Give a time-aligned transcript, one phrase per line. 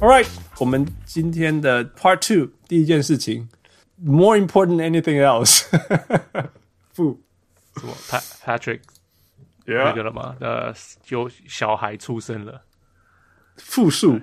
[0.00, 0.28] All right，
[0.60, 3.48] 我们今天的 Part Two 第一件事情，
[4.00, 5.64] More important than anything else，
[6.92, 7.20] 负
[7.76, 7.92] 什么？
[8.08, 8.80] Pat Patrick
[9.64, 10.36] 那 Yeah，个了吗？
[10.38, 10.72] 呃，
[11.08, 12.62] 有小孩出生了，
[13.56, 14.20] 复数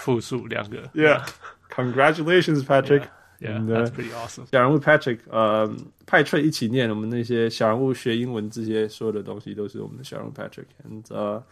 [0.00, 0.82] 复数两个。
[0.94, 3.04] ，Yeah，Congratulations Patrick。
[3.40, 4.44] Yeah, And, that's uh, pretty awesome.
[4.52, 11.42] 小人物 Patrick，呃，派翠一起念我们那些小人物学英文这些所有的东西都是我们的小人物 Patrick。And 呃、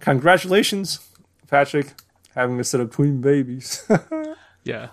[0.00, 0.96] uh,，Congratulations
[1.46, 1.88] Patrick
[2.34, 3.80] having a set of twin babies 。
[4.64, 4.88] Yeah，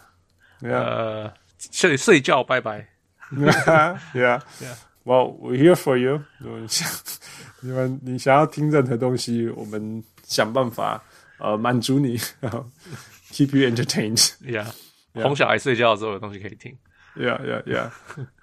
[0.60, 1.34] Yeah，呃，
[1.72, 2.90] 睡睡觉，拜拜。
[3.32, 4.76] yeah, Yeah.
[5.05, 6.23] Well, we're here for you.
[6.40, 6.90] 如果你想，
[7.62, 11.02] 你们你想要听任何东西，我们想办法
[11.38, 12.19] 呃满足你，
[13.33, 14.33] keep you entertained.
[14.42, 14.66] Yeah，
[15.15, 16.77] 哄小孩睡觉的时候有东西可以听。
[17.17, 17.91] Yeah, yeah, yeah.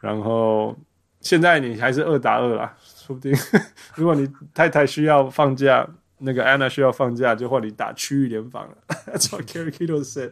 [0.01, 0.77] 然后
[1.21, 3.33] 现在你还是二打二啦，说不定
[3.95, 5.87] 如果你太太需要放假，
[6.17, 8.77] 那个 Anna 需要放假，就换你打区域联防了。
[9.07, 10.31] That's what Gary Kito said.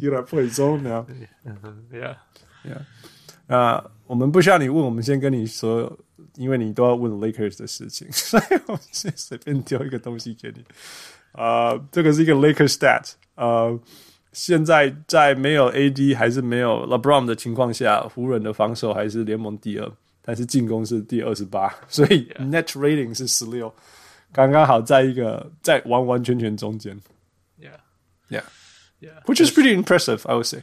[0.00, 1.06] You gotta play zone now.
[1.92, 2.82] Yeah，Yeah.
[3.48, 5.98] 啊、我们不需要你问，我们先跟你说，
[6.34, 10.62] 因为你都要问 Lakers 的事情，所以我们先随便丢一个东西给你。
[11.38, 13.12] 啊，这个是一个 Lakers stat。
[13.36, 13.78] 呃，
[14.32, 19.88] 现在在没有 AD 还是没有 LeBron 的情况下，湖人的防守还是联盟第二，
[20.20, 23.72] 但是进攻是第二十八，所以 Net Rating 是十六，
[24.32, 27.00] 刚刚好在一个在完完全全中间。
[27.60, 28.42] Yeah，Yeah,
[29.00, 30.62] Yeah，which is pretty impressive, I would say.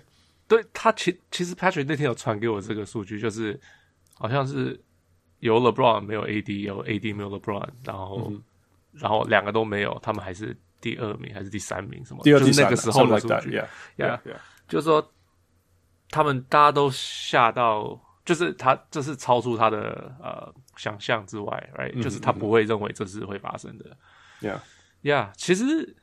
[0.50, 3.58] 对他其其实 Patrick 那天有传给我这个数据，就是
[4.14, 4.78] 好像是
[5.40, 8.44] 有 LeBron 没有 AD，有 AD 没有 LeBron，然后、嗯
[8.98, 10.56] 然后两个都没有，他们还是
[10.86, 12.22] 第二名还是第三名什么？
[12.22, 13.60] 第二、就是那个时候的数据
[13.98, 14.20] yeah.
[14.68, 15.12] 就是说
[16.12, 23.98] 他们大家都吓到，就是他这是超出他的呃想象之外，right？、就是他不会认为这是会发生的。
[24.42, 24.60] Yeah.
[25.02, 25.96] Yeah，其实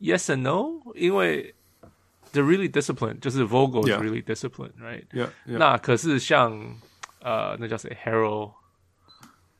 [0.00, 1.54] yes and no，因为
[2.32, 5.28] they're really disciplined，就是 Vogel is really disciplined，right？、Yeah.
[5.44, 6.76] 那可是像
[7.20, 8.54] 呃，那叫谁？Harold，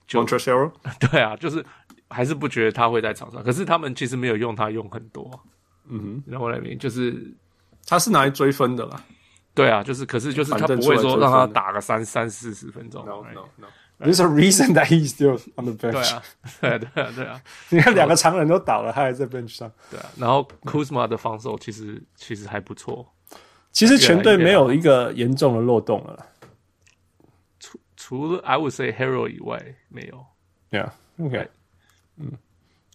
[0.09, 0.72] 就 Montrezl Harrell?
[1.10, 1.65] 对啊，就是
[2.08, 3.42] 还是不觉得他会在场上。
[3.42, 5.28] 可是他们其实没有用他用很多，
[5.88, 7.34] 嗯哼，然后来明就是
[7.86, 9.02] 他是拿来追分的啦。
[9.54, 13.66] 对啊，就是可是就是他不会说让他打个三三四十分钟 No, right？no, no.
[13.98, 16.14] There's a reason that he's still on the bench.
[16.14, 16.22] 啊，
[16.60, 17.40] 对啊， 对啊，对啊，
[17.70, 19.72] 你看两个常人都倒了，他还在 bench 上。
[19.90, 20.06] 对啊。
[20.18, 23.10] 然后 Kuzma 的防守其实其实还不错，
[23.72, 26.26] 其实全队没有一个严重的漏洞了。
[27.58, 30.26] 除除了 I would say Hero 以外没有。
[30.70, 31.48] Yeah, OK.
[32.19, 32.32] 嗯，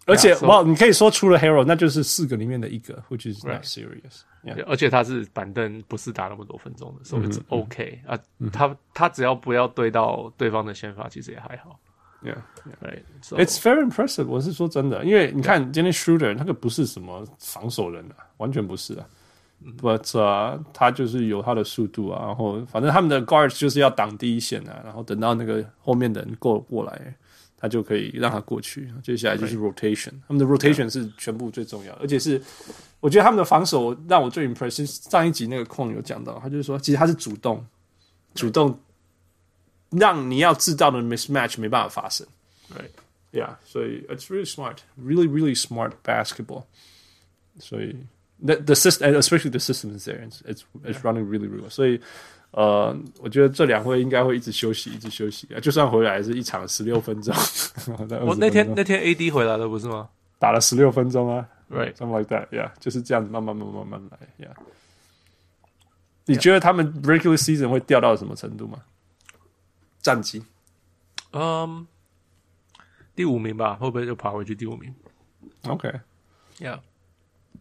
[0.05, 4.21] 而且哇，你可以说除了 Hero，那就是四个里面的一个，which is not serious.
[4.65, 8.17] 而且他是板凳，不是打那么多分钟的，所以 OK 啊。
[8.51, 11.79] 他他只要不要对到对方的先发，其实也还好。
[12.23, 12.37] yeah.
[12.81, 14.25] Right, It's very impressive.
[14.25, 19.05] 我是说真的，因为你看今天 Shooter 那个不是什么防守人啊，完全不是啊。
[19.79, 27.13] But 啊、他就是有他的速度啊，然后反正他们的 guards 就是要挡第一线啊，然后等到那个后面的人过过来，
[27.61, 28.91] 他就可以让他过去。
[29.03, 32.41] 接下来就是 rotation，他们的 rotation 是全部最重要的，而且是
[32.99, 34.85] 我觉得他们的防守让我最 impression。
[34.85, 37.63] 上一集那个矿有讲到，他就是说其实他是主动，
[38.33, 38.77] 主动
[39.91, 42.25] 让你要制造的 mismatch 没办法发生。
[42.75, 42.89] right,
[43.31, 46.65] Yeah, so it's really smart, really, really smart basketball.
[47.59, 47.95] 所以
[48.45, 50.19] the the system, especially the system is there.
[50.27, 51.69] It's it's, it's running really, really well.
[51.69, 52.01] 所以
[52.51, 55.59] 呃，我觉得这两位应该会一直休息，一直休息啊。
[55.59, 57.33] 就算回来是一场十六分钟，
[58.25, 62.47] 我 那天那天 AD 回来了不是吗打了十六分钟啊？Right，，something like that.
[62.49, 64.45] Yeah，就是这样子慢慢慢慢慢慢来。
[64.45, 64.53] Yeah，
[66.25, 68.79] 你觉得他们 regular season 会掉到什么程度吗？
[70.01, 70.43] 战绩？
[71.31, 71.87] 嗯，
[73.15, 74.93] 第五名吧，会不会就爬回去第五名
[75.67, 76.79] OK，？Yeah。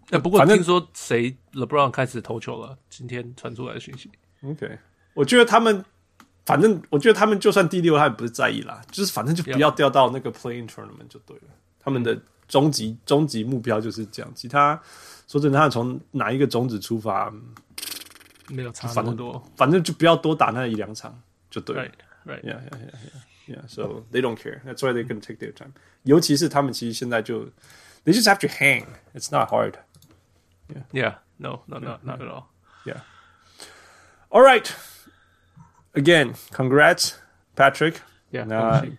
[0.09, 4.11] 那不过听说谁 LeBron 开始投球了，今天传出来的讯息。
[4.44, 4.78] OK，
[5.14, 5.84] 我觉得他们，
[6.46, 11.44] 反正我觉得他们就算第六，他也不是在意啦，就是反正就不要掉到那个 Play-in Tournament 就对了。
[11.80, 14.32] 他们的终极终极目标就是这样。
[14.36, 14.80] 其他
[15.28, 17.34] 说真的，他从哪一个种子出发，
[18.50, 19.52] 没有差那反正么多。
[19.56, 21.20] 反正就不要多打那一两场
[21.50, 21.84] 就对了。
[21.84, 21.92] Right,
[22.26, 22.42] right.
[22.44, 22.92] Yeah, yeah, yeah,
[23.48, 23.68] yeah, yeah.
[23.68, 24.62] So they don't care.
[24.66, 25.72] That's why they can take their time.
[26.04, 27.46] 尤其是他们其实现在就，
[28.04, 28.86] they just have to hang.
[29.14, 29.74] It's not hard.
[30.92, 32.46] Yeah, no, no, no, not at all.
[32.84, 33.02] Yeah.
[34.30, 34.74] All right.
[35.94, 37.14] Again, congrats,
[37.56, 38.02] Patrick.
[38.32, 38.98] Yeah, 那恭喜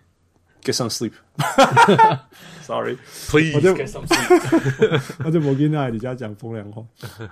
[0.63, 2.97] get some sleep。Sorry,
[3.29, 5.01] please 我就 get some sleep。
[5.23, 6.83] 我就冇跟那你家讲风凉话。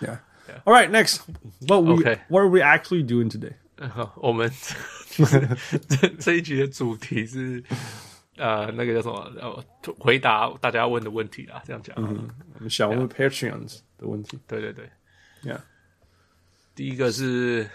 [0.00, 0.18] Yeah.
[0.64, 1.20] All right, next.
[1.66, 2.18] What we Okay.
[2.28, 3.54] what are we actually doing today?
[4.16, 4.50] 我们
[5.88, 7.62] 这这一集的主题是
[8.36, 9.32] 呃，那个叫什么？
[9.40, 9.64] 呃，
[9.98, 11.96] 回答大家问的问题啦，这样讲。
[11.98, 14.38] 嗯，我们想问 Patreons 的问题。
[14.46, 14.90] 对对对。
[15.42, 15.60] Yeah.
[16.75, 17.69] 第一个是，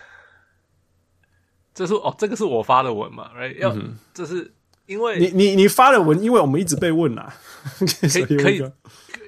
[1.73, 3.56] 这是哦，这个是我发的文嘛？Right？
[3.58, 4.52] 要，嗯、这是
[4.85, 7.35] 因为你你你发的文，因为我们一直被问啊，
[7.79, 8.62] 可以 可以，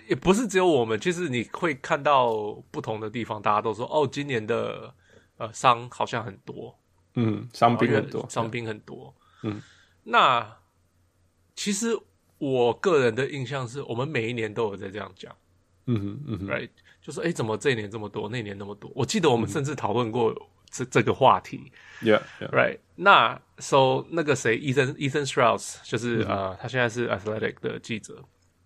[0.08, 2.34] 也不是只有我们，就是你会看到
[2.70, 4.92] 不同的地方，大家都说哦，今年的
[5.38, 6.78] 呃伤好像很多，
[7.14, 9.62] 嗯，伤兵很多，伤兵很多，嗯，
[10.02, 10.58] 那
[11.56, 11.98] 其实
[12.36, 15.34] 我个人的印象是我们每一年都有在这样讲，
[15.86, 16.68] 嗯哼嗯哼，Right？
[17.02, 18.90] 就说，哎，怎么这一年这么多，那年那么多？
[18.94, 20.32] 我记得我们甚至讨论过
[20.70, 21.70] 这、嗯、这个话题。
[22.00, 22.78] Yeah，right yeah。
[22.94, 28.22] 那 So 那个谁，Ethan Ethan Strauss，就是、嗯、呃，他现在是 Athletic 的记者。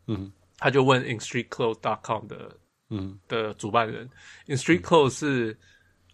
[0.06, 2.56] 嗯，他就问 InStreetClothes.com 的，
[2.90, 4.08] 嗯，的主办人
[4.46, 5.58] ，InStreetClothes 是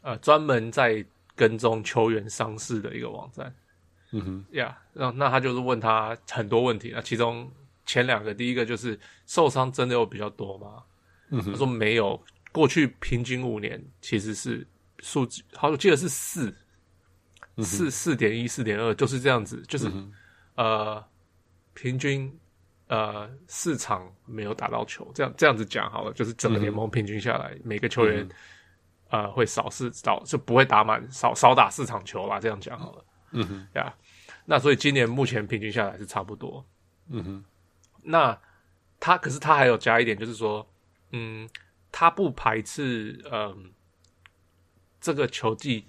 [0.03, 1.05] 呃专门在
[1.35, 3.53] 跟踪球员伤势的一个网站。
[4.13, 6.93] 嗯哼，，Yeah，，那那他就是问他很多问题。
[6.95, 7.51] 那其中
[7.85, 10.85] 前两个，第一个就是受伤真的有比较多吗？
[11.35, 14.67] 嗯、他说没有，过去平均五年其实是
[14.99, 16.55] 数据，好，我记得是四，
[17.57, 20.13] 四四点一、四点二，就是这样子，就是、嗯、
[20.57, 21.05] 呃，
[21.73, 22.31] 平均
[22.89, 28.29] 呃四场没有打到球，这样这样子讲好了，就是整个联盟平均下来，嗯、每个球员、
[29.09, 33.95] 嗯、呃会少四少就不会打满少少打四场球啦，这样讲好了，嗯哼，呀、
[34.45, 36.63] 那所以今年目前平均下来是差不多，
[37.09, 37.45] 嗯哼，
[38.03, 38.39] 那
[39.01, 40.69] 他可是他还有加一点，就是说。
[41.13, 41.49] 嗯，
[41.91, 43.71] 他不排斥，嗯，
[45.01, 45.87] 这个球技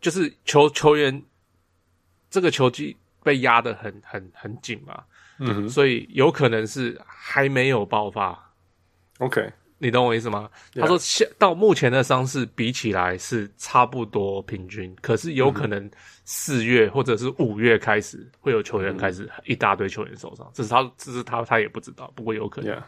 [0.00, 1.22] 就是球球员
[2.30, 5.02] 这个球技被压得很很很紧嘛，
[5.38, 8.38] 嗯，所以有可能是还没有爆发。
[9.18, 10.50] OK，你懂我意思吗？
[10.74, 15.90] 他说，现到目前的伤势比起来是差不多平均，可是有可能
[16.24, 22.76] 四月或者是五月开始会有球员开始一大堆球员受伤，这是他这是他他也不知道，不过有可能。
[22.76, 22.82] Yeah.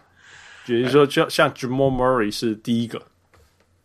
[0.66, 3.00] 比如说，就像 Jamal Murray 是第一个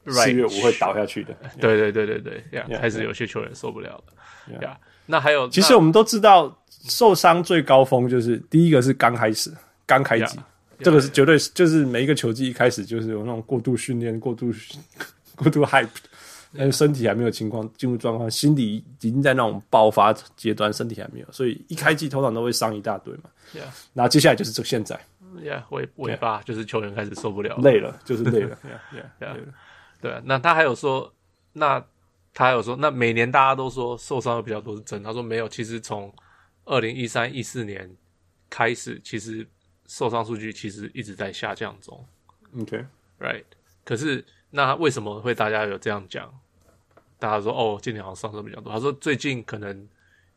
[0.07, 1.33] 四月五会倒下去的。
[1.59, 4.59] 对对对对对，呀，开始有些球员受不了了。
[4.61, 4.75] 呀，
[5.05, 9.53] 那还有，其实我们都知道，受伤最高峰就是第一个是刚开始
[9.85, 10.39] 刚开机，
[10.79, 14.51] 这个是绝对就是每一个球季一开始就是有那种过度训练、过度
[15.37, 15.87] 过度 hype，
[16.57, 23.29] 但是身体还没有情况进入状况，心理已经在那种爆发阶段，身体还没有，所以一开机通常都会伤一大堆嘛。
[23.93, 24.99] 然后接下来就是这现在。
[25.43, 28.57] 呀，尾尾巴就是球员开始受不了，累了，就是累了。
[30.01, 30.21] 对。
[30.25, 31.13] 那他还有说，
[31.53, 31.79] 那
[32.33, 35.01] 他还有说，那每年大家都说受伤的比较多是真。
[35.01, 36.13] 他说没有，其实从
[36.65, 37.89] 二零一三一四年
[38.49, 39.47] 开始，其实
[39.87, 42.05] 受伤数据其实一直在下降中。
[42.59, 43.43] OK，right。
[43.83, 46.33] 可是那为什么会大家有这样讲？
[47.19, 48.73] 大家说哦，今年好像上升比较多。
[48.73, 49.87] 他说最近可能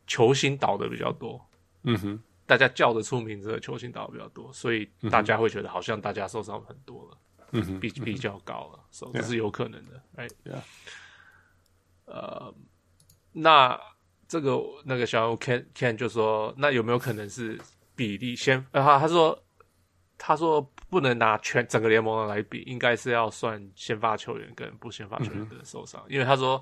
[0.05, 1.43] 球星倒的比较多。
[1.83, 2.19] 嗯哼。
[2.45, 7.17] 大家叫得出名字的球星打的比较多，所以大家会觉得好像大家受伤很多了，
[7.51, 10.27] 嗯哼，比比较高了，所以这是有可能的，哎，
[12.05, 12.53] 呃，
[13.31, 13.79] 那
[14.27, 17.59] 这个那个小 Ken Ken 就说，那有没有可能是
[17.95, 18.63] 比例先？
[18.71, 19.43] 呃，他他说
[20.17, 26.61] 他说不能拿全整个联盟的来比，应该是要算先发球员跟不先发球员的受伤，因为他说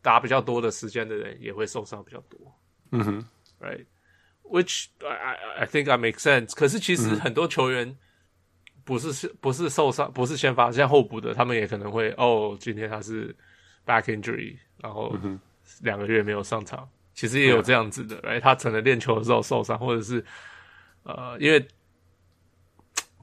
[0.00, 2.38] 打比较多的时间的人也会受伤比较多，
[2.92, 3.28] 嗯哼
[3.60, 3.84] ，right。
[4.44, 6.54] Which I I think I make sense。
[6.54, 7.96] 可是其实很多球员
[8.84, 13.34] 不是是不是受伤，不是先发，像后补的，他们也可能会哦，今天他是
[13.84, 15.16] back injury，然后
[15.80, 16.88] 两个月没有上场。
[17.14, 20.24] 其实也有这样子的，哎，他可能练球的时候受伤，或者是
[21.04, 21.66] 呃，因为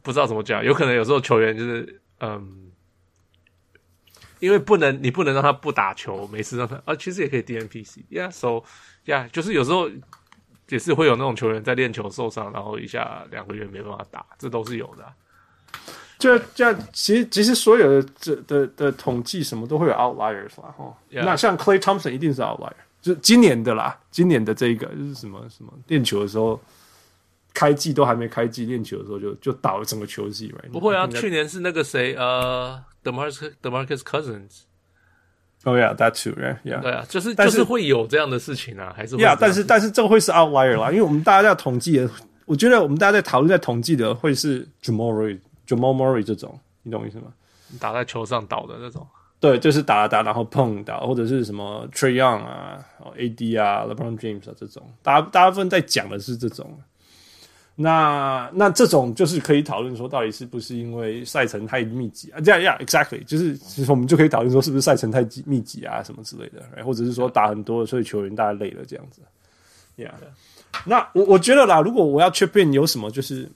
[0.01, 2.71] 不知道怎么讲，有可能有时候球员就是嗯，
[4.39, 8.63] 因为不能你不能让他不打球，每次让他啊，其实也可以 DNPC，Yeah，so
[9.05, 9.89] yeah，就是有时候。
[10.71, 15.13] 也是会有那种球员在练球受伤，然后一下两个月没办法打，这都是有的、啊。
[16.17, 20.95] 就这样，其实其实所有的这的的统计什么都会有 outliers 啦，哈。
[21.09, 26.61] 那像 Clay Thompson 一定是 outlier，就今年的啦，今年的这一个就是什么什么练球的时候，
[27.53, 30.71] 开季都还没开季，练球的时候就就倒了整个球季，right？
[30.71, 34.61] 不会啊，去年是那个谁呃，DeMarcus DeMarcus Cousins。
[35.63, 42.09] 哦呀，that too，yeah，对啊，就是就是会有这样的事情啊，还是呀，但是但是这个会是 outlier 啦，因为我们大家在统计的，
[42.45, 47.25] 我觉得我们大家在讨论在统计的会是 Jamal Murray，Jamal Murray 这种，你懂我意思吗？
[47.79, 49.05] 打在球上倒的那种，
[49.39, 52.79] 对，就是打了打，然后碰到，或者是什么 Trae Young 啊、
[53.15, 56.75] AD 啊、LeBron James 啊这种，大大部分在讲的是这种。
[57.75, 62.39] 那那这种就是可以讨论说，到底是不是因为赛程太密集啊？
[62.41, 66.83] 这样呀，exactly，就是其实我们就可以讨论说，是不是赛程太密集啊，什么之类的，right?
[66.83, 69.21] 或者是说打很多，所以球员大家累了这样子。
[69.97, 70.11] Yeah，
[70.85, 73.49] 那我我觉得啦，如果我要 chip in 有什么，就是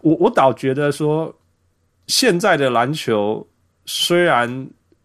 [0.00, 1.34] 我我倒觉得说，
[2.06, 3.46] 现在的篮球
[3.86, 4.48] 虽然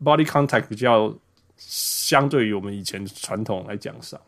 [0.04, 1.14] body contact 比较
[1.58, 4.22] 相对于我们以前传统来讲少，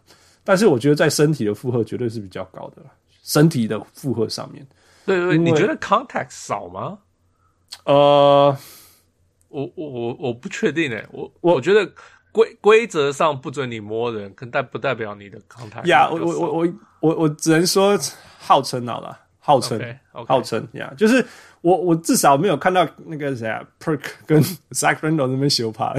[0.43, 2.81] 但是我觉得在身体的负荷绝对是比较高的。
[3.29, 4.65] 身体的负荷上面，
[5.05, 6.97] 对对，你觉得 contact 少吗？
[7.85, 8.57] 呃，
[9.49, 11.87] 我我我我不确定诶，我我，我觉得
[12.31, 15.85] 规规则上不准你摸人，可但不代表你的 contact。
[15.85, 17.95] 呀，我我我我我我只能说
[18.39, 20.25] 号称好了，号称，okay, okay.
[20.25, 21.23] 号称呀，yeah, 就是。
[21.61, 25.93] 我我至少没有看到那个谁啊，Perk 跟 Zach Randolph 那边修趴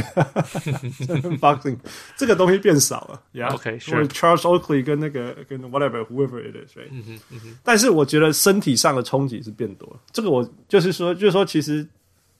[1.38, 1.76] ，boxing
[2.16, 6.88] 这个东西变少了，Yeah，OK，Sure，Charles Oakley 跟那个跟 whatever whoever it is，right？
[6.90, 7.58] 嗯哼嗯哼。
[7.62, 11.86] 但是我觉得身体上的冲击是变多了，这个我就是说，就是说，其实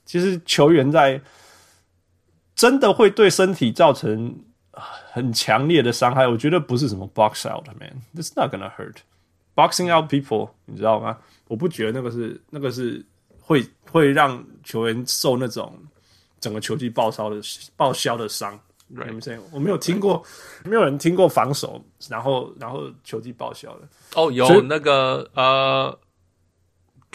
[0.05, 1.21] 其实球员在
[2.55, 4.35] 真的会对身体造成
[5.11, 8.95] 很强烈的伤害，我觉得不是什么 box out man，it's not gonna hurt
[9.53, 11.17] boxing out people，你知道吗？
[11.51, 13.05] 我不觉得那个是那个是。
[13.43, 15.77] 会会让球员受那种
[16.39, 17.41] 整个球季报销的
[17.75, 18.57] 报销的伤
[18.95, 19.41] ，Right.
[19.51, 20.23] 我没有听过.
[20.63, 23.81] 没有人听过防守，然后然后球季报销的。
[24.13, 25.99] 哦、oh，有那个呃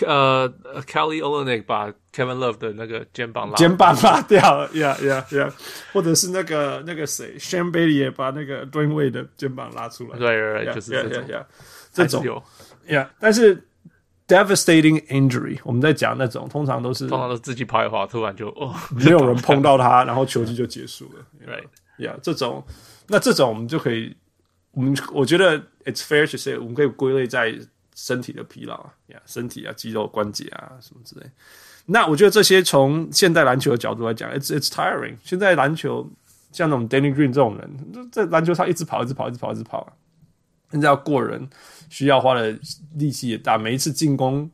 [0.04, 5.52] 呃，Kelly Olynyk 把 Kevin Love 的那个肩膀拉肩膀拉掉了，Yeah Yeah Yeah，
[5.94, 11.46] 或者是那个那个谁，Shane Bailey 也把那个 Wade 的肩膀拉出来，对对对，就是这种.
[11.92, 12.42] 这种
[12.86, 13.66] ，Yeah，但是。
[14.28, 21.24] Devastating injury，我们在讲那种，通常都是通常都自己跑一跑，突然就哦，没有人碰到他， 然后球季就结束了。
[21.46, 22.64] Right，Yeah，这种，
[23.06, 24.16] 那这种我们就可以，
[24.72, 27.56] 我们我觉得 It's fair to say，我们可以归类在
[27.94, 31.26] 身体的疲劳啊，Yeah，身体啊，肌肉关节啊什么之类。
[31.86, 35.14] 那我觉得这些从现代篮球的角度来讲，It's It's tiring。
[35.22, 36.10] 现在篮球
[36.50, 39.92] 像那种 Danny Green 这种人，在篮球上一直跑，一直跑，一直跑，一直跑啊，
[40.70, 41.48] 现在要过人。
[41.88, 42.58] 需要花的
[42.96, 44.50] 力气也大，每一次进攻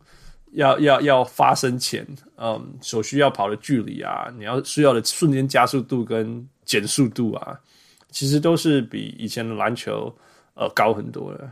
[0.52, 7.59] 要要要发生前，嗯，所需要跑的距离啊，你要需要的瞬间加速度跟减速度啊，
[8.11, 10.14] 其实都是比以前的篮球
[10.52, 11.50] 呃高很多的。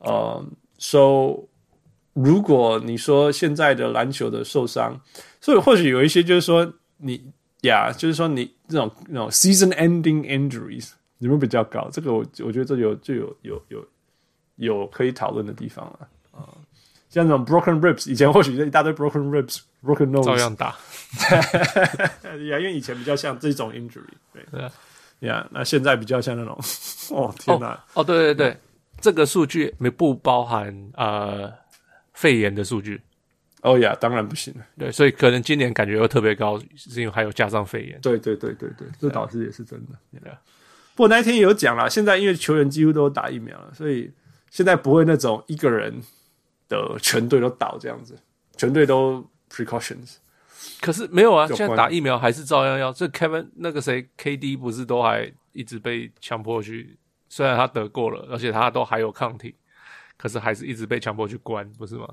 [0.00, 1.44] 嗯，so
[2.12, 5.00] 如果你说现在的篮球的受伤，
[5.40, 13.88] 所以或许有一些就是说你呀，就是说你这种那种 season-ending injuries 你们比较高，这个我我觉得这有就有有有。
[14.60, 16.08] 有有可以讨论的地方了。
[16.32, 16.46] 啊，
[17.08, 20.76] 像这种 broken ribs，以前或许一大堆 broken ribs，broken nose，照样打，
[22.48, 26.56] 呀，因为以前比较像这种 injury，对，呀，那现在比较像那种，
[27.10, 28.60] 哦天哪，哦，哦对对对，嗯、
[29.00, 31.52] 这个数据没不包含呃
[32.12, 33.00] 肺炎的数据，
[33.62, 34.54] 哦呀，当然不行。
[34.56, 40.30] 了，对，所以可能今年感觉又特别高，是因为还有加上肺炎，对对对对对，这导致也是真的，对，
[40.94, 44.08] 不过那天也有讲了，现在因为球员几乎都打疫苗了，所以。
[44.50, 46.02] 现在不会那种一个人
[46.68, 48.18] 的全队都倒这样子，
[48.56, 50.16] 全队都 precautions。
[50.80, 52.92] 可是没有啊，现在打疫苗还是照样要。
[52.92, 59.54] 这 Kevin 那个谁 KD 不是都还一直被强迫去，虽然他得过了，而且他都还有抗体，
[60.18, 62.06] 可是还是一直被强迫去关，不是吗？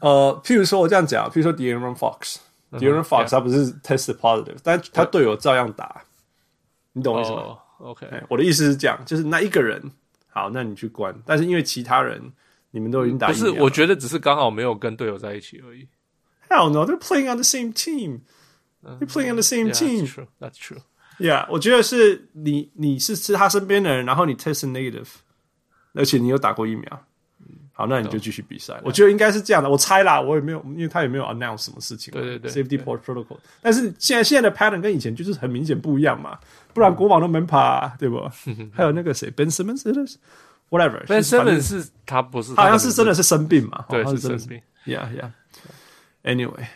[0.00, 6.04] 呃，譬如说我这样讲，譬如说 De'Aaron Fox，De'Aaron Fox 他不是 tested positive，但他队友照样打，
[6.92, 9.90] 你懂我意思吗？Oh，OK，我的意思是这样，就是那一个人。
[10.38, 12.22] 好，那你去关，但是因为其他人
[12.70, 15.88] 你们都已经打了，不是，我觉得只是刚好没有跟队友在一起而已。
[16.48, 18.20] Hell no, they're playing on the same team.
[18.82, 20.06] They're playing on the same team.
[20.06, 20.26] That's true.
[20.38, 20.82] That's true.
[21.18, 25.08] Yeah，我觉得是你，你是是他身边的人，然后你 test negative，
[25.94, 27.07] 而且你有打过疫苗。
[27.78, 28.74] 好，那你就继续比赛。
[28.82, 32.12] 我觉得应该是这样的，我猜啦，我也没有，因为他也没有 announce 什么事情。
[32.12, 33.36] 对对对，safety protocol。
[33.62, 36.36] 但是现在现在的 pattern 跟以前就是很明显不一样嘛。
[36.74, 38.20] 不然国王都没爬，对不？
[38.74, 41.06] 还有那个谁，Ben Simmons，whatever。
[41.06, 43.84] Ben Simmons 是他不是，好像是真的是生病嘛？
[43.88, 44.60] 对，是生病。
[44.84, 45.30] Yeah, yeah.
[46.24, 46.66] Anyway,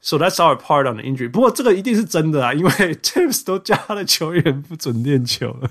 [0.00, 1.30] so that's our part on the injury.
[1.30, 2.70] 不过这个一定是真的啊，因为
[3.02, 5.70] James 都叫他的球员不准练球了。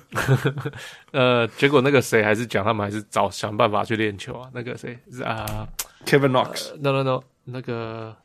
[1.11, 4.49] 呃，结果那个谁还是讲他们还是找想办法去练球啊？
[4.53, 5.67] 那个谁是啊
[6.05, 8.15] ？Kevin Knox？No, no, no，那个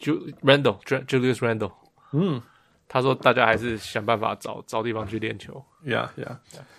[0.00, 1.72] Ju Randle，Julius Randall。
[2.12, 2.40] 嗯。
[2.88, 6.36] 他说：“大家还是想办法找找地方去练球。” Yeah, yeah.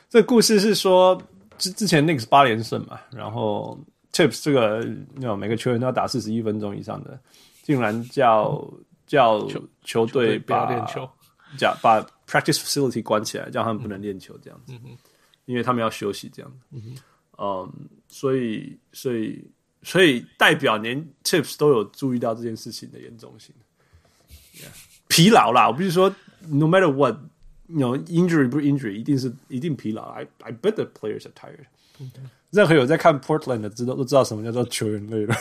[0.10, 1.22] 这故事是说，
[1.58, 3.78] 之之前 Knicks 八连胜嘛，然后
[4.14, 7.20] Tips 这个，每个球员都要打四十一分钟以上的，
[7.68, 8.66] 竟然叫
[9.06, 9.46] 叫
[9.84, 11.10] 球队不要练球，
[11.58, 14.98] 叫把 practice facility 关起来，叫他们不能练球这样子，嗯，
[15.44, 16.78] 因为他们要休息这样子，
[17.38, 17.70] 嗯
[18.08, 19.46] 所以所以
[19.84, 23.54] 所以代表连 Tips 都有注意到这件事情的严重性
[24.54, 24.72] ，yeah.
[25.10, 26.10] 疲劳啦，我不是说
[26.48, 27.18] no matter what。
[27.68, 30.04] 有 you know, injury 不是 injury，一定是一定疲劳。
[30.04, 31.66] I I bet the players are tired。
[32.52, 35.36] 任何有在看 Portland 的，知道都知道什么叫做球员累了。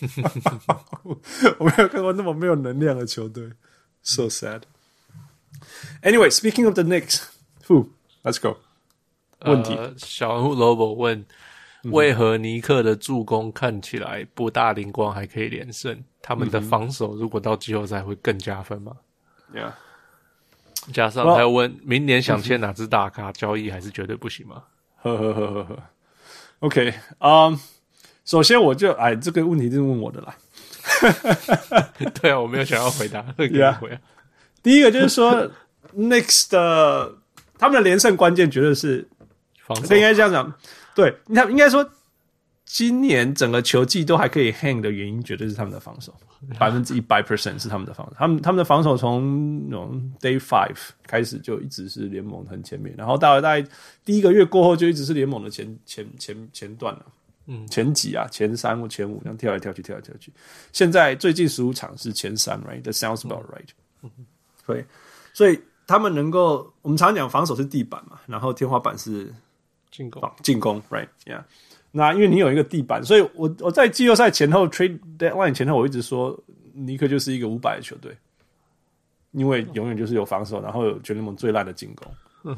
[1.58, 3.50] 我没有看过那么没有能量的球队
[4.02, 4.62] ，so sad。
[6.02, 8.56] Anyway, speaking of the Knicks，who？Let's go。
[9.40, 11.24] 问题，呃、小人物 Lobo 问：
[11.84, 16.02] 为何尼克的助攻看起来不大灵光，还可以连胜？
[16.22, 18.96] 他们的防守如果到季后赛会更加分吗
[19.54, 19.72] ？Yeah。
[20.94, 24.64] 加上他要问明年想签 哪支大咖交易还是绝对不行吗？
[25.02, 25.82] 呵呵呵呵呵。
[26.60, 27.58] OK，嗯，
[28.24, 30.34] 首先我就哎，这个问题是问我的啦。
[32.20, 33.22] 对啊，我没有想要回答。
[33.36, 33.98] Yeah.
[34.62, 35.50] 第一个就是说，
[35.96, 37.14] Knicks 的
[37.58, 39.06] 他们的连胜关键绝对是
[39.66, 40.52] 防守，应该这样讲。
[40.94, 41.88] 对，你看，应该说。
[42.72, 46.14] 今年整个球季都还可以 hang 的原因，绝对是他们的防守，
[46.56, 48.14] 百分之一百 percent 是他们的防守。
[48.16, 53.68] 他们他们的防守从那种 day five 开始就一直是联盟很前面，然后到了大概
[54.04, 57.06] 第一个月过后就一直是联盟的前前前前段了，
[57.46, 60.32] 嗯，前几啊，前三或前五，这样跳来跳去，跳来跳去。
[60.72, 63.68] 现在最近十五场是前三，right？That sounds about right。
[64.02, 64.10] 嗯，
[64.64, 64.86] 对，
[65.34, 69.34] 所以他们能够，我们常讲防守是地板嘛，然后天花板是
[69.90, 71.42] 进攻，进攻，right？Yeah。
[71.92, 76.38] 那因为你有一个地板，所以我我在季后赛前后 trade deadline 前后，我一直说
[76.72, 78.16] 尼克就是一个五百的球队，
[79.32, 82.56] 因为永远就是有防守，然后有全联盟最烂的进攻。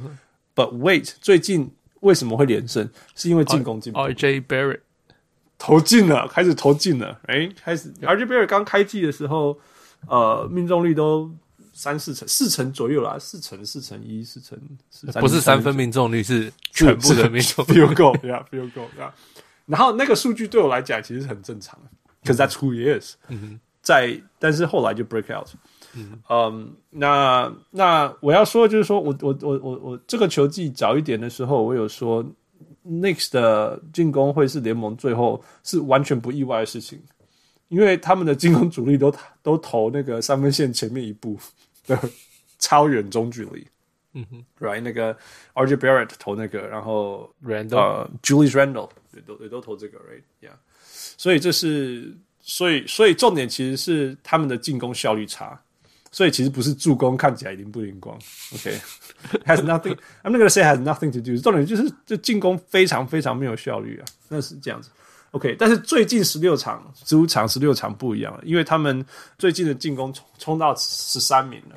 [0.55, 1.71] But wait，最近
[2.01, 2.89] 为什么会连胜？
[3.15, 3.99] 是因为进攻进步。
[3.99, 4.81] RJ Barrett
[5.59, 7.21] 投进了，开始投进了。
[7.27, 9.59] 哎、欸，开始 RJ Barrett 刚开季的时候，
[10.09, 11.31] 呃，命中率都。
[11.73, 14.59] 三四成，四成左右啦，四成，四成一，四成，
[14.91, 17.83] 四成，不是三分命中率，是全部的命中率。
[17.83, 19.12] Field goal，呀，Field goal，呀。
[19.67, 21.79] 然后那个数据对我来讲其实很正常，
[22.23, 23.12] 可是在 two years，
[23.81, 25.49] 在，但是后来就 break out。
[25.95, 32.25] 嗯，嗯，那那我要说就是说我我我我我这个球季早一点的时候，我有说
[32.87, 37.01] Knicks 的进攻会是联盟最后是完全不意外的事情。
[37.68, 39.11] 因为他们的进攻主力都
[39.42, 41.38] 都投那个三分线前面一步
[41.87, 41.99] 的
[42.59, 43.66] 超远中距离，
[44.14, 45.16] 嗯哼，right 那个
[45.55, 50.53] RJ Barrett 投那个，然后 Julius Randall 也都也都投这个，right，yeah，
[51.16, 55.61] 所以这是所以所以重点其实是他们的进攻效率差，
[56.11, 58.16] 所以其实不是助攻看起来灵不灵光
[58.55, 64.90] ，OK，has nothing，I'm not gonna say has nothing to do，重点就是这进攻非常非常没有效率啊，那是这样子。
[65.33, 69.05] OK，但是最近十六场、十五场、十六场不一样了，因为他们
[69.37, 71.77] 最近的进攻冲冲到十三名了。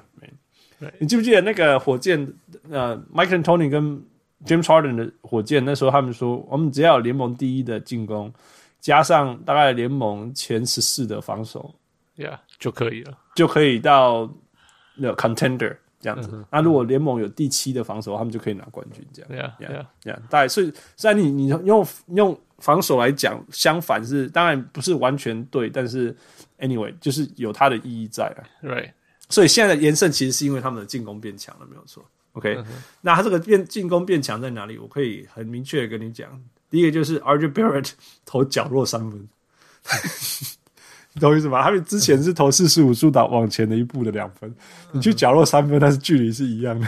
[0.78, 2.22] 对你记不记得那个火箭？
[2.70, 4.04] 呃，Mike D'Antoni 跟
[4.46, 8.32] James Harden 的火箭，那时候他们说，我们只要有联盟第一的进攻，
[8.82, 11.74] 加上大概联盟前十四的防守
[12.18, 14.30] ，Yeah，就可以了，就可以到
[14.98, 16.30] 那 Contender 这样子。
[16.32, 19.04] 那、嗯啊、如果联盟有第七的防守，他们就可以拿冠军。
[19.12, 22.40] 这样，Yeah，Yeah，Yeah，大概所以，虽然你你用用。
[22.60, 26.16] 防守来讲，相反是当然不是完全对，但是
[26.58, 28.40] anyway 就是有它的意义在啊。
[28.64, 28.92] Right，
[29.28, 32.02] 所以现在的延胜其实是因为他们的进攻变强了，没有错。
[32.32, 32.66] OK，、uh.
[33.02, 34.78] 那他这个变进攻变强在哪里？
[34.78, 37.92] 我可以很明确的跟你讲，第一个就是 RJ Barrett
[38.26, 39.28] 投角落三分，
[41.20, 41.64] 懂我意思吗？
[41.64, 44.54] 他们之前是投四十五度倒往前的一步的两分
[44.92, 46.88] 你去角落三分，但是距离是一样的。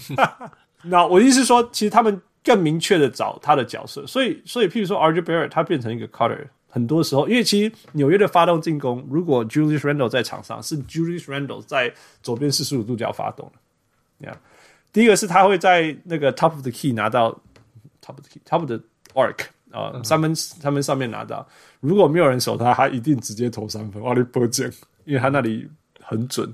[0.84, 2.20] 那我的意思是说，其实他们。
[2.42, 13.52] 更明确的找他的角色，所以所以，譬如说，RJ Barrett 他变成一个 cutter，很多时候，因为其实纽约的发动进攻，如果 Julius Randle 在场上，是 Julius Randle 在左边四十五度角发动
[14.22, 14.34] 的。
[14.90, 17.30] 第一个是他会在那个 top of the key 拿到
[18.02, 18.80] top of the key top of the
[19.12, 21.46] arc 啊、呃，三分三分上面拿到，
[21.80, 24.70] 如果没有人守他，他一定直接投三分，哇你不讲，
[25.04, 25.68] 因为他那里
[26.00, 26.52] 很准。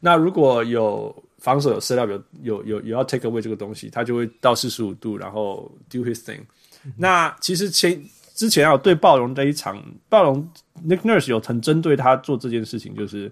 [0.00, 6.40] 那如果有防守有 set up 有有有有要 take away 这个东西，他就会到四十五度，然后 do his thing。
[6.84, 8.00] 嗯、那其实前
[8.34, 10.48] 之前啊，对暴龙的一场，暴龙
[10.86, 13.30] Nick Nurse 有很针对他做这件事情，就是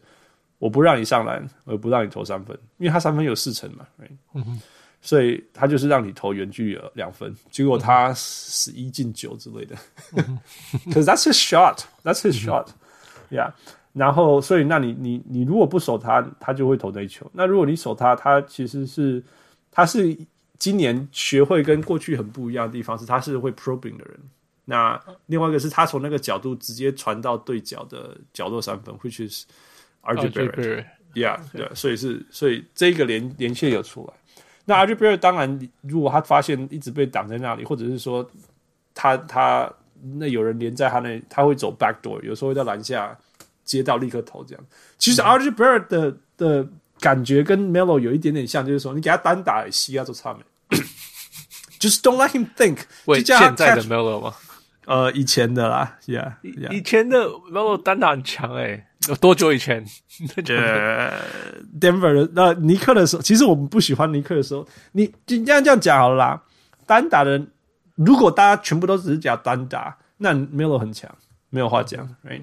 [0.59, 3.87] 我不让你上篮，我也不让你投三分，因为他三分有四成嘛，
[5.07, 9.77] 所以他就是让你投远距离两分，结果他十一进九之类的。
[10.93, 13.53] 可是 that's his shot，that's his shot，yeah。
[13.93, 17.25] 然后，所以，那你你你如果不守他，他就会投那球。
[17.33, 19.23] 那如果你守他，他其实是
[19.71, 20.15] 他是
[20.59, 24.19] 今年学会跟过去很不一样的地方是，他是会 probing 的人。
[24.65, 29.45] 那另外一个是他从那个角度直接传到对角的角落三分，which is
[30.03, 30.85] RJ Barrett。
[31.15, 34.13] ，Yeah，对，所以是所以这个连连线有出来。
[34.67, 38.29] 那 Barrett 当然，如果他发现一直被挡在那里，或者是说
[38.95, 39.73] 他他
[40.19, 43.17] 那有人连在他那，他会走 back door，有时候会在篮下
[43.65, 44.65] 接到立刻投这样。
[44.99, 46.69] 其实 Barrett 的的
[47.01, 50.41] 感觉跟 Melo 有一点点像，就是说你给他单打西亚，就差没。
[51.79, 52.79] Just don't let him think。
[53.05, 54.35] 喂，现在的 Melo 吗？
[54.87, 56.73] 呃，以前的啦，Yeah，, yeah.
[56.73, 58.86] 以前的 Melo 单打很强诶、欸。
[59.09, 59.85] 有多久以前？
[60.47, 61.13] 呃
[61.81, 66.43] ，Denver 的那尼克的时候，其实我们不喜欢尼克的时候，你这样这样讲好了啦。
[66.87, 67.45] 单打的，
[67.97, 71.13] 如果大家全部都只是讲单打，那 Melo 很强，
[71.51, 72.43] 没有话讲，right？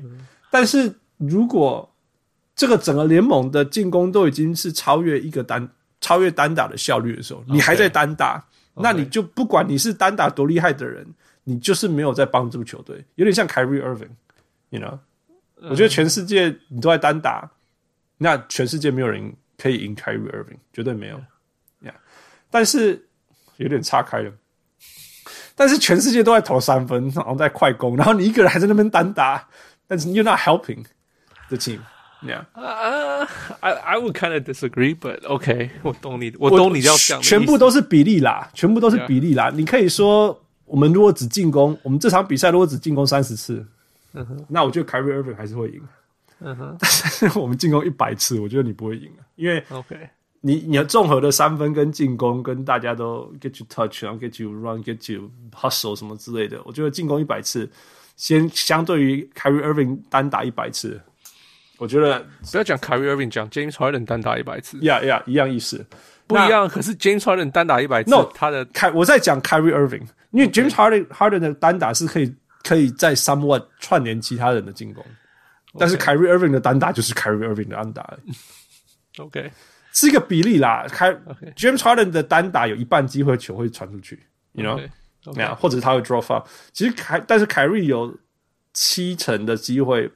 [0.51, 1.89] 但是如果
[2.55, 5.67] 这个整个联盟的进攻都已经是超越一个单
[6.01, 8.37] 超越单打的效率的时候，你还在单打
[8.75, 8.81] ，okay.
[8.83, 11.07] 那你就不管你是单打多厉害的人，
[11.45, 14.99] 你就是没有在帮助球队，有点像 Kyrie Irving，you know。
[15.69, 17.49] 我觉得全世界你都在单打，
[18.17, 21.17] 那全世界没有人可以赢 Kyrie Irving，绝对没有。
[21.81, 21.93] Yeah.
[22.51, 23.07] 但是
[23.57, 24.31] 有点岔开了。
[25.55, 29.47] 但是全世界都在投三分，然后在快攻，然后你一个人还在那边单打，
[29.87, 30.83] 但是 you're not helping
[31.47, 31.79] the team。
[32.21, 32.45] Yeah.
[32.55, 33.27] Uh,
[33.61, 37.21] I I would kind of disagree, but OK，我懂你，我懂你要讲。
[37.21, 39.49] 全部都是比例啦，全部都是比例啦。
[39.53, 43.65] 你可以说，我们如果只进攻，我们这场比赛如果只进攻三十次。
[44.13, 45.81] 嗯哼，那我觉得 Kyrie Irving 还是会赢。
[46.39, 49.97] 嗯哼，但是我们进攻一百次，我觉得你不会赢啊，因为 OK，
[50.41, 57.69] 你你要综合的三分跟进攻跟大家都 get you touch，然后 get you run，get you hustle 什么之类的，我觉得进攻一百次，
[58.17, 60.99] 先相对于 Kyrie Irving 单打一百次，
[61.77, 62.19] 我觉得
[62.51, 65.85] 不要讲 Kyrie Irving，讲 James Harden 单打一百次，Yeah Yeah，一样意思，
[66.27, 66.67] 不一样。
[66.67, 72.35] 可是 James Harden 单打一百次，No，他的凯我在讲 Kyrie Irving，因为 James Harden Harden 的单打是可以。
[72.63, 75.05] 可以在 somewhat 串联其他人的进攻.
[75.75, 78.15] 但是 Kyrie Irving 的单打就是 Kyrie Irving 的单打
[79.17, 79.51] ，OK，
[79.91, 80.85] 是一个比例啦。
[80.87, 81.11] 开.
[81.55, 84.21] James Harden 的单打有一半机会球会传出去
[84.51, 84.87] ，you know，
[85.25, 85.35] 那、okay.
[85.35, 85.55] okay.
[85.55, 86.45] 或者是他会 draw foul。
[86.71, 88.15] 其实凯，但是凯瑞有
[88.73, 90.07] 七成的机会，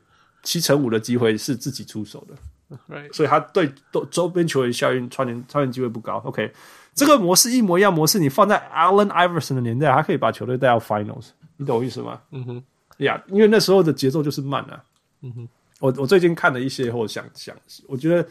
[0.43, 3.12] 七成五的机会是自己出手的，right.
[3.12, 6.21] 所以他对周周边球员效应串联串联机会不高。
[6.25, 6.53] OK，
[6.93, 11.29] 这个模式一模一样模式，你放在 Allen Iverson 的年代，他可以把球队带到 Finals。
[11.58, 12.22] 你懂我意思吗？
[12.32, 12.63] 嗯哼，
[13.00, 14.84] 呀、yeah，因为那时候的节奏就是慢啊。
[15.22, 15.48] 嗯哼，
[15.80, 17.56] 我我最近看了一些，后想想，
[17.88, 18.28] 我觉得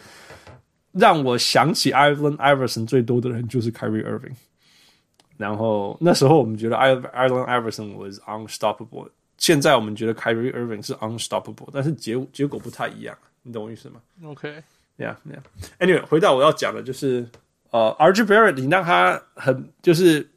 [0.92, 4.34] 让我想起 Ivan Iverson 最多的人就是 Kyrie Irving。
[5.36, 13.18] 然后那时候我们觉得 Ivan Iverson was unstoppable，现在我们觉得 Kyrie Irving 是 unstoppable，但是结结果不太一样。
[13.42, 15.40] 你懂我意思吗？OK，Yeah，Yeah。
[15.80, 17.28] Anyway，回到我要讲的，就是
[17.70, 20.28] 呃，RJ Barrett，你让他很就是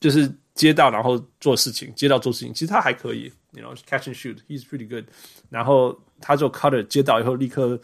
[0.00, 0.30] 就是。
[0.56, 5.04] 接到然后做事情，接到做事情，其实他还可以，you know catch and shoot，he's pretty good。
[5.50, 7.78] 然后他做 cutter 接到以后立刻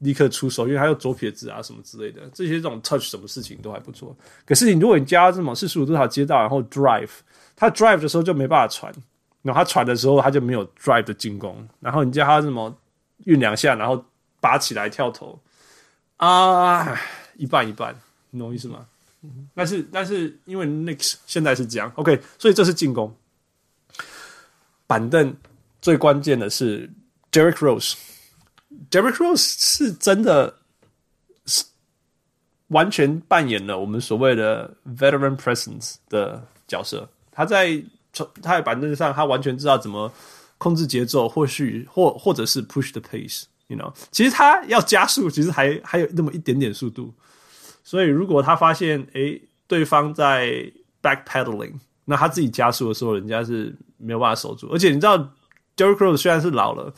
[0.00, 4.14] 立刻出手，因为他有左撇子啊什么之类的，这些这种 touch 什么事情都还不错。
[4.44, 7.10] 可是你如果你加这么四十五度角接到，然后 drive，
[7.54, 8.92] 他 drive 的时候就没办法传，
[9.42, 11.66] 然后他传的时候他就没有 drive 的进攻。
[11.78, 12.76] 然后你叫他什么
[13.24, 14.04] 运两下，然后
[14.40, 15.40] 拔起来跳投
[16.16, 17.00] 啊，
[17.36, 17.94] 一半一半，
[18.30, 18.86] 你懂我意思吗？
[19.54, 23.12] 但是，但是，因为 Nick 现在是这样，OK，所以这是进攻。
[24.86, 25.36] 板凳
[25.82, 26.88] 最关键的是
[27.32, 30.54] Derrick Rose，Derrick Rose 是真的
[31.46, 31.64] 是
[32.68, 37.08] 完全扮演了我们所谓的 veteran presence 的角色。
[37.32, 40.10] 他在他在板凳上，他完全知道怎么
[40.58, 47.12] 控制节奏，或许或或者是 push the pace，you know，其实他要加速，其实还还有那么一点点速度。
[47.88, 50.70] 所以，如果他发现，诶，对方在
[51.00, 51.72] backpedaling，
[52.04, 54.68] 那他自己加速的时候，人家是没有办法守住。
[54.70, 55.16] 而且，你知道
[55.74, 56.92] ，Derrick Rose 虽然是老了，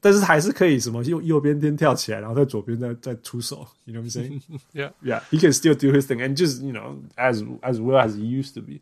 [0.00, 3.64] 但是还是可以什么右右边边跳起来，然后在左边再再出手。
[3.84, 4.40] You know what I'm saying?
[4.72, 5.20] Yeah, yeah.
[5.30, 8.24] He can still do his thing, and just you know, as as well as he
[8.24, 8.80] used to be.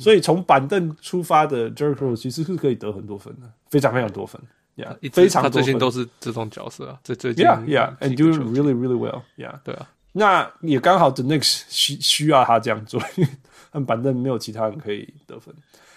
[0.00, 4.42] 所以，从板凳出发的 Derrick Rose 其实是可以得很多分的，非常非常多分。
[4.74, 5.52] Yeah，非常多分。
[5.52, 9.22] 他最近都是这种角色啊，这最近 Yeah, yeah, and doing really, really well.
[9.36, 9.88] Yeah，对啊。
[10.18, 13.30] 那也刚好，The Knicks 需需要他这样做，因 为
[13.70, 15.54] 他们板凳没有其他人可以得分。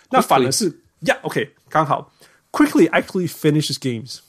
[0.10, 0.70] 那反而是
[1.02, 2.12] ，Yeah，OK，刚好
[2.52, 4.20] ，Quickly actually finishes games。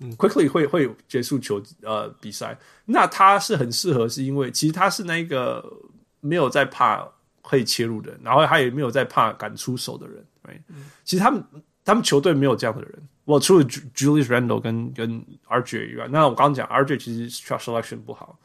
[0.00, 2.58] 嗯，Quickly 会会结束球呃比赛。
[2.84, 5.64] 那他是很适合，是因为其实他是那个
[6.20, 7.08] 没有在怕
[7.42, 10.22] 可以切入的人，然后他也没有在怕敢出手的人。
[10.44, 10.60] Right？
[11.04, 11.42] 其实他们
[11.82, 13.08] 他们球队没有这样的人。
[13.24, 18.38] 我除了 Julius Randle 跟跟 RJ 以外，那我刚刚讲 RJ 其实 shot selection 不好。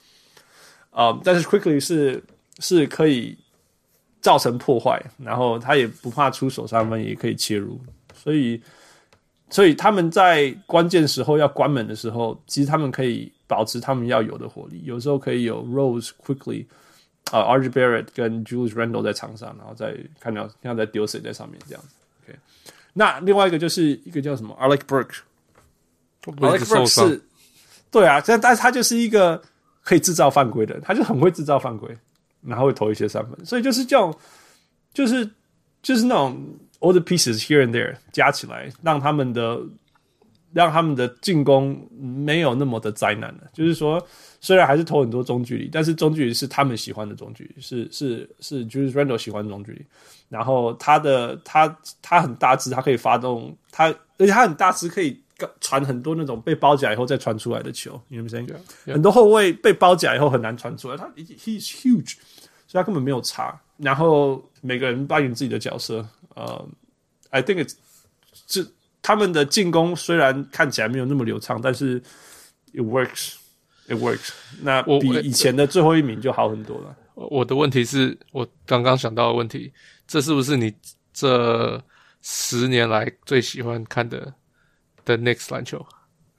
[0.91, 2.23] 啊、um，但是 Quickly 是
[2.60, 3.38] 是可以
[4.21, 7.80] 造成破坏，然后他也不怕出手三分，也可以切入，
[8.13, 8.62] 所以
[9.49, 14.82] 所以他们在关键时候要关门的时候，其实他们可以保持他们要有的火力。
[14.86, 16.65] 有时候可以有 Rose quickly
[17.32, 21.89] 啊、呃、，RJ Barrett 跟 Julius Randle 在场上，然后再看到看在丢谁在上面这样子。
[22.23, 22.38] OK，
[22.93, 27.21] 那另外一个就是一个叫什么 Alec Burks，Alec Burks 是，
[27.89, 29.41] 对啊，但但是他就是一个
[29.82, 31.96] 可以制造犯规的，他就很会制造犯规，
[32.41, 34.15] 然后会投一些三分，所以就是这种，
[34.94, 35.30] 就是
[35.82, 36.38] 就是那种
[36.80, 39.60] all the pieces here and there 加起来，让他们的。
[40.54, 43.44] 让他们的进攻没有那么的灾难了。
[43.54, 44.06] 就是说，
[44.41, 49.82] 虽然还是投很多中距离，但是中距离是他们喜欢的中距离，是是是，Julius Randle 喜欢中距离。
[50.28, 53.86] 然后他的他他很大只，他可以发动他，
[54.17, 55.17] 而且他很大只，可以
[55.60, 58.01] 传很多那种被包夹以后再传出来的球。
[58.08, 58.30] 你有没
[58.86, 58.93] 有？
[58.93, 62.15] 很多后卫被包夹以后很难传出来，他 he's huge，
[62.67, 63.60] 所以他根本没有差。
[63.77, 66.08] 然后每个人扮演自己的角色。
[66.36, 66.67] 呃、
[67.32, 67.75] uh,，I think it's
[68.45, 68.65] 这。
[69.04, 71.99] 他们的进攻虽然看起来没有那么流畅，但是
[72.71, 74.30] it works，it works。
[74.62, 76.95] 那比以前的最后一名就好很多了。
[77.15, 79.73] 我，我的问题是我刚刚想到的问题，
[80.06, 80.71] 这是不是你
[81.12, 81.84] 这
[82.21, 84.32] 十年来最喜欢看的
[85.05, 85.87] 的 Knicks 篮球？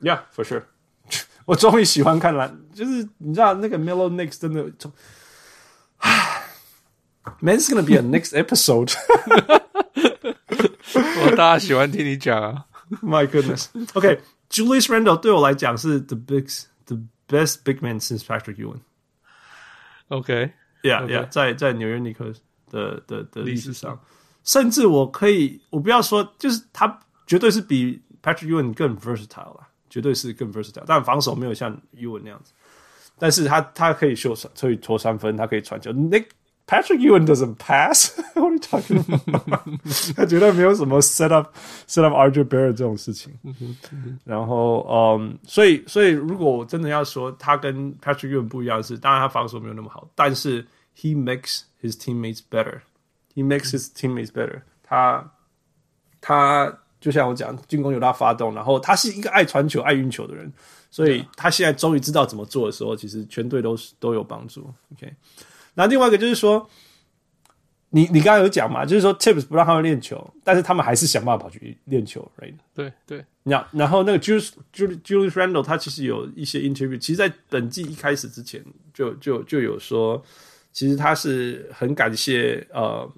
[0.01, 0.63] Yeah，for sure。
[1.45, 4.69] 我终于喜欢看篮，就是你知道那个 Melo Knicks 真的，
[5.99, 6.43] 唉，
[7.41, 8.93] Man's gonna be a next episode。
[11.23, 12.65] 我大家喜欢听你讲啊！
[13.01, 13.67] My goodness.
[13.93, 16.47] OK, Julius Randle 对我来讲是 the big,
[16.85, 18.81] the best big man since Patrick Ewing.
[20.09, 20.51] OK,
[20.83, 22.33] yeah, yeah，在在纽约尼克
[22.69, 23.97] 的的的历史上，
[24.43, 30.83] 甚至我可以，我不要说，就是他绝对是比 Patrick Ewing 更 versatile 啦，绝对是更 versatile。
[30.85, 32.51] 但防守没有像 Ewing 那样子，
[33.17, 35.91] 但是他他可以秀，可以投三分，他可以传球。
[35.91, 36.25] Nick
[36.67, 38.19] Patrick Ewing doesn't pass.
[38.35, 40.15] What are you talking about?
[40.15, 41.55] 他绝对没有什么 set up
[41.87, 43.33] set up RJ Barrett 这种事情。
[44.25, 50.61] 然后，嗯，所以，所以如果我真的要说他跟 Patrick Ewing 不一样是，当然他防守没有那么好，但是
[50.97, 52.81] he makes his teammates better.
[53.33, 54.63] He makes his teammates better.
[54.83, 55.31] 他
[56.19, 60.50] 他 就像我讲，进攻由他发动，然后他是一个爱传球、爱运球的人，
[60.88, 64.72] 所以他现在终于知道怎么做的时候，其实全队都是都有帮助。
[64.92, 65.12] OK。
[65.74, 66.64] 那另外一个就是说，
[67.90, 72.54] 你你刚刚有讲嘛，就是说 Tips 不让他们练球，但是他们还是想办法跑去练球，right？
[72.72, 73.24] 对对。
[73.42, 80.22] 那然后那个 Julius Julius Randle 他其实有一些 interview，其实，在本季一开始之前就就就有说，
[80.72, 83.10] 其实他是很感谢呃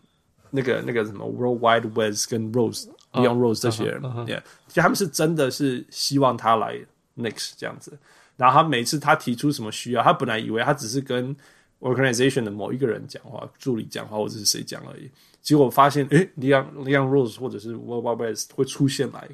[0.50, 6.78] 那个那个什么 World Wide Wes 跟 Rose、oh, Leon Rose 这些人，uh uh 实他们是真的是希望他来
[7.16, 7.96] Next 这样子。
[8.36, 11.34] 然后他每次他提出什么需要，他本来以为他只是跟
[11.80, 15.10] Organization 的某一个人讲话，助理讲话，或者是谁讲而已。
[15.40, 19.28] 结果发现，诶，Leon Leon Rose 或者是 World Wide Wes 会出现来，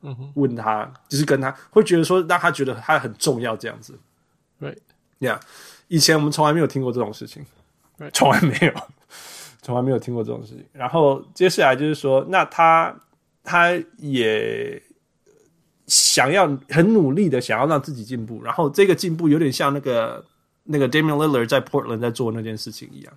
[0.00, 3.96] 嗯哼，问他，就是跟他会觉得说，让他觉得他很重要这样子。
[4.58, 4.76] 对
[5.20, 5.40] ，Yeah，
[5.86, 7.46] 以前我们从来没有听过这种事情，
[8.12, 8.72] 从来没有，
[9.62, 10.66] 从来没有听过这种事情。
[10.72, 12.94] 然后接下来就是说，那他
[13.42, 14.82] 他也
[15.86, 20.24] 想要很努力的想要让自己进步，然后这个进步有点像那个。
[20.64, 23.12] 那个 Damian Lillard 在 Portland 在做那件事情一样，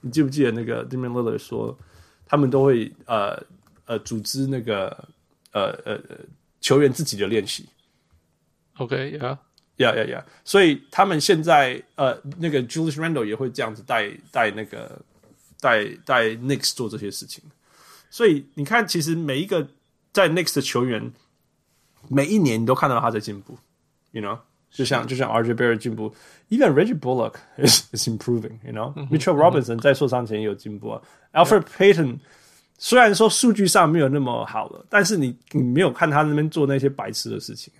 [0.00, 1.78] 你记不记得那个 Damian Lillard 说，
[2.26, 3.40] 他们都会呃
[3.86, 4.88] 呃组织那个
[5.52, 6.00] 呃呃
[6.60, 7.66] 球员自己的练习。
[8.78, 10.24] OK，yeah，yeah，yeah，yeah。
[10.44, 15.00] 所以他们现在呃那个 Julius Randle 也会这样子带带那个
[15.60, 17.40] 带带 Knicks 做这些事情。
[18.14, 19.66] 所以你看，其实每一个
[20.12, 21.12] 在 Knicks 的球员，
[22.08, 23.58] 每一年你都看到他在进步
[24.12, 24.38] ，you know。
[24.70, 26.14] 就像就像 RJ Barrett 进步
[26.48, 31.02] ，even Reggie Bullock is is improving，you know，Mitchell Robinson 在受伤前也有进步啊。
[31.32, 32.18] Alfred Payton
[32.78, 37.72] 虽然说数据上没有那么好了，但是你你没有看他那边做那些白痴的事情。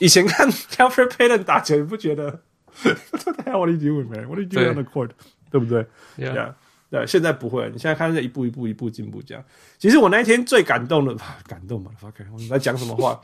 [0.00, 2.40] 以前看 Alfred Payton 打球，你不觉得
[2.84, 4.28] ？What the hell are you doing, man?
[4.28, 5.10] What are you doing on the court？
[5.50, 5.84] 对不对
[6.16, 6.54] ？Yeah，
[6.90, 7.70] 对，现在不会。
[7.72, 9.44] 你现在看在一步一步一步进步这样。
[9.78, 11.14] 其实我那一天最感动的，
[11.46, 13.20] 感动嘛，fuck，我们在讲什么话？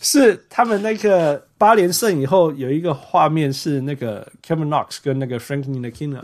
[0.00, 6.22] 是他们那个八连胜以后有一个画面，是那个 Kevin Knox 跟那个 Frank Ntilikina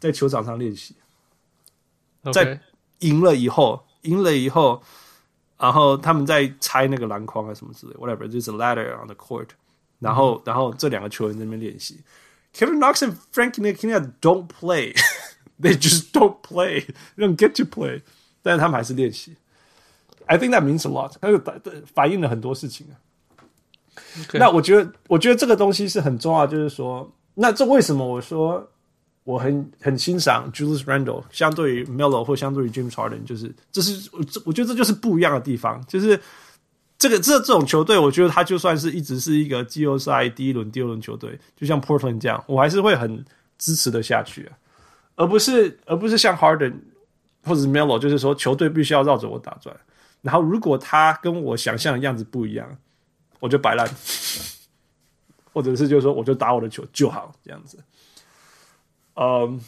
[0.00, 0.94] 在球场上练习.
[2.32, 2.60] 在
[2.98, 4.82] 赢了以后，赢了以后，
[5.56, 9.48] 然后他们在拆那个篮筐啊什么之类，whatever，就是 ladder on the court，
[9.98, 12.00] 然后、嗯、然后这两个球员在那边练习
[12.54, 14.46] ，Kevin Knox and Frank Ntilikina don't
[15.62, 18.02] play，they just don't play，they don't get to play，
[18.42, 19.36] 但是他们还是练习
[20.26, 21.40] ，I think that means a lot，它就
[21.94, 22.98] 反映了很多事情啊。
[24.32, 28.66] 那我觉得，我觉得这个东西是很重要，就是说，那这为什么我说
[29.24, 36.18] 我很很欣赏 Julius Randle，相对于 Melo 或相对于 James Harden，就是这是我我觉得这就是不一样的地方，就是
[36.98, 43.24] 这个这这种球队，我觉得他就算是一直是一个季后赛第一轮、第二轮球队，就像 Portland 这样，我还是会很
[43.58, 44.56] 支持的下去啊，
[45.14, 46.74] 而不是而不是像 Harden
[47.44, 49.74] 或者是 Melo，就是说球队必须要绕着我打转，
[50.20, 52.76] 然后如果他跟我想象的样子不一样，
[53.40, 53.88] 我就摆烂，
[55.52, 57.78] 或者是就是说我就打我的球就好这样子。
[59.14, 59.60] 嗯、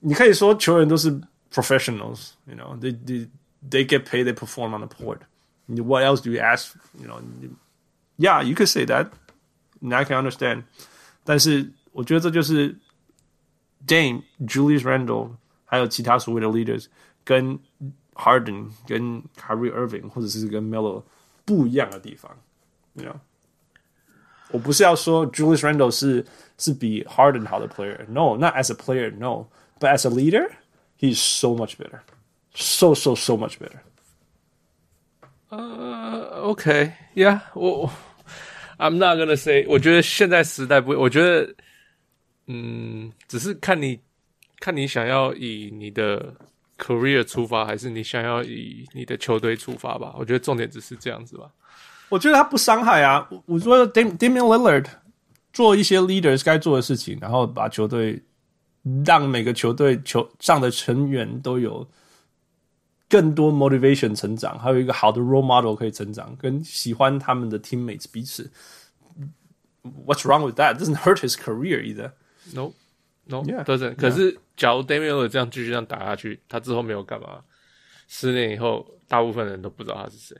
[0.00, 1.10] 你可以说球员都是
[1.52, 3.28] professionals，you know，they they
[3.68, 5.18] they get paid, they perform on the court.
[5.66, 6.74] What else do you ask?
[7.00, 7.20] You know,
[8.18, 9.08] yeah, you could say that.
[9.80, 10.64] And I can understand.
[11.24, 12.76] 但是我觉得这就是
[13.85, 15.31] Dame, Julius Randle
[15.65, 16.85] 还有其他所谓的 leaders
[17.23, 17.57] 跟
[18.13, 21.03] Harden 跟 Kyrie Irving 或者是跟 Melo
[21.45, 22.31] 不一样的地方。
[22.93, 23.15] You know，
[24.51, 26.25] 我不是要说 Julius Randle 是
[26.57, 29.11] 是比 Harden 好的 player。No, not as a player.
[29.11, 29.47] No,
[29.79, 30.49] but as a leader,
[30.99, 32.01] he's so much better.
[32.55, 33.79] So so so much better.
[35.49, 37.89] 呃、uh,，OK，Yeah，我，
[38.79, 41.53] I'm not gonna say，我觉得现在时代不会，我觉得，
[42.46, 44.00] 嗯，只是看你，
[44.58, 46.34] 看你想要以你的
[46.78, 50.14] career 出发，还是你想要以你的球队出发吧。
[50.18, 51.50] 我觉得重点只是这样子吧。
[52.08, 53.28] 我觉得他不伤害啊。
[53.46, 54.86] 我说 Damian Lillard
[55.52, 58.22] 做一些 leaders 该做的事情，然后把球队
[59.04, 61.88] 让每个球队球上的成员都有。
[63.08, 68.50] 更多 motivation 成长，还有一个好的 role model 可以成长，跟喜欢他们的 teammates 彼此。
[70.06, 70.78] What's wrong with that?
[70.78, 72.12] It doesn't hurt his career either.
[72.54, 72.72] No,
[73.26, 73.96] no, yeah, doesn't.
[73.96, 77.42] 可是，假如 Damian 这样继续这样打下去，他之后没有干嘛？
[78.08, 80.36] 十年以后，大部分人都不知道他是谁。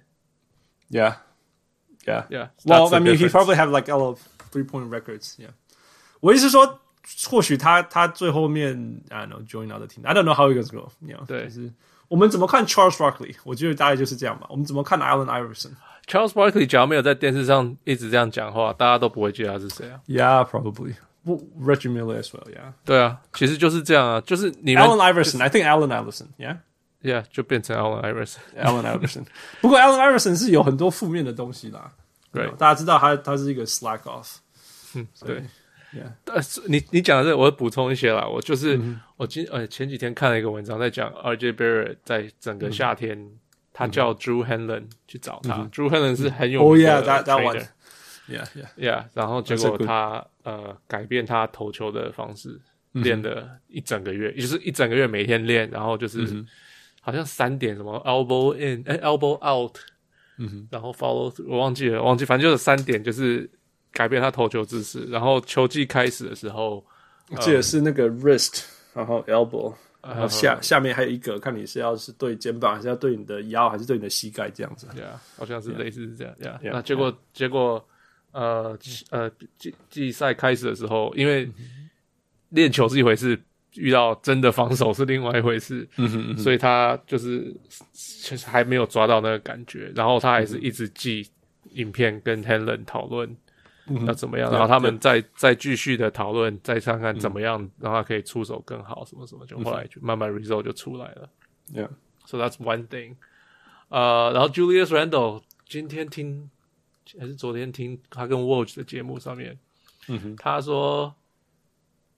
[0.90, 1.14] Yeah,
[2.04, 2.50] yeah, yeah.
[2.64, 5.36] Well, I mean, he probably have like a lot of three point records.
[5.38, 5.52] Yeah.
[6.20, 6.80] 我意思说，
[7.30, 10.04] 或许他他最后面，I don't know, join other team.
[10.04, 10.90] I don't know how he gonna go.
[11.00, 11.48] Know, 对。
[12.08, 13.34] 我们怎么看 Charles Barkley？
[13.42, 14.46] 我觉得大概就是这样吧。
[14.50, 20.94] 我们怎么看 Allen Iverson？Charles Barkley 只要没有在电视上一直这样讲话，大家都不会记得他是谁啊？Yeah, probably.
[21.25, 22.47] Reggie Miller as well.
[22.49, 22.73] Yeah.
[22.85, 25.41] 对啊，其实就是这样啊，就是你们 Allen Iverson.
[25.41, 26.27] I think Allen Iverson.
[26.37, 26.57] Yeah.
[27.01, 28.37] Yeah，就变成 Allen Iverson.
[28.57, 29.25] Allen Iverson.
[29.61, 31.91] 不过 Allen Iverson 是有很多负面的东西啦。
[32.31, 34.37] 对，大家知道他他是一个 slack off。
[34.95, 35.43] 嗯，对。
[35.93, 36.11] Yeah.
[36.25, 38.27] 但是你你讲的这，我会补充一些啦。
[38.27, 43.39] 我就是、嗯、我今呃前几天看了一个文章，在讲 RJ Barrett 在整个夏天，嗯、
[43.71, 45.55] 他叫 Drew Hanlen 去找他。
[45.55, 47.65] 嗯、Drew Hanlen 是很有名的 Oh yeah, that that one.
[48.27, 49.03] Yeah, yeah, yeah.
[49.13, 52.60] 然后结果他 呃改变他投球的方式，
[52.92, 56.46] 练、嗯、了一整个月，也就是一整个月每天练，然后就是、嗯、
[57.00, 59.76] 好像三点什么 elbow in，哎 elbow out，
[60.38, 63.50] 嗯哼，然后 follow 我忘记了，忘记，反正就是三点就是。
[63.94, 66.82] 改变他投球姿势，然后球季开始的时候，
[67.28, 74.88] 我记得是那个 wrist，然后 elbow，然后下、uh, 下面还有一个，看你是要是对肩膀，还是要对你的腰，还是对你的膝盖这样子。
[74.94, 76.34] 对啊，好像是类似是这样。
[76.40, 77.86] Yeah, yeah, 那结果结果
[78.32, 78.78] 呃
[79.10, 81.50] 呃季季赛开始的时候，因为
[82.50, 83.40] 练球是一回事，
[83.74, 87.54] 遇到真的防守是另外一回事，嗯哼嗯哼，所以他就是
[87.92, 91.26] 其实还没有抓到那个感觉，然后他还是一直记
[91.72, 93.36] 影片跟 Hanlen 讨论。
[94.06, 94.50] 要怎么样？
[94.50, 101.28] 然后他们再再继续的讨论，再看看怎么样让他可以出手更好，什么什么，就后来就慢慢 result 就出来了。
[101.74, 101.88] Yeah,
[102.24, 103.16] so that's one thing.
[103.88, 106.48] 呃，然后 Julius Randle 今天听
[107.18, 109.58] 还是昨天听他跟 Watch 的节目上面，
[110.08, 111.14] 嗯哼，他说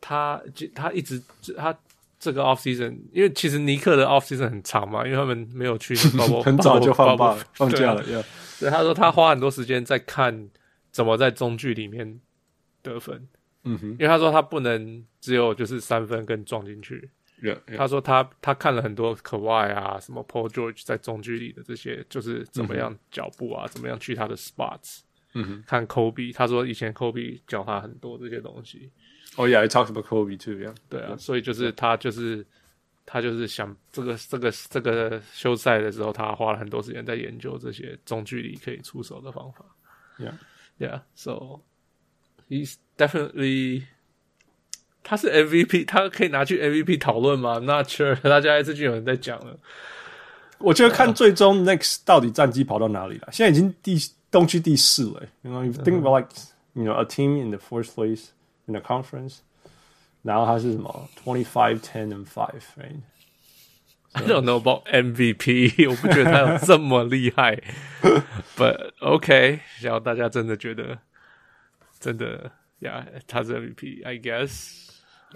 [0.01, 0.43] 他
[0.75, 1.23] 他一直
[1.57, 1.77] 他
[2.19, 5.95] 这个 off season，因为其实尼克的 off season 很长嘛，因为他们没有去
[6.45, 8.23] 很早就放放放假了，对，
[8.59, 10.51] 所以他说他花很多时间在看。
[10.95, 12.21] 怎么在中距里面
[12.81, 13.27] 得分？
[13.65, 17.11] 嗯哼，因为他说他不能只有就是三分跟撞进去。
[17.77, 25.01] 他说他他看了很多 Kawhi 啊，什么 Paul George 在中距离的这些，就是怎么样脚步啊，嗯、怎么样去他的 spots。
[25.35, 28.91] 嗯哼，看 Kobe，他说以前 Kobe 教他很多这些东西。
[29.37, 30.55] Oh yeah, I talked about Kobe too.
[30.55, 32.47] Yeah，对啊，所以就是他就是
[33.05, 39.65] 他就是想这个这个这个休赛的时候，他花了很多时间在研究这些中距离可以出手的方法。
[40.19, 40.35] Yeah。
[40.77, 41.63] Yeah, so
[42.49, 43.85] he's definitely
[45.05, 49.59] 他是 MVP，他可以拿去 MVP 讨论吗？Not sure，大家最近有人在讲了。
[50.59, 53.29] 我觉得看最终 Knicks 到底战绩跑到哪里了。
[53.31, 53.97] 现在已经第
[54.31, 55.23] 东区第四了。
[55.43, 56.31] You know, you think about like
[56.73, 58.29] you know a team in the fourth place
[58.65, 59.41] in the conference，
[60.23, 67.63] 然后他是什么 twenty five ten and five，right？I don't know about MVP，我不觉得他有这么厉害。
[68.57, 71.01] But OK，然后大家真的觉得，
[72.01, 74.94] 真的呀，yeah, 他是 MVP，I guess。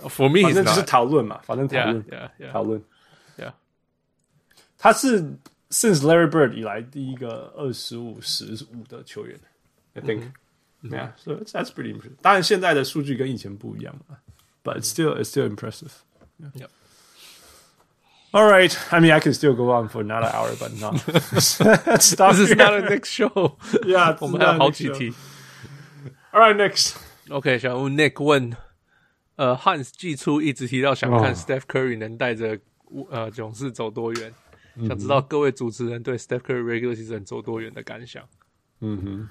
[0.09, 2.05] For me，反正只是讨论嘛，反正讨论，
[2.51, 2.83] 讨论，
[3.37, 3.53] Yeah。
[4.77, 5.21] 他是
[5.69, 9.39] since Larry Bird 以来第一个二十五十五的球员，
[9.93, 10.31] I think，
[10.89, 12.17] 对啊，所以 that's pretty impressive。
[12.21, 14.17] 当然现在的数据跟以前不一样了，
[14.63, 16.67] but it's still it's still impressive。Yeah.
[18.31, 20.97] All right, I mean I can still go on for another hour, but no.
[21.39, 22.35] Stop.
[22.35, 23.57] This is not a next show.
[23.83, 25.13] Yeah， 我们还有好几题。
[26.31, 26.95] All right, next.
[27.29, 28.57] OK，小吴 Nick 问，
[29.38, 32.58] 呃，Hans 季初一直提到想看 Steph Curry 能带着
[33.08, 34.34] 呃勇士走多远。
[34.86, 38.22] 想知道各位主持人对 Steph Curry regular season 走多远的感想？
[38.80, 39.28] 嗯哼，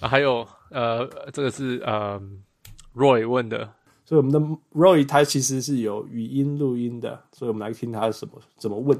[0.00, 2.20] 啊，还有呃，这个是呃
[2.94, 3.72] Roy 问的，
[4.04, 4.38] 所以我们的
[4.74, 8.98] Roy 他其实是有语音录音的，所以我们来听他什么怎么问。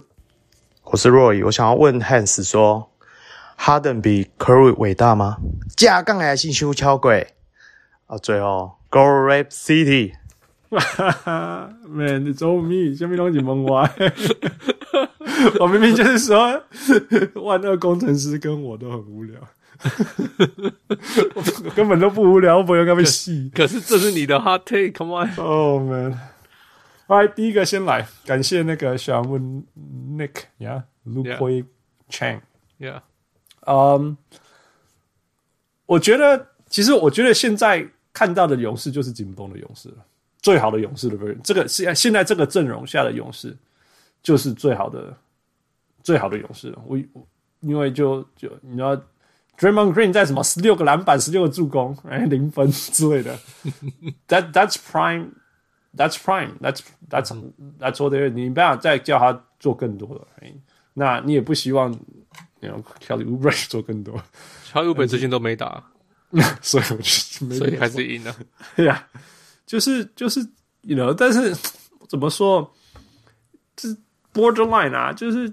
[0.84, 2.90] 我是 Roy，我想要问 Hans 说
[3.58, 5.36] ，Harden 比 Curry 伟大吗？
[5.76, 7.34] 架杠还是修桥鬼？
[8.06, 10.12] 啊，最后 Go Rap City。
[10.70, 12.94] 哈 哈，Man，你做咪？
[12.94, 13.90] 什么东西蒙歪？
[15.58, 16.62] 我明明就是说，
[17.42, 19.40] 万恶工程师跟我都很无聊，
[21.34, 21.42] 我
[21.74, 23.50] 根本都不无聊，我不应该被戏。
[23.52, 25.28] 可是这是你的 hot take，Come on！
[25.38, 26.16] 哦、oh,，Man，
[27.08, 29.64] 来第一个先来，感谢那个小问
[30.16, 31.64] Nick 呀、yeah?，Luke
[32.08, 33.00] Chang，Yeah，
[33.66, 34.16] 嗯，
[35.86, 39.96] 我觉得其实我觉得现在看到的勇士就是紧绷的勇士了，
[40.40, 43.54] 最好的勇士的 version，这个现现在这个阵容下的勇士
[44.22, 45.14] 就是最好的。
[46.02, 46.98] 最好的勇士，我
[47.60, 48.94] 因为就就你知道
[49.56, 53.34] ，Draymond Green 在什么十六个篮板、十六个助攻，哎，零分之类的，
[54.28, 55.28] That that's prime,
[55.96, 57.34] that's prime, that's that's
[57.80, 60.28] that's what they 你不要再叫他做更多了，
[60.92, 61.90] 那你也不希望，
[62.60, 64.22] 你要 Kelly Oubre 做更多
[64.74, 65.82] ，Kelly Oubre 最近都没打，
[66.62, 68.36] 所以我就所以还是赢了，
[68.76, 69.06] 对呀，
[69.66, 70.40] 就是就是
[70.82, 71.54] ，you know，但是
[72.08, 72.70] 怎么说，
[73.76, 73.88] 这
[74.32, 75.52] borderline 啊，就是。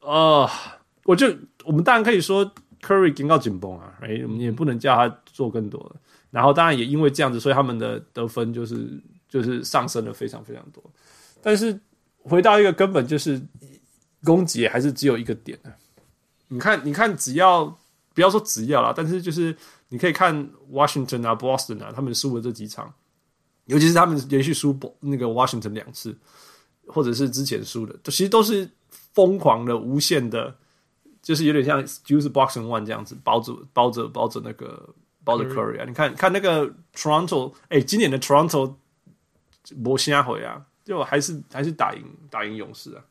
[0.00, 0.72] 呃、uh，
[1.04, 1.26] 我就
[1.64, 2.50] 我们当然可以说
[2.80, 6.00] Curry 警告紧绷啊，哎，我们也不能叫他做更多的。
[6.30, 8.88] 然后当然也因为这样子，所以他们的得分就是
[9.28, 10.82] 就是上升了非常非常多。
[11.42, 11.78] 但是
[12.22, 13.42] 回到一个根本，就是
[14.24, 15.70] 攻击还是只有一个点的。
[16.46, 17.66] 你看，你看，只要
[18.14, 19.54] 不要说只要啦，但是就是
[19.88, 22.92] 你可以看 Washington 啊、Boston 啊，他们输了这几场，
[23.66, 26.16] 尤其是他们连续输那个 Washington 两次，
[26.86, 28.70] 或者是之前输的，其实都是。
[29.12, 30.54] 疯狂的、无限的，
[31.20, 34.88] 就是有点像 Juice Boxing One 这样子，包着、包着、包着那个
[35.24, 35.84] 包着 Curry 啊！
[35.84, 38.74] 你看看那个 Toronto，哎、欸，今年的 Toronto
[39.82, 43.04] 博西亚回啊，就还是还是打赢打赢勇士啊！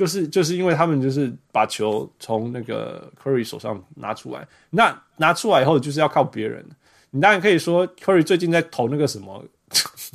[0.00, 6.64] 就是就是因为他们就是把球从那个 Curry 手上拿出来，那拿出来以后就是要靠别人。
[7.10, 9.44] 你当然可以说 Curry 最近在投那个什么，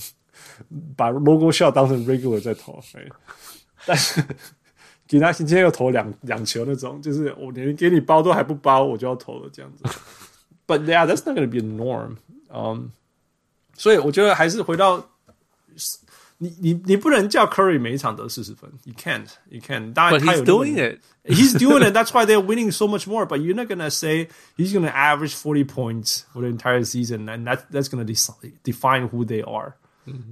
[0.98, 3.12] 把 Logo Shot 当成 Regular 在投，欸、
[3.86, 4.24] 但是。
[5.08, 9.84] 吉纳今天又投两两球那种，就是我连给你包都还不包，我就要投了这样子。
[10.66, 12.16] But yeah, that's not going to be a norm.
[12.50, 12.88] Um,
[13.76, 15.08] 所以我觉得还是回到
[16.39, 19.93] 你你你不能叫 Curry 每一场得四十分，You can't, you can't.
[19.93, 21.01] 当然他有 But he's doing it.
[21.24, 21.95] He's doing it.
[21.95, 23.26] That's why they're winning so much more.
[23.26, 26.85] But you're not going to say he's going to average forty points for the entire
[26.85, 28.12] season, and that that's going to
[28.62, 29.74] define who they are.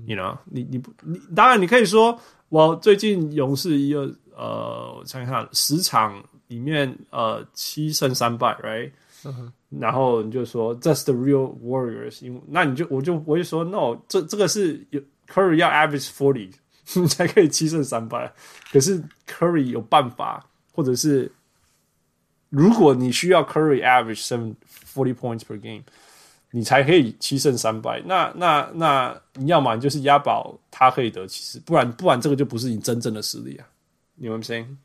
[0.06, 2.18] You know, 你你不你当然你可以说，
[2.48, 4.14] 我最近勇士一个。
[4.40, 9.50] 呃，我想想看，十场里面，呃，七胜三败，right？、Uh-huh.
[9.68, 12.24] 然后你就说，That's the real Warriors。
[12.24, 15.00] 因为那你就我就我就说，No，这这个是有
[15.33, 16.51] Curry 要 average forty，
[16.93, 18.31] 你才可以七胜三败。
[18.71, 21.31] 可是 Curry 有办法，或者是
[22.49, 24.55] 如果你需要 Curry average seven
[24.93, 25.83] forty points per game，
[26.51, 27.99] 你才可以七胜三败。
[28.05, 33.65] 那那那你要么就是押宝他可以得七十，不然不然这个就不是你真正的实力啊。
[34.15, 34.77] 你们听，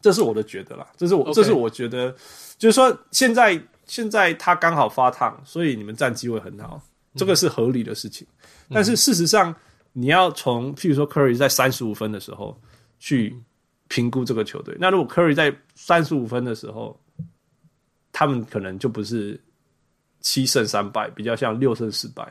[0.00, 2.10] 这是我的觉得啦，这是我.这是我觉得，
[2.58, 6.82] 就是说，现在现在他刚好发烫，所以你们占机会很好，
[7.14, 8.26] 这个是合理的事情。
[8.68, 9.54] 嗯、但是事实上，
[9.92, 12.60] 你要从譬如说 Curry 在三十五分的时候
[12.98, 13.36] 去
[13.88, 16.98] 评估这个球队，那如果 Curry 在三十五分的时候，
[18.12, 19.40] 他们可能就不是
[20.20, 22.30] 七胜三败，比较像六胜四败。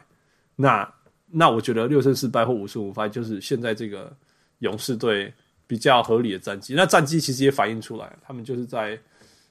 [0.55, 0.91] 那
[1.27, 4.15] 那我觉得六胜四败或五胜五败，就是现在这个
[4.59, 5.33] 勇士队。
[5.65, 8.99] 比较合理的战绩，那战绩其实也反映出来，他们就是在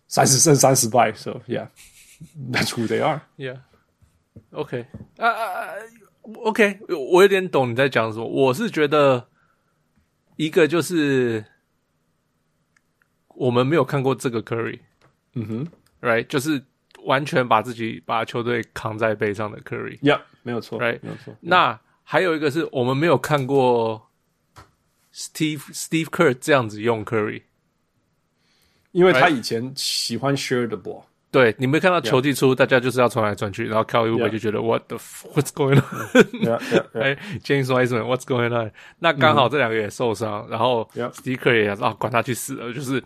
[0.07, 3.01] 三十胜三十败，so yeah，that's who they
[4.51, 4.87] are，yeah，OK，
[5.19, 5.75] 啊啊
[6.45, 6.79] ，OK，
[7.13, 8.27] 我有点懂你在讲什么。
[8.27, 9.29] 我是觉得
[10.37, 11.45] 一个就是
[13.29, 14.81] 我们没有看过这个 Curry，
[15.35, 15.69] 嗯哼
[16.01, 16.63] ，right，就是
[17.05, 21.35] 完全把自己把球队扛在背上的 Curry，yeah，没有错，right，没有错。
[21.41, 24.09] 那还有一个是我们没有看过。
[25.15, 27.43] Steve Steve Kerr 这样子用 Curry，
[28.93, 31.05] 因为他以前喜欢 share the ball。
[31.33, 36.61] 对，你没看到球季出，大家就是要传来传去，然后 Kelly Oubre 就觉得 What the What's going on？
[36.93, 38.71] 哎，James Wiseman，What's going on？
[38.99, 43.03] 那刚好这两个也受伤，然后 Steve Kerr 也啊，管他去死了，就是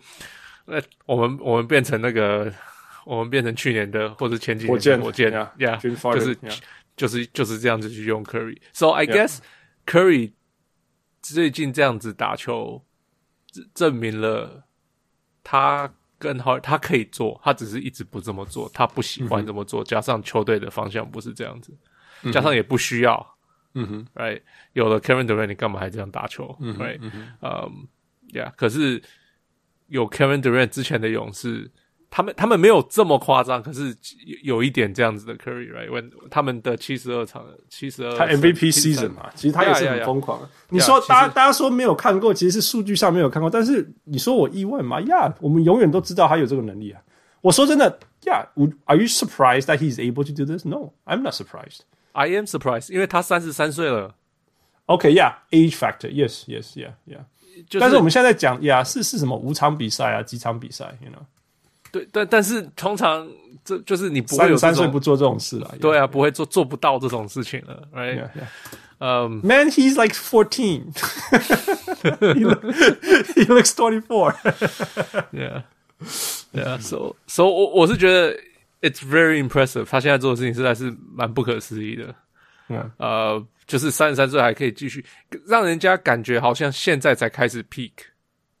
[0.65, 0.75] 那
[1.05, 2.51] 我们我们变成那个，
[3.05, 6.37] 我们变成去年的或者前几年的火箭啊，Yeah，就是
[6.97, 8.57] 就是就是这样子去用 Curry。
[8.73, 9.37] So I guess
[9.85, 10.33] Curry
[11.21, 12.83] 最近这样子打球，
[13.73, 14.65] 证明了
[15.45, 15.93] 他。
[16.17, 19.83] 更好，他可以做，他只是一直不这么做，他不喜欢这么做。
[19.83, 21.75] 嗯、加上球队的方向不是这样子，
[22.23, 23.37] 嗯、加上也不需要。
[23.73, 24.41] 嗯哼，right，
[24.73, 26.55] 有了 Kevin Durant，你干嘛还这样打球？
[26.59, 27.11] 嗯，right，嗯
[27.41, 27.87] 嗯
[28.33, 28.51] ，yeah。
[28.55, 29.01] 可是
[29.87, 31.71] 有 Kevin Durant 之前的勇士。
[32.17, 33.95] 他们他们没有这么夸张，可是
[34.25, 36.11] 有有一点这样子的 Curry，right？
[36.31, 40.41] 他们的七十二场，七十二，他 MVP season 嘛，其实他也是很疯狂。
[40.69, 44.99] 你说大家大家说没有看过，其实是数据上没有看过，但是你说我意外吗？
[45.01, 46.99] 呀，我们永远都知道他有这个能力啊！
[47.41, 48.43] 我说真的，呀
[48.85, 50.65] ，Are you surprised that he's able to do this?
[50.67, 51.81] No, I'm not surprised.
[52.13, 54.15] I am surprised，因为他三十三岁了。
[54.87, 57.25] OK，yeah，age factor，yes，yes，yeah，yeah。
[57.79, 61.21] 但是我们现在在讲，呀，是是什么五场比赛啊，几场比赛，you know？
[61.91, 63.27] 对，但但是通常
[63.63, 65.75] 这就是你不会有三十岁不做这种事了。
[65.79, 68.27] 对啊，不会做做不到这种事情了，right？
[68.99, 70.91] 嗯，Man, he's like fourteen.
[73.35, 74.33] He looks twenty four.
[75.31, 75.63] Yeah,
[76.51, 76.79] yeah.
[76.79, 78.35] So, so 我我是觉得
[78.81, 79.85] it's very impressive。
[79.85, 82.15] 他现在做的事情实在是蛮不可思议的。
[82.69, 85.05] 嗯，呃，就是三十三岁还可以继续，
[85.45, 87.91] 让人家感觉好像现在才开始 peak。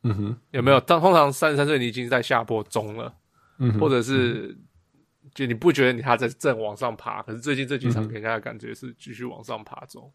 [0.09, 0.79] 嗯哼，有没有？
[0.79, 3.13] 当通常三十三岁，你已经在下坡中了，
[3.57, 10.09] 嗯，或者是、嗯、就你不觉得你他在正往上爬，可是最近这几场给人家的感觉是继续往上爬中，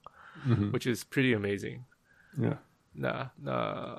[0.47, 1.80] 嗯哼，which is pretty amazing。
[2.38, 2.57] Yeah.
[2.93, 3.99] 那那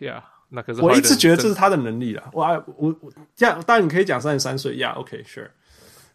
[0.00, 2.28] 呀，那可是我一直觉得这是他的能力啦。
[2.32, 2.44] 我
[2.76, 5.50] 我我这样，当然你可以讲三十三岁，Yeah，OK，Sure。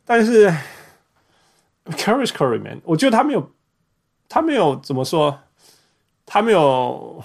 [0.03, 0.49] 但是
[1.85, 3.51] Curry Curry man，我觉得他没有，
[4.27, 5.39] 他没有怎么说，
[6.25, 7.23] 他没有。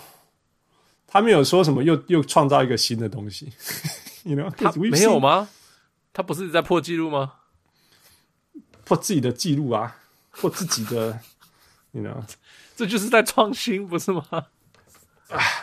[1.12, 3.52] 他没有说什么又，又又创造一个新的东西，
[4.24, 4.50] you know？
[4.50, 5.46] 他没有吗？
[6.10, 7.34] 他不是在破纪录吗？
[8.84, 9.94] 破自己的记录啊，
[10.30, 11.20] 破自己的，
[11.92, 12.16] you know？
[12.74, 14.24] 这就是在创新，不是吗？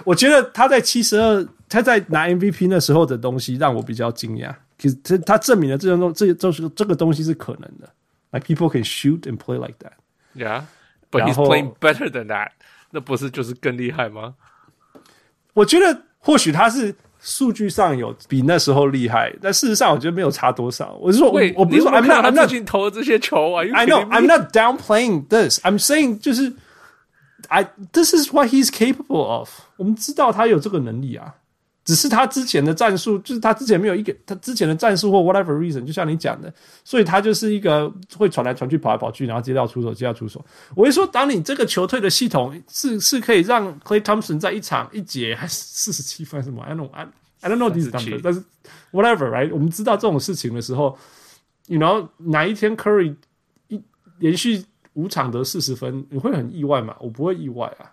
[0.06, 4.56] 我觉得他在七十二，他在拿 MVP 那时候的东西让我比较惊讶。
[4.78, 7.92] 其实他他证明了这种东，这就是这个东西是可能的。
[8.32, 9.94] Like people can shoot and play like that.
[10.36, 10.66] Yeah,
[11.10, 12.52] but he's playing better than that.
[12.92, 14.36] 那不是就是更厉害吗？
[15.54, 20.98] 我觉得或许他是数据上有比那时候厉害，但事实上我觉得没有差多少。
[21.02, 25.60] 我是说，我我不是说 I'm not I'm not 投的这些球啊，I know I'm not downplaying this.
[25.66, 26.54] I'm saying 就是
[27.50, 29.50] I this is what he's capable of。
[29.78, 31.36] 我们知道他有这个能力啊。
[31.90, 40.46] 只是他之前的战术，就是他之前没有一个他之前的战术或 whatever reason，就像你讲的，所以他就是一个会传来传去、跑来跑去，然后接到出手、接到出手。
[40.76, 47.08] 我会说，当你这个球队的系统是是可以让 Clay Thompson 在一场一节还是四十七分什么，I don't I
[47.42, 48.44] I don't know these numbers，但是
[48.92, 50.96] whatever right，我们知道这种事情的时候
[51.66, 53.16] ，you know 哪一天 Curry
[53.70, 53.82] 一
[54.20, 54.64] 连续
[54.94, 56.96] 五场得四十分，你会很意外吗？
[57.00, 57.90] 我不会意外啊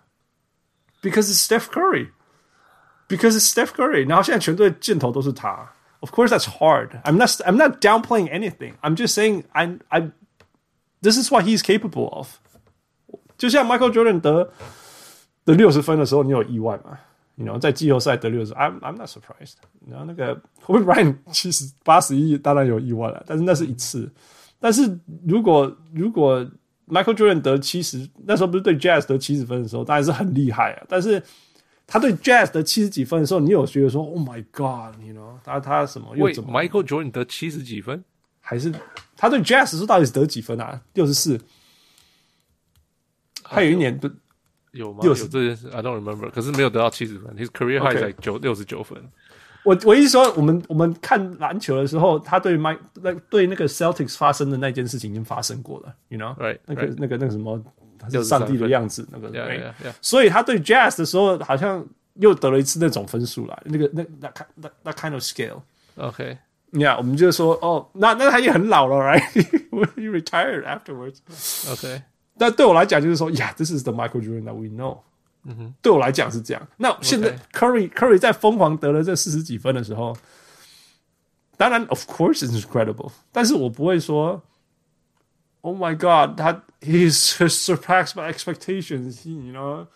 [1.01, 2.09] ，because Steph Curry。
[3.08, 5.70] Because it's Steph Curry，然后现在全队箭头都是他。
[6.00, 7.00] Of course, that's hard.
[7.04, 7.28] I'm not.
[7.42, 8.74] I'm not downplaying anything.
[8.80, 9.78] I'm just saying I.
[9.88, 10.10] I.
[11.00, 12.28] This is what he's capable of.
[13.36, 14.52] 就像 Michael Jordan 得
[15.44, 16.98] 得六十分的时候，你有意外吗？
[17.34, 19.54] 你 you know 在季后赛得六十，I'm I'm not surprised.
[19.88, 20.34] 然 后那个
[20.64, 24.10] Kobe Bryant 七十八十一，当然有意外了，但是那是一次。
[24.60, 26.44] 但是如果如果
[26.88, 30.86] Michael Jordan 得七十，那时候不是对 Jazz 得七十分的时候，当然是很厉害啊。
[30.88, 31.22] 但是
[31.89, 38.03] 他对 Jazz 得七十几分的时候，你有觉得说 “Oh my God”，你 you know 他他什么又怎么？Michael Jordan 得七十几分，
[38.41, 38.73] 还是
[39.15, 40.81] 他对 Jazz 是到底是得几分啊？
[40.95, 41.39] 六十四。
[43.41, 44.09] 还有一年不
[44.73, 44.99] 有吗？
[45.03, 46.29] 有这件事，I don't remember。
[46.29, 49.01] 可是没有得到七十分，His career high 在九六十九分。
[49.63, 56.59] 我我意思说，我们我们看篮球的时候，他对 Mike 那对那个 Celtics 发生的那件事情已经发生过了，You know，right？
[56.65, 57.63] 那个那个那个什么。
[58.09, 59.29] 就是上帝的样子，那个，
[60.01, 61.85] 所以他对 Jazz 的时候，好像
[62.15, 65.61] 又得了一次那种分数了，那个那那看那那 kind of scale。
[65.95, 66.37] OK，
[66.71, 71.17] 你看，我们就说，哦，那那他也很老了，right？He retired afterwards。
[71.71, 72.01] OK，
[72.37, 74.99] 但对我来讲，就是说，呀，this is the Michael Jordan that we know。
[75.43, 76.67] 嗯哼，对我来讲是这样。
[76.77, 80.15] 那现在 Curry Curry 在疯狂得了这四十几分的时候，
[81.55, 84.41] 当然，of course it's incredible，但是我不会说。
[85.66, 86.36] Oh my God！
[86.36, 87.14] 他 he's
[87.48, 89.86] surpassed my expectations。He, you know，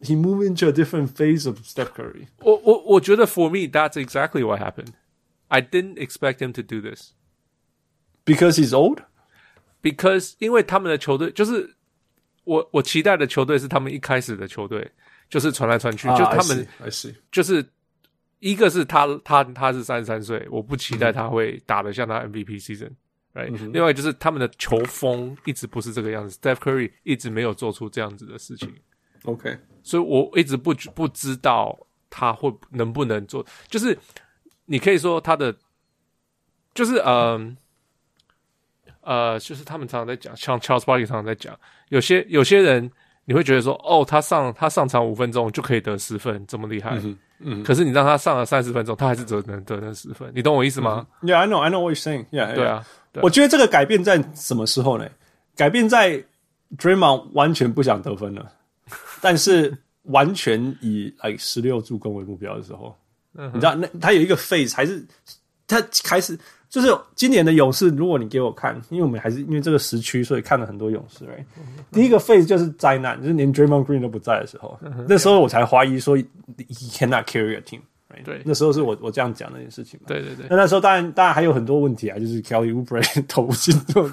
[0.00, 2.26] he moved into a different phase of Steph Curry。
[2.40, 4.92] 我我我觉得 for me that's exactly what happened.
[5.48, 7.12] I didn't expect him to do this
[8.24, 9.02] because he's old.
[9.80, 11.76] Because 因为他们的球队就是
[12.44, 14.90] 我我期待的球队是他们一开始的球队，
[15.30, 17.64] 就是传来传去，就他们 I see，就是
[18.40, 22.90] 一个是他他他是三十三岁，我不期待他会打得像他 MVP season。
[23.33, 28.73] Right，、嗯、另外就是他们的球风一直不是这个样子，Steph Curry 一直没有做出这样子的事情。
[29.23, 31.77] OK，所以我一直不不知道
[32.09, 33.97] 他会能不能做，就是
[34.65, 35.55] 你可以说他的，
[36.73, 37.55] 就是嗯
[39.01, 41.57] 呃，呃，就是他们常常在讲，像 Charles Barkley 常常在讲，
[41.87, 42.91] 有些有些人
[43.23, 46.99] 你会觉得说，哦，他上他上场五分钟就可以得十分，这么厉害。
[47.01, 52.25] 嗯嗯，可是你让他上了三十分钟，他还是只能得那十分，你懂我意思吗、嗯、？Yeah，I know，I know what you're saying。
[52.29, 52.85] Yeah，对啊。
[53.21, 55.07] 我觉得这个改变在什么时候呢？
[55.55, 56.23] 改变在
[56.77, 58.51] Draymond 完全不想得分了，
[59.19, 62.95] 但是完全以 like 十六助攻为目标的时候，
[63.33, 65.05] 你知道那他有一个 phase 还是
[65.67, 66.39] 他开始
[66.69, 71.25] 就是今年的勇士，如果你给我看，因为我们还是因为这个时区，所以看了很多勇士。
[71.25, 71.43] Right?
[71.91, 77.81] 第一个 phase 就是灾难，就是连 Draymond Green 都不在的时候，那时候我才怀疑说 he cannot carry a team。
[78.24, 80.06] 对，那时候是我我这样讲那件事情嘛。
[80.08, 80.46] 对对对。
[80.48, 84.06] 那那时候当然当然还有很多问题啊，就是 Kelly Oubre 投不进，就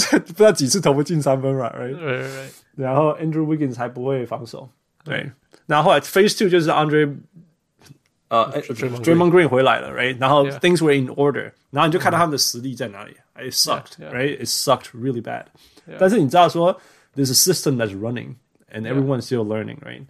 [0.00, 1.94] 是不知道几次投不进三分嘛，right？
[1.94, 2.48] 对对对。
[2.76, 4.70] 然后 Andrew Wiggins 还不会防守，
[5.04, 5.30] 对。
[5.66, 7.16] 然后后来 Phase Two 就是 Andre
[8.28, 10.16] 呃 Draymond Green 回来了，right？
[10.20, 15.46] 然后 Things were in order，然后你就看到他们的实力在哪里，it sucked，right？It sucked really bad。
[15.98, 16.72] 但是你知道说，
[17.16, 18.36] there's a system that's running
[18.72, 20.06] and everyone's still learning，right？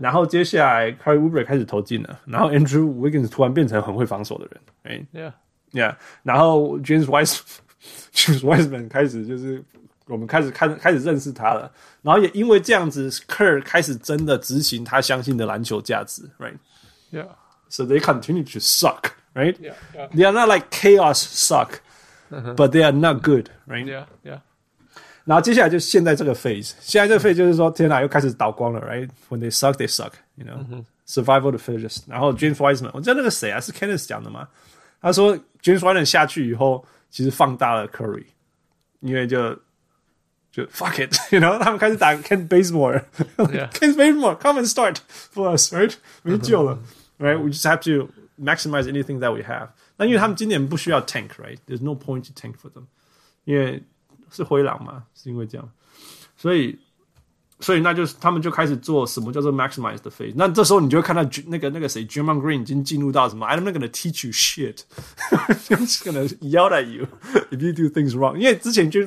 [0.00, 5.32] 然后接下来，Kelly Oubre 开始投进了，然后 Andrew Wiggins 突然变成很会防守的人，哎
[5.72, 9.62] ，Yeah，Yeah，然后 James Wiseman，James Wiseman 开始就是
[10.06, 11.70] 我们开始看开始认识他了，
[12.02, 24.40] 然后也因为这样子，Kerr 开始真的执行他相信的篮球价值，Right？Yeah，So they continue to suck，Right？Yeah，They are not like chaos suck，but they are not good，Right？Yeah，Yeah。
[25.27, 32.03] 然后接下来就现在这个 phase，现在这个 phase 就是说，天哪，又开始倒光了，right？When they suck, they suck，you know，survival of the fittest。
[32.07, 34.47] 然后 James Wiseman，我知道那个谁啊，是 Kenneth 讲的吗？
[35.01, 38.25] 他说 James Wiseman 下去以后，其实放大了 Curry，
[38.99, 39.53] 因为就
[40.51, 44.97] 就 fuck it，you know，他们开始打 Kent Bazemore，Kent Bazemore，come and start
[45.33, 45.93] for us，right？
[46.21, 46.79] 没救了，
[47.17, 48.09] right？We just have to
[48.41, 49.69] maximize anything that we have。
[49.97, 52.85] 那因为他们今年不需要 tank，right？There's no point to tank for them，
[53.45, 53.83] 因为
[54.30, 55.02] 是灰狼嘛？
[55.14, 55.68] 是因为这样，
[56.36, 56.78] 所以，
[57.60, 60.32] 所以那就是他们就开始做什么叫做 maximize the phase。
[60.36, 67.06] 那这时候你就会看到那个那个谁，Draymond Green 已经进入到什么？I'm not gonna teach you shit，just gonna yell at you
[67.50, 68.36] if you do things wrong。
[68.36, 69.00] 因为之前就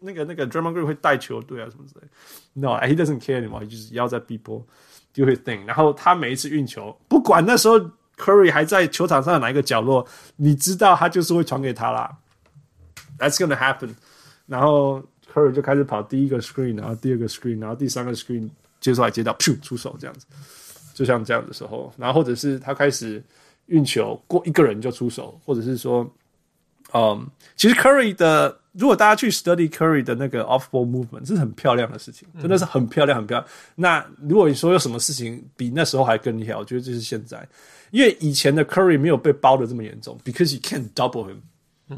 [0.00, 2.08] 那个那个 Draymond Green 会带球队啊什么之类。
[2.54, 4.64] No，he doesn't care anymore，就是 yell at people
[5.12, 5.66] do his thing。
[5.66, 7.78] 然后他每一次运球，不管那时候
[8.16, 10.06] Curry 还在球场上的哪一个角落，
[10.36, 12.16] 你知道他就是会传给他啦。
[13.18, 13.90] That's gonna happen。
[14.48, 15.00] 然后
[15.32, 18.48] Curry 就开始跑第一个 screen，然后第二个 screen，然后第三个 screen
[18.80, 20.26] 接出来接到，噗出手这样子，
[20.94, 23.22] 就像这样的时候，然后或者是他开始
[23.66, 26.10] 运球过一个人就出手，或者是说，
[26.94, 27.26] 嗯，
[27.56, 33.48] 其实 Curry 的，如果大家去 study Curry 的那个 off ball movement，这是很漂亮的事情，真的是很漂亮很漂亮。
[33.74, 37.46] 那如果你说有什么事情比那时候还更厉害，我觉得这是现在，
[37.90, 41.36] 因为以前的 Curry 没有被包的这么严重，because you can't double him。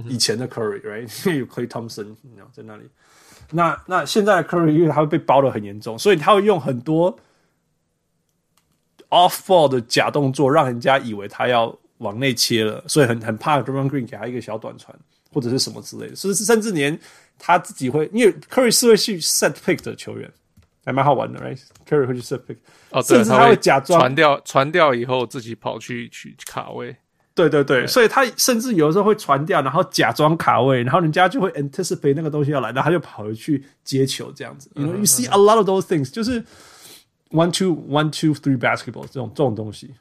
[0.07, 1.03] 以前的 Curry，right？
[1.37, 2.85] 有 Clay Thompson，你知道在那里。
[3.51, 7.19] 那那现在的 Curry，因为他会被包的很严重，所以他会用很多
[9.09, 14.97] off ball 的假动作，让人家以为他要往内切了，所以很很怕 Draymond Green 给他一个小短传
[15.33, 16.15] 或者是什么之类的。
[16.15, 16.97] 甚至甚至连
[17.39, 20.31] 他自己会，因为 Curry 是会去 set pick 的球员，
[20.85, 22.57] 还蛮好玩的，right？Curry 会去 set pick，
[22.91, 26.97] 哦，甚至他会假装传掉传掉以后自己跑去去卡位。
[27.49, 34.71] 对对对，所以他甚至有的时候会传掉，然后假装卡位，然后人家就会 anticipate 那个东西要来，然后他就跑回去接球这样子。
[34.75, 36.45] You know, you see a lot of those things，就是
[37.31, 39.95] one two one two three basketball 这种这种东西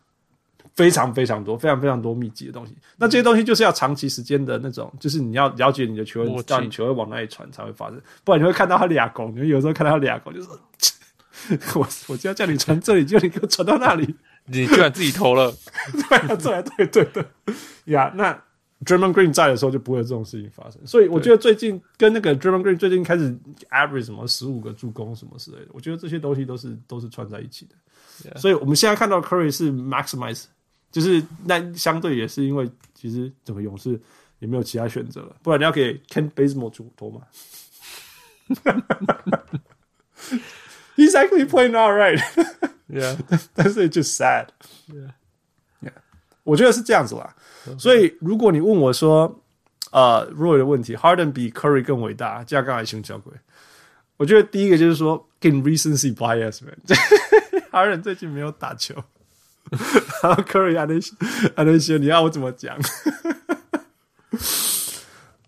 [0.76, 2.76] 非常非常多，非常非常多密集的东西。
[2.98, 10.48] 那这些东西就是要长期时间的那种，就是你要了解你的球员，知道你球会往哪里传才会发生，不然你会看到他俩拱，你有时候看到他俩拱，就是
[11.78, 14.16] 我我就要叫你传这里，就你给我传到那里。
[14.52, 15.54] 你居然自己投了，
[16.10, 17.26] 对啊，对啊，对对对，
[17.86, 18.34] 呀，那
[18.86, 23.38] Draymond Green 在的时候就不会有这种事情发生，所以我觉得最近跟那个 Draymond Green 最近开始
[23.70, 27.76] average 什么十五个助攻什么之类的，我觉得这些东西都是都是串在一起的。
[28.30, 28.40] Yeah.
[28.40, 30.46] 所以我们现在看到 Curry 是 maximize，
[30.92, 34.00] 就是那相对也是因为其实整个勇士
[34.40, 37.22] 也没有其他选择了，不然你要给 Kent Bazemore 主投嘛
[40.96, 42.20] ？He's actually playing all right.
[42.90, 43.18] ，Yeah，
[43.54, 45.94] 但是就 sad，Yeah，Yeah，Yeah.
[46.44, 47.36] 我觉得是这样子啦。
[47.78, 49.42] 所以如果你问我说，
[49.92, 53.34] 呃，Roy 的问题，Harden 比 Curry 更伟大，这样刚才熊小鬼，
[54.18, 58.96] 我觉得第一个就是说，in recency bias，man，Harden 最近没有打球，
[60.24, 61.02] 然后 Curry 还能
[61.56, 62.78] 还能写，你要我怎么讲？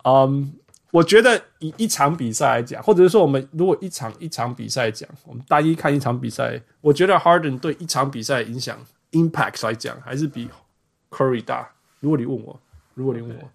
[0.03, 0.53] 嗯。
[0.91, 8.77] 我觉得以一场比赛来讲，或者是说我们如果一场一场比赛讲，我们单一看一场比赛，我觉得 Harden 对一场比赛影响
[9.11, 10.49] impact 来讲，还是比
[11.09, 11.71] Curry 大。
[12.01, 12.59] 如果你问我，
[12.93, 13.49] 如果你问我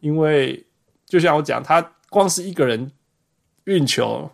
[0.00, 0.66] 因为
[1.06, 2.90] 就像我讲，他光是一个人
[3.64, 4.28] 运球，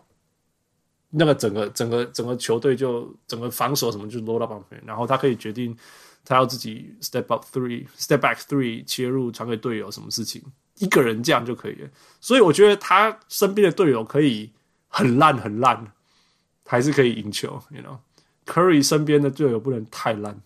[1.11, 5.77] 那个整个整个整个球队就整个防守什么就 load up 然后他可以决定
[6.25, 10.41] 他要自己 step up three、step back three 切入传给队友什么事情。
[10.77, 14.51] 一个人这样就可以了，所以我觉得他身边的队友可以
[14.87, 15.85] 很烂很烂，
[16.65, 17.61] 还是可以赢球。
[17.71, 20.39] You know，Curry 身边的队友不能太烂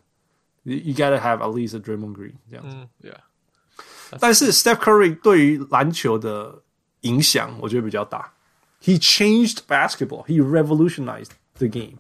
[0.64, 2.76] ，You gotta have at least a Draymond Green 这样子。
[2.76, 4.18] 嗯，Yeah。
[4.20, 6.62] 但是 Steph Curry 对于篮球的
[7.02, 8.34] 影响，我觉得比较大。
[8.82, 10.26] He changed basketball.
[10.26, 11.98] He revolutionized the game.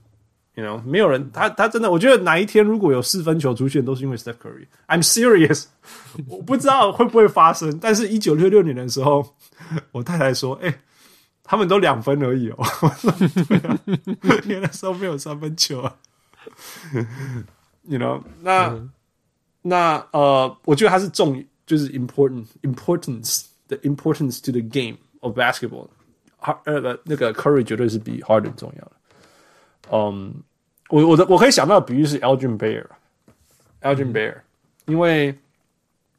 [0.53, 4.67] You know，没有人，他他真的，我觉得哪一天如果有四分球出现，都是因为 Steph Curry。
[4.85, 5.67] I'm serious，
[6.27, 9.35] 我不知道会不会发生，但是一九六六年的时候，
[9.93, 10.79] 我太太说：“哎、欸，
[11.41, 13.11] 他们都两分而已哦。”我说
[13.47, 13.79] ：“对啊，
[14.43, 15.95] 因为那时候没有三分球啊。
[17.83, 18.91] ”You know，那、嗯、
[19.61, 25.87] 那呃，我觉得他是重，就是 important importance the importance to the game of basketball。
[26.65, 28.91] 呃，那个 Curry 绝对是比 Harden 重要的。
[29.89, 30.31] 嗯，um,
[30.89, 34.39] 我我的我可以想到的比喻是 Elgin Baylor，Elgin Baylor，
[34.85, 35.31] 因为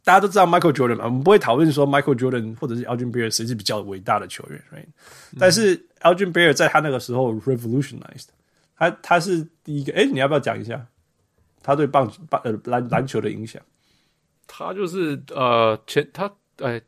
[0.03, 4.87] 大家都知道 Michael Jordan 嘛，我们不会讨论说 Michael Jordan 或者是 Elgin Baylor 谁是比较伟大的球员，right？、
[5.33, 8.29] 嗯、但是 Elgin Baylor 在他那个时候 revolutionized，
[8.77, 10.85] 他他是第一个，哎，你要不要讲一下
[11.63, 13.63] 他对棒棒呃篮篮球的影响？
[14.47, 16.81] 他就是呃前他哎。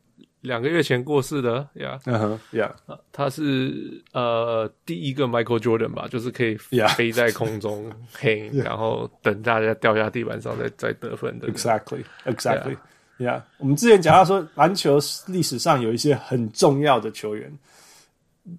[0.44, 2.70] 两个月前过世的呀，嗯哼，呀，
[3.10, 6.54] 他是呃第一个 Michael Jordan 吧，就是可以
[6.94, 8.64] 飞在空中 嘿，Yeah.
[8.64, 11.50] 然后等大家掉下地板上再再得分的。
[11.50, 17.58] Exactly，Exactly，Yeah，我们之前讲到说篮球历史上有一些很重要的球员，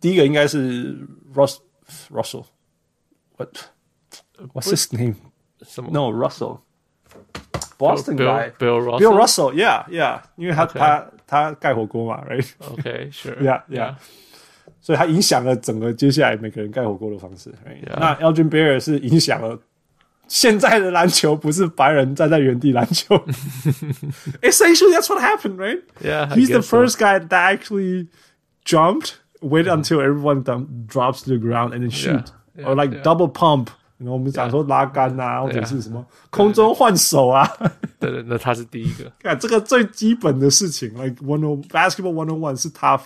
[0.02, 0.92] 第一个应该是
[1.36, 1.58] Russ
[2.10, 5.14] Russell，What，What's his name？
[5.62, 6.62] 什么？No Russell。
[7.79, 10.79] Boston Bill, guy Bill Russell, Bill Russell, yeah, yeah，因为他 Okay.
[10.79, 13.43] 他他盖火锅嘛，right？OK，是 Okay, sure.
[13.43, 13.95] yeah, yeah, yeah.
[14.81, 17.51] 所以他影响了整个接下来每个人盖火锅的方式。
[17.67, 17.85] Right?
[17.87, 17.99] Yeah.
[17.99, 19.59] 那 Elgin Baylor 是影响了
[20.29, 23.17] 现在的篮球，不是白人站在原地篮球。
[24.43, 25.83] Essentially, that's what happened, right?
[26.03, 27.05] Yeah, he's the first so.
[27.05, 28.09] guy that actually
[28.65, 29.75] jumped, wait yeah.
[29.75, 30.45] until everyone
[30.87, 32.63] drops to the ground and then shoot, yeah.
[32.63, 32.69] Yeah.
[32.69, 33.71] or like double pump.
[33.98, 37.50] 然后我们讲说拉杆啊，或者是什么空中换手啊，
[38.00, 39.10] 对对，那他是第一个。
[39.24, 43.02] 看这个最基本的事情，like one on basketball one on one 是他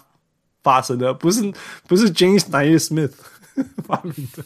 [0.64, 1.54] 发生的，不是
[1.88, 3.14] 不是 James Naismith
[3.86, 4.44] 发明的。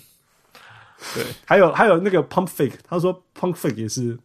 [1.15, 4.17] 对，还有还有那个 pump fake，他说 pump fake 也是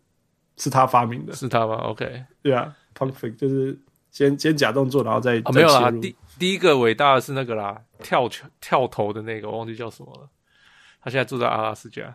[0.57, 3.79] 是他发明的，是他吗？OK，对啊，pump fake 就是
[4.11, 5.91] 先先假动作，然后再没有啦。
[5.91, 10.29] 第第一个伟大的是那个啦，跳球跳投的那个，我忘记叫什么了。
[11.09, 12.15] 他现在住在阿拉斯加。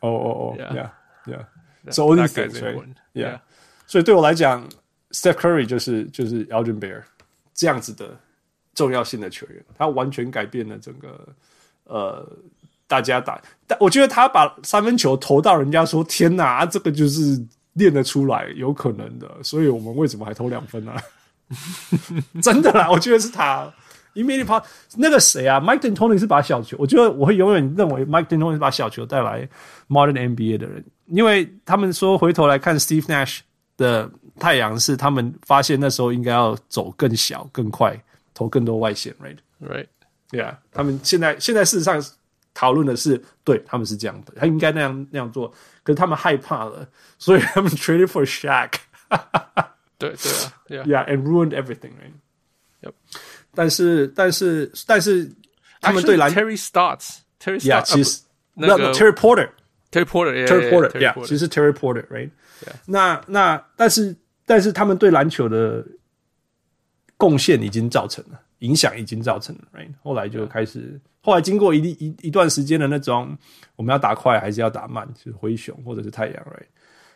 [0.00, 3.40] 哦哦哦，Yeah，Yeah，So all these things，Yeah。
[3.86, 4.68] 所以对我来讲
[5.10, 7.02] ，Steph Curry 就是就是 Elgin Baylor
[7.54, 8.14] 这样子的
[8.74, 11.26] 重要性的球员，他完全改变了整个
[11.84, 12.30] 呃
[12.86, 13.40] 大家打。
[13.66, 19.42] 但我觉得他把三分球投到人家说天哪，这个就是练得出来，有可能的。
[19.42, 20.94] 所以我们为什么还投两分呢？
[22.42, 23.72] 真的啦，我觉得是他。
[24.16, 24.62] 因为他
[24.96, 29.46] 那个谁啊，Mike D'Antoni 是把小球，我觉得我会永远认为 Mike D'Antoni 是把小球带来
[29.88, 33.40] Modern NBA 的人，因为他们说回头来看 Steve Nash
[33.76, 34.10] 的
[34.40, 37.94] 太阳是他们发现那时候应该要走更小、更快、
[38.32, 42.02] 投更多外线，right，right，yeah，他们现在现在事实上
[42.54, 45.48] 讨论的是，对他们是这样的，他应该那样那样做，
[45.82, 46.88] 可是他们害怕了，
[47.18, 48.72] 所以他们 traded for Shaq，
[49.98, 50.14] 对
[50.68, 52.92] 对啊，yeah，yeah，and ruined everything，right，yep。
[53.56, 55.28] 但是，但是，但是，
[55.80, 58.20] 他们对篮 Terry Stotts，Terry Stotts，其实
[58.52, 62.30] 那个 Terry Porter，Terry Porter，Terry Porter，yeah，其实 Terry Porter，right？
[62.84, 65.82] 那那，但是，但是，他们对篮球的
[67.16, 69.88] 贡献已经造成了，影响已经造成了，right？
[70.02, 73.36] 后来就开始，后来经过一一一段时间的那种，
[73.74, 76.66] 我们要打快还是要打慢，就是灰熊或者是太阳，right？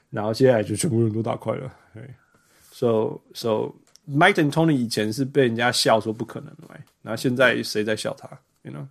[0.08, 3.74] 然后接下来就全部人都打快了，right？So so。
[4.09, 6.81] Mike D'Antoni 以前是被人家笑说不可能，right?
[7.01, 8.29] 然后现在谁在笑他？
[8.61, 8.87] You know,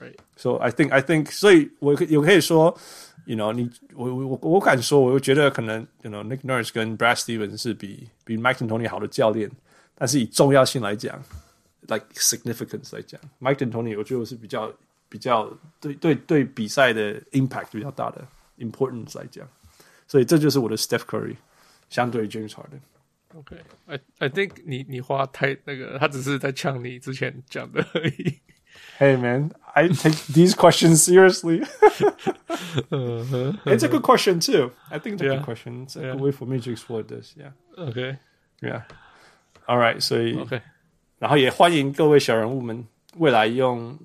[0.00, 0.14] right?
[0.36, 2.76] So I think I think，所以我可也可以说，
[3.24, 9.50] ，you know，你我我我敢说，我觉得可能，you know，Nick Nurse 跟 Brad Stevens 是比比 Mike D'Antoni 好的教练，
[9.96, 11.20] 但是以重要性来讲，
[11.88, 14.72] like significance 来讲，Mike D'Antoni 我觉得我是比较
[15.08, 15.48] 比较
[15.80, 18.24] 对对对比赛的 impact 比较大的
[18.58, 19.48] importance 来讲，
[20.06, 21.36] 所以这就是我的 Steph Curry
[21.90, 22.80] 相对于 James Harden。
[23.34, 28.40] OK，I I think 你你花太那个，他只是在呛你之前讲的而已。
[28.98, 31.62] Hey man, I take these questions seriously.
[33.64, 34.72] It's a good question too.
[34.90, 35.86] I think it's a good question.
[35.86, 37.34] It's a good way for me to explore this.
[37.36, 37.52] Yeah.
[37.76, 38.18] Okay.
[38.60, 38.82] Yeah.
[39.66, 40.00] All right.
[40.00, 40.62] 所以 OK，
[41.18, 43.98] 然后也欢迎各位小人物们未来用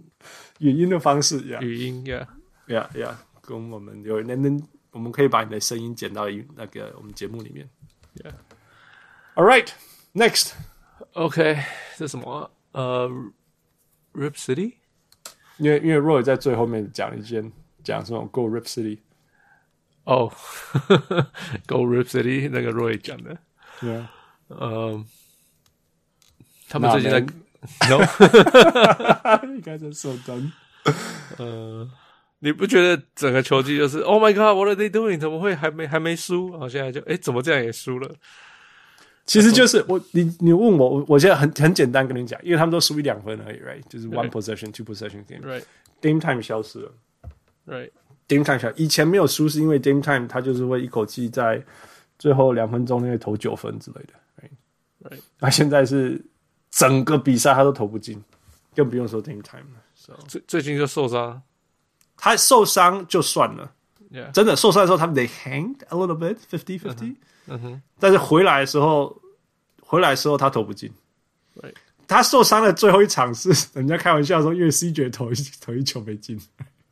[0.60, 2.28] 语音的方式，Yeah, 语音 Yeah.
[2.68, 4.62] Yeah, Yeah，跟我们有能能，
[4.92, 6.26] 我们可以把你的声音剪到
[6.56, 7.70] 那个我们节目里面。
[8.16, 8.34] Yeah.
[9.36, 9.70] All right.
[10.14, 10.54] Next.
[11.14, 11.64] OK，
[11.98, 12.52] 这是什么？
[12.72, 13.10] 呃、
[14.14, 14.74] uh,，Rip City。
[15.58, 17.52] 因为因为 Roy 在最后面讲一件
[17.84, 18.98] 讲什么 Go Rip City
[20.06, 20.32] 哦、
[21.68, 23.38] oh,，Go Rip City 那个 Roy 讲的，
[23.80, 24.12] 对啊，
[24.50, 25.06] 嗯，
[26.68, 27.20] 他们最近在
[27.88, 28.02] No，
[29.46, 30.52] 应 该是 so done。
[31.38, 31.88] 呃，
[32.40, 35.20] 你不觉得整个球季就是 Oh my God，What are they doing？
[35.20, 36.50] 怎么会还没还没输？
[36.50, 38.16] 然后现在就哎，怎么这样也输了？
[39.27, 43.83] 其实就是我，你你问我，我我现在很很简单跟你讲，因为他们都输一两分而已，right？
[43.89, 46.93] 就是 one possession, two possession game，right？Dame time 消失了
[47.67, 51.61] ，right？Dame time 消，以前没有输是因为 Dame time 他就是会一口气在
[52.19, 54.13] 最后两分钟内投九分之类的
[55.11, 55.21] ，right？right？
[55.41, 56.25] 那现在是
[56.71, 58.23] 整个比赛他都投不进，
[58.77, 59.83] 更不用说 Dame time 了。
[59.97, 61.43] So, 最最近就受伤，
[62.17, 63.73] 他受伤就算了.
[64.33, 67.17] 真的受伤的时候他们 they hanged a little bit，fifty fifty。
[67.47, 69.21] 嗯哼，但是回来的时候，
[69.81, 70.91] 回来的时候他投不进。
[71.61, 71.73] 对，
[72.07, 76.41] 他受伤的最后一场是 人家开玩笑说，因为 CJ 投一投一球没进，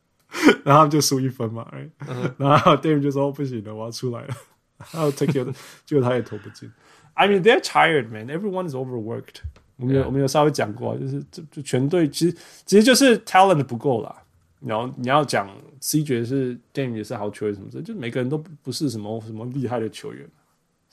[0.64, 1.70] 然后就输一分嘛。
[2.08, 4.34] 嗯、然后 Dame 就说不行了，我要出来了。
[4.92, 6.70] 然后 take it，结果他也投不进。
[7.14, 8.26] I mean they're tired, man.
[8.26, 9.36] Everyone is overworked.
[9.76, 12.36] 我们有.我们有稍微讲过，就是就就全队其实
[12.66, 14.14] 其实就是 talent 不够啦。
[14.60, 15.48] 然后你要讲
[15.80, 20.28] CJ 是 Dame 也是好球员什么的，就每个人都不是什么什么厉害的球员。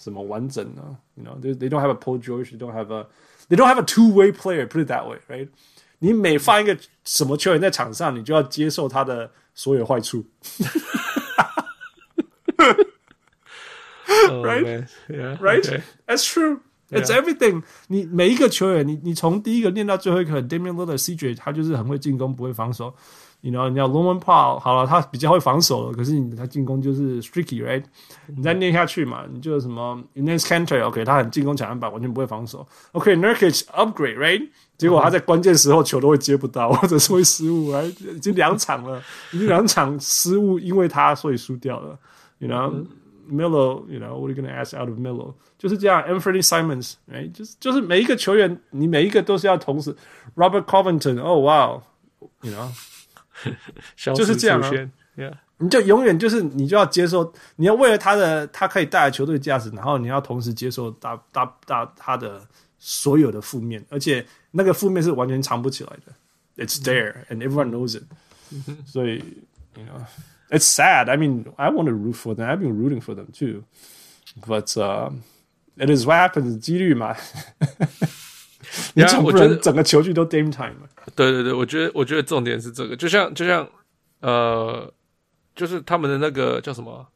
[0.00, 0.98] 什么完整呢？
[1.14, 3.06] You know, they they don't have a Paul George, they don't have a
[3.48, 4.66] they don't have a two way player.
[4.66, 5.48] Put it that way, right?
[5.98, 10.26] 你每放一个什么球员在场上，你就要接受他的所有坏处。
[14.28, 14.86] oh, right?
[15.08, 15.62] Yeah, right?
[15.62, 15.82] Okay.
[16.06, 16.60] That's true.
[16.90, 17.62] It's everything.
[17.88, 22.94] 你每一个球员，你你从第一个练到最后一个，Damian Lillard、CJ，他就是很会进攻，不会防守。
[23.42, 27.84] You know, 你要 Norman Powell 好了，他比较会防守了，可是你他进攻就是 streaky，right？
[28.26, 32.66] 你再练下去嘛，你就什么 Enes Kanter，OK，他很进攻抢篮板，完全不会防守。
[32.92, 34.48] OK，Nurkic upgrade，right？
[34.76, 37.94] 结果他在关键时候球都会接不到，或者是会失误，right？
[38.12, 41.96] 已经两场了，已经两场失误，因为他所以输掉了。
[42.38, 45.34] You know，Melo，you know，what are you gonna ask out of Melo？
[45.56, 47.30] 就是这样，Anthony Simons，right？
[47.30, 49.94] 就是就是每一个球员，你每一个都是要同时。
[50.34, 52.68] Robert Covington，oh wow，you know。
[53.95, 54.71] 就是这样啊
[55.17, 55.33] ，yeah.
[55.57, 62.41] 你就永远就是你就要接受，你要为了他的他可以带来球队价值，然后你要同时接受大大大他的
[62.79, 68.03] 所有的负面，而且那个负面是完全藏不起来的，It's there and everyone knows it。
[68.85, 69.23] 所以
[69.75, 70.03] ，you know,
[70.49, 71.09] it's sad.
[71.09, 72.47] I mean, I want to root for them.
[72.49, 73.63] I've been rooting for them too,
[74.47, 75.11] but uh,
[75.77, 76.57] it is what happens.
[76.59, 77.15] 几率嘛。
[78.95, 80.87] 你总不能整个球季都 Dame time 嘛？
[81.15, 83.67] 对对对，我觉得我觉得重点是这个，就像就像
[84.19, 84.91] 呃，
[85.55, 87.07] 就是他们的那个叫什么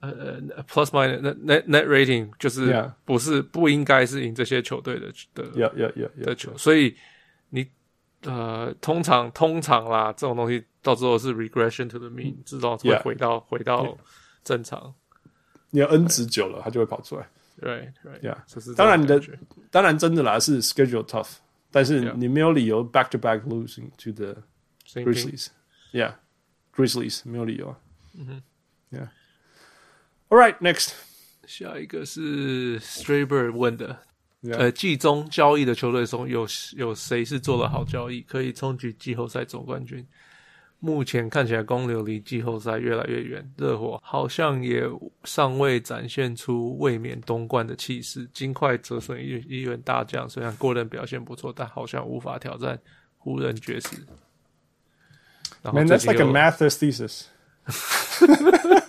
[0.00, 0.10] 呃
[0.56, 6.96] 呃 plus minus net net net rating，就是不是.不应该是赢这些球队的的 yeah, yeah, yeah, yeah, 的球，所以
[7.50, 7.66] 你
[8.22, 13.96] 呃通常通常啦，这种东西到最后是 regression to the mean，至少会回到.回到
[14.44, 14.94] 正常。
[15.70, 17.28] 你要 N 值久了，它就会跑出来。
[17.59, 18.45] 对对呀，
[18.75, 19.21] 当然你的
[19.69, 21.35] 当然真的啦，是 schedule tough，
[21.71, 24.35] 但是你没有理由 back to back losing to the
[24.91, 27.75] Grizzlies，yeah，Grizzlies 没有理由，
[28.15, 28.41] 嗯哼，
[28.97, 30.93] yeah，all right next，
[31.45, 33.99] 下一个是 Straber 问的，
[34.41, 34.57] yeah.
[34.57, 36.45] 呃，季中交易的球队中有
[36.75, 40.05] 有谁是做了好交易，可以冲击季后赛总冠军？
[40.80, 44.84] 目前看起来，公牛离季后赛越来越远，热火好像也
[45.24, 48.28] 尚未展现出卫冕东冠的气势。
[48.32, 52.78] 金块折损一一员大将，虽然过人表现不错，但好像无法挑战
[53.16, 53.88] 湖人爵士。
[55.64, 57.24] Man, that's like a math's thesis.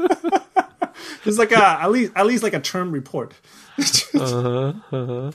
[1.26, 3.32] It's like a at least at least like a term report.
[4.14, 5.34] 嗯哼嗯哼。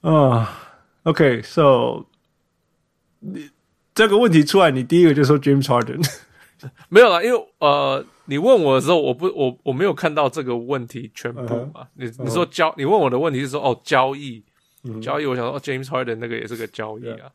[0.00, 0.48] 啊
[1.02, 2.06] ，OK，so
[3.18, 3.50] 你。
[3.98, 6.08] 这个问题出来，你第一个就说 James Harden，
[6.88, 11.48] 没有啦，因为呃，你问我的时候，我不我我没有看到这个问题全部嘛。
[11.48, 11.86] Uh huh.
[11.94, 14.40] 你你说交，你问我的问题是说哦交易
[14.84, 15.02] ，uh.
[15.02, 17.28] 交易，我想说哦 James Harden 那个也是个交易啊。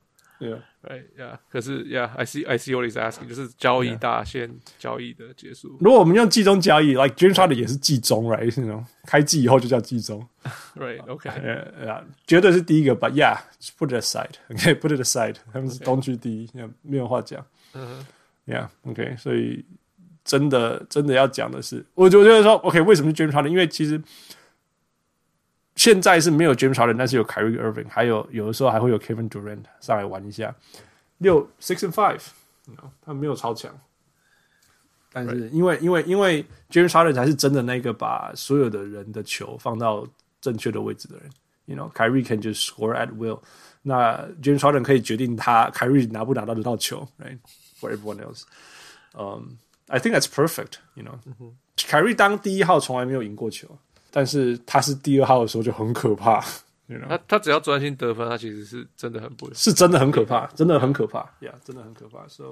[0.44, 0.60] Yeah.
[0.82, 1.38] Right, yeah.
[1.50, 4.54] 可是，Yeah，I see, I see what he's asking，就是交易大限 Yeah.
[4.78, 5.78] 交易的结束。
[5.80, 8.54] 如果我们用季中交易，like James Harden 也是季中，right？
[8.62, 10.28] 那种开季以后就叫季中
[10.76, 16.70] ，Right？OK，Yeah，绝对是第一个，But yeah，put it aside，OK，put it aside，他们是东区第一，Okay.
[16.82, 17.46] 没有话讲。
[17.74, 18.06] 嗯
[18.46, 19.64] ，Yeah，OK，所以
[20.26, 23.48] 真的真的要讲的是，我我觉得说，OK，为什么是 James Harden？
[23.48, 24.02] 因为其实。
[25.76, 30.54] 现在是没有 James Harden，但是有 Kyrie Irving，还有有的时候还会有 Kevin Durant 上来玩一下。
[31.18, 33.74] 六 six and know, 他没有超强，
[35.12, 40.06] 但是因为因为因为 James Harden 才是真的那个把所有的人的球放到
[40.42, 41.30] 正确的位置的人。
[41.66, 43.40] You know, Kyrie can just score at will。
[43.84, 48.44] 那 James Harden 可以决定他 Kyrie 拿不拿到这道球，right？For everyone else，
[49.14, 49.58] 嗯、
[49.88, 50.74] um,，I think that's perfect。
[50.96, 51.54] You know，、mm hmm.
[51.78, 53.78] Kyrie 当第一号从来没有赢过球。
[54.16, 56.39] 但是他是第二号的时候就很可怕
[56.86, 57.07] ，you know?
[57.07, 62.28] 他他只要专心得分，他其实是真的很不，是真的很可怕，真的很可怕呀，yeah, 真的很可怕。
[62.28, 62.51] So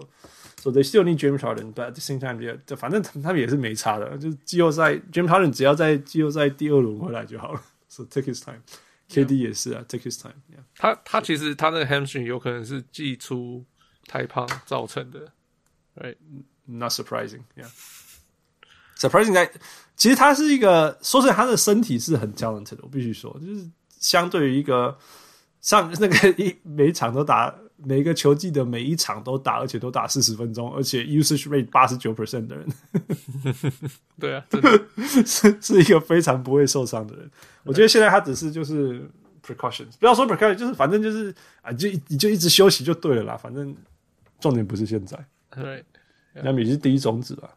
[0.57, 7.61] so they still need James Harden，but at the same time，yeah, 反正他们也是没差的，就是季后赛 James Harden 只要在季后赛第二轮回来就好了。
[7.87, 9.35] So take his time，KD Yeah.
[9.35, 10.63] 也是啊，take his time yeah.。
[10.75, 13.63] 他他其实他那个 hamstring 有可能是季初
[14.07, 15.31] 太胖造成的
[15.95, 17.69] ，right？Not surprising，yeah。
[18.97, 19.51] Surprising 在，
[20.01, 24.97] 其实他是一个，说实在，他的身体是很 talented 的，我必须说，就是相对于一个
[25.59, 32.67] 上那个一每一场都打，每一个球季的每一场都打，而且都打四十分钟，而且 usage rate 八十九 percent 的人，
[34.19, 34.43] 对啊，
[35.23, 37.29] 是是一个非常不会受伤的人。
[37.63, 39.07] 我觉得现在他只是就是
[39.45, 41.31] precautions，不要说 precautions，就是反正就是
[41.61, 43.75] 啊，就你就一直休息就对了啦，反正
[44.39, 45.85] 重点不是现在，对，
[46.43, 47.51] 那你是第一种子吧。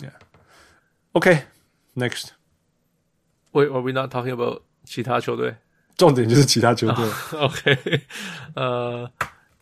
[0.00, 0.10] Yeah.
[1.13, 1.43] OK.
[1.95, 2.29] Next.
[3.51, 5.55] Wait, are we not talking about 其他球队？
[5.97, 7.05] 重点就是其他球队。
[7.31, 8.01] Oh, OK.
[8.55, 9.09] 呃，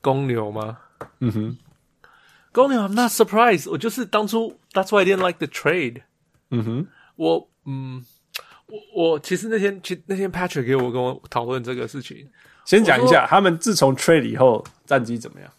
[0.01, 0.79] 公牛吗？
[1.19, 1.57] 嗯哼，
[2.51, 2.81] 公牛。
[2.81, 3.69] I'm not surprised.
[3.69, 6.01] 我就是当初，That's why I didn't like the trade.
[6.49, 8.03] 嗯哼，我嗯，
[8.65, 12.27] 我我其实那天，其实那天 Patrick 给我跟我讨论这个事情。
[12.65, 15.51] 先讲一下，他们自从 trade 以后战绩怎么样？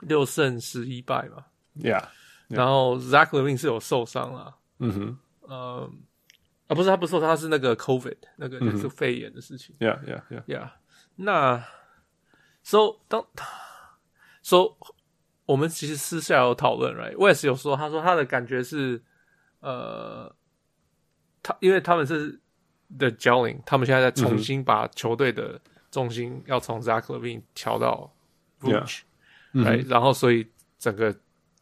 [0.00, 1.44] 六胜十一败嘛。
[1.78, 2.00] Yeah.
[2.48, 2.56] Yeah.
[2.56, 5.89] 然后 Zach LaVine 是有受伤了， 嗯哼，呃，
[6.67, 9.75] 啊不是他不是说，他是那个 COVID 那个就是肺炎的事情。
[9.79, 10.71] Yeah, yeah, yeah, yeah.
[11.15, 11.63] 那
[12.61, 13.25] ，so 当
[14.41, 14.75] ，so
[15.45, 17.15] 我们其实私下有讨论，right？
[17.17, 19.01] 我也是有说，他说他的感觉是，
[19.61, 20.35] 呃，
[21.41, 22.39] 他因为他们是
[22.97, 28.13] The gelling，他们现在在重新把球队的重心要从 Zach Levine 调到
[28.59, 29.87] Vooch，right？
[29.87, 31.15] 然后所以整个。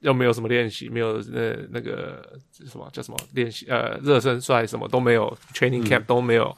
[0.03, 6.55] 又没有什么练习，没有那那个什么叫什么练习，呃，热身赛什么都没有，training camp 都没有，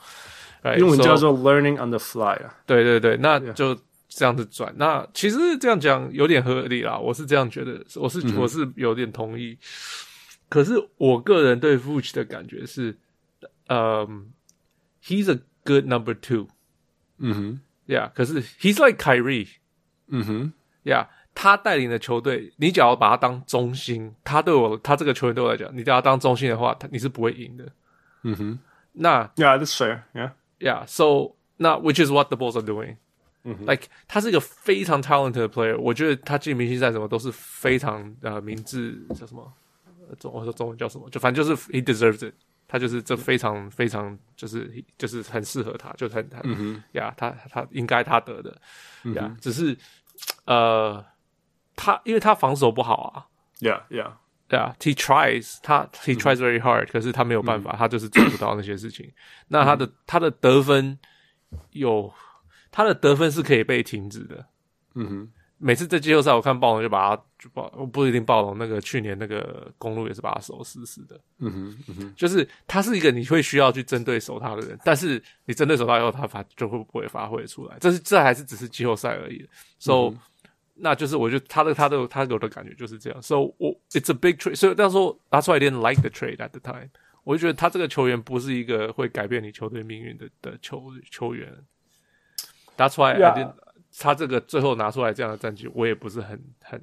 [0.77, 2.57] 英文叫做 learning on the fly 啊。
[2.65, 3.77] 对对对，那就
[4.09, 4.73] 这样子转。
[4.77, 9.57] 那其实这样讲有点合理啦，我是这样觉得，我是我是有点同意。
[10.49, 12.97] 可是我个人对 f u c h 的感觉是，
[13.67, 14.31] 嗯
[15.03, 16.47] ，he's a good number two。
[17.19, 19.49] 嗯哼，Yeah，可是 he's like Kyrie。
[20.07, 21.07] 嗯哼，Yeah。
[21.35, 27.65] 他带领的球队，你只要把他当中心，他对我，他这个球员对我来讲，你只要当中心的话，他你是不会赢的。
[28.23, 28.59] 嗯哼，
[28.93, 29.99] 那 Yeah, that's fair.
[30.13, 30.87] Yeah, yeah.
[30.87, 32.95] So 那 which is what the Bulls are doing.
[33.43, 39.53] 嗯哼，like 他是一个非常 talented 的 player，我觉得他进明星赛什么都是非常呃明智，叫什么
[40.17, 42.33] 中我说中文叫什么，就反正就是 he deserves it，
[42.67, 48.57] 他就是这非常非常就是就是很适合他，就很很嗯哼呀，他他应该他得的
[49.13, 49.77] 呀，只是
[50.45, 51.05] 呃。
[51.75, 53.25] 他因为他防守不好啊
[53.59, 54.13] ，Yeah Yeah，
[54.47, 59.11] 对啊，He tries，他 He tries very hard，可是他没有办法，他就是做不到那些事情。
[59.47, 60.97] 那他的他的得分
[61.71, 62.13] 有，
[62.71, 64.45] 他的得分是可以被停止的。
[64.93, 71.19] 嗯哼，每次在季后赛我看暴龙就把他就暴，不一定暴龙那个去年那个公路也是把他守死死的。
[71.39, 77.77] 嗯哼嗯哼，就是他是一个你会需要去针对守他的人，但是你针对守他以后，他发就会不会发挥出来？
[77.81, 79.45] 这是这还是只是季后赛而已。
[79.79, 80.13] So
[80.77, 86.89] 那就是我觉得他的他的他给我的感觉就是这样，so 我 it's a big trade，所以那时候拿出来 didn't like the trade at the time，
[87.23, 91.49] 我就觉得他这个球员不是一个会改变你球队命运的的球球员
[92.75, 93.53] why I didn't，
[93.97, 96.81] 他这个最后拿出来这样的战绩，我也不是很很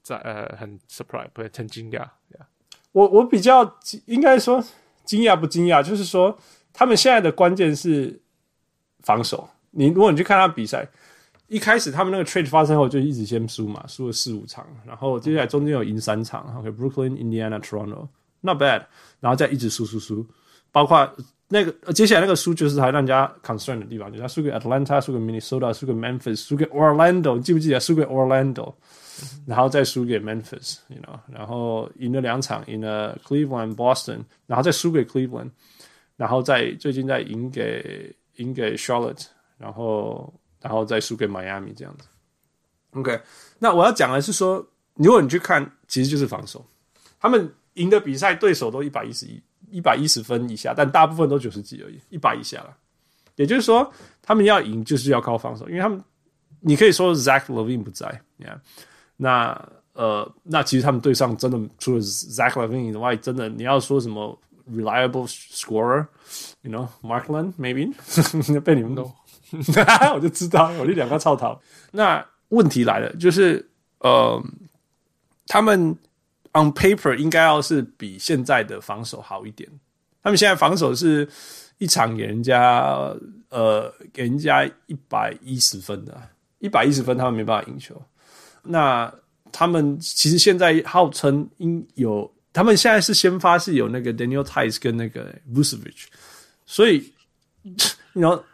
[0.00, 2.08] 在呃很 surprise，不是很惊讶。
[2.92, 4.64] 我我比较应该说
[5.04, 6.38] 惊讶不惊讶，就是说
[6.72, 8.22] 他们现在的关键是
[9.00, 9.50] 防守。
[9.72, 10.88] 你如果你去看他比赛。
[11.48, 18.82] 一开始他们那个 trade 发生后就一直先输嘛，输了四五场，然后接下来中间有赢三场，OK，Brooklyn、okay, Indiana、Toronto，not bad，
[19.20, 20.26] 然后再一直输输输，
[20.72, 21.08] 包括
[21.48, 28.72] 那个接下来那个输就是还让人家 concern 的地方，就是他输给 Atlanta，输给 Minnesota，输给 Memphis，输给 Orlando，你记不记得输给 Orlando，
[29.46, 35.50] 然后再输给 Memphis，you know，然后赢了两场，赢了 Cleveland、Boston，然后再输给 Cleveland，
[36.16, 39.26] 然后再最近再赢给赢给 Charlotte，
[39.58, 40.32] 然后。
[40.64, 42.08] 然后再输给迈阿密这样子
[42.92, 43.20] ，OK。
[43.58, 46.64] 那我要讲的是说，如果你去看，其实就是防守。
[47.20, 52.74] 他们赢的比赛，对手都一百一十一、一百一十分以下，但大部分都九十几而已，一百以下了。
[53.36, 53.92] 也就是说，
[54.22, 56.02] 他们要赢就是要靠防守，因为他们
[56.60, 58.58] 你可以说 Zach Levine 不在，yeah，
[59.18, 64.38] 那呃，那其实他们队上真的除了 Zach Levine 以外，真的你要说什么
[64.70, 67.92] reliable scorer，you know，Markland maybe
[68.62, 69.12] 被你们都。
[70.14, 71.60] 我就知道，我就两个操逃。
[71.92, 74.42] 那问题来了，就是呃，
[75.46, 75.90] 他们
[76.52, 79.68] on paper 应该要是比现在的防守好一点。
[80.22, 81.28] 他们现在防守是
[81.78, 83.14] 一场给人家
[83.48, 86.20] 呃给人家一百一十分的，
[86.58, 88.00] 一百一十分他们没办法赢球。
[88.62, 89.12] 那
[89.52, 96.04] 他们其实现在号称应有，他们现在是先发是有那个 Daniel Theis 跟那个 Vucevic，
[96.64, 97.12] 所以
[97.62, 98.44] 你知道。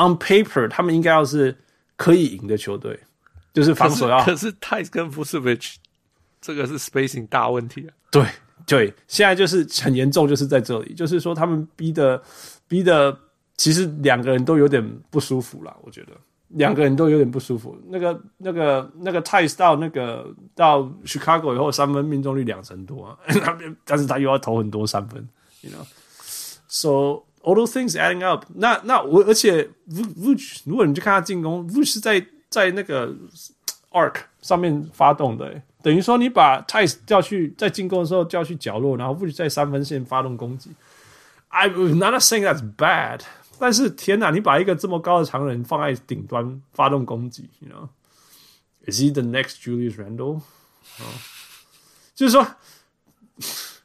[0.00, 1.54] On paper，他们应该要是
[1.96, 2.98] 可以赢的球队，
[3.52, 4.24] 就是防守要。
[4.24, 5.74] 可是 Theis 跟 Vucevic
[6.40, 7.92] 这个是 spacing 大问题啊。
[8.10, 8.24] 对
[8.64, 12.22] 对，现在就是很严重，就是在这里，就是说他们逼的
[12.66, 13.14] 逼的，
[13.58, 15.76] 其实两个人都有点不舒服了。
[15.82, 16.12] 我觉得
[16.48, 17.76] 两个人都有点不舒服。
[17.86, 23.18] 那个那个那个 Theis 到那个到 Chicago 以后，三分命中率两成多啊，
[23.84, 25.28] 但是他又要投很多三分
[25.60, 27.22] ，you know，so。
[27.41, 33.13] All those things adding up，那那我而且 Vooch，如果你去看他进攻，Vooch 是在在那个
[33.91, 40.71] arc 上面发动的，等于说你把 Theis 调去在进攻的时候调去角落，然后 Vooch 在三分线发动攻击。
[41.51, 43.21] I'm not saying that's bad，
[43.59, 50.41] 但是天哪，你把一个这么高的长人放在顶端发动攻击，you know，is he the next Julius Randle？
[50.97, 51.05] 哦，
[52.15, 52.43] 就是说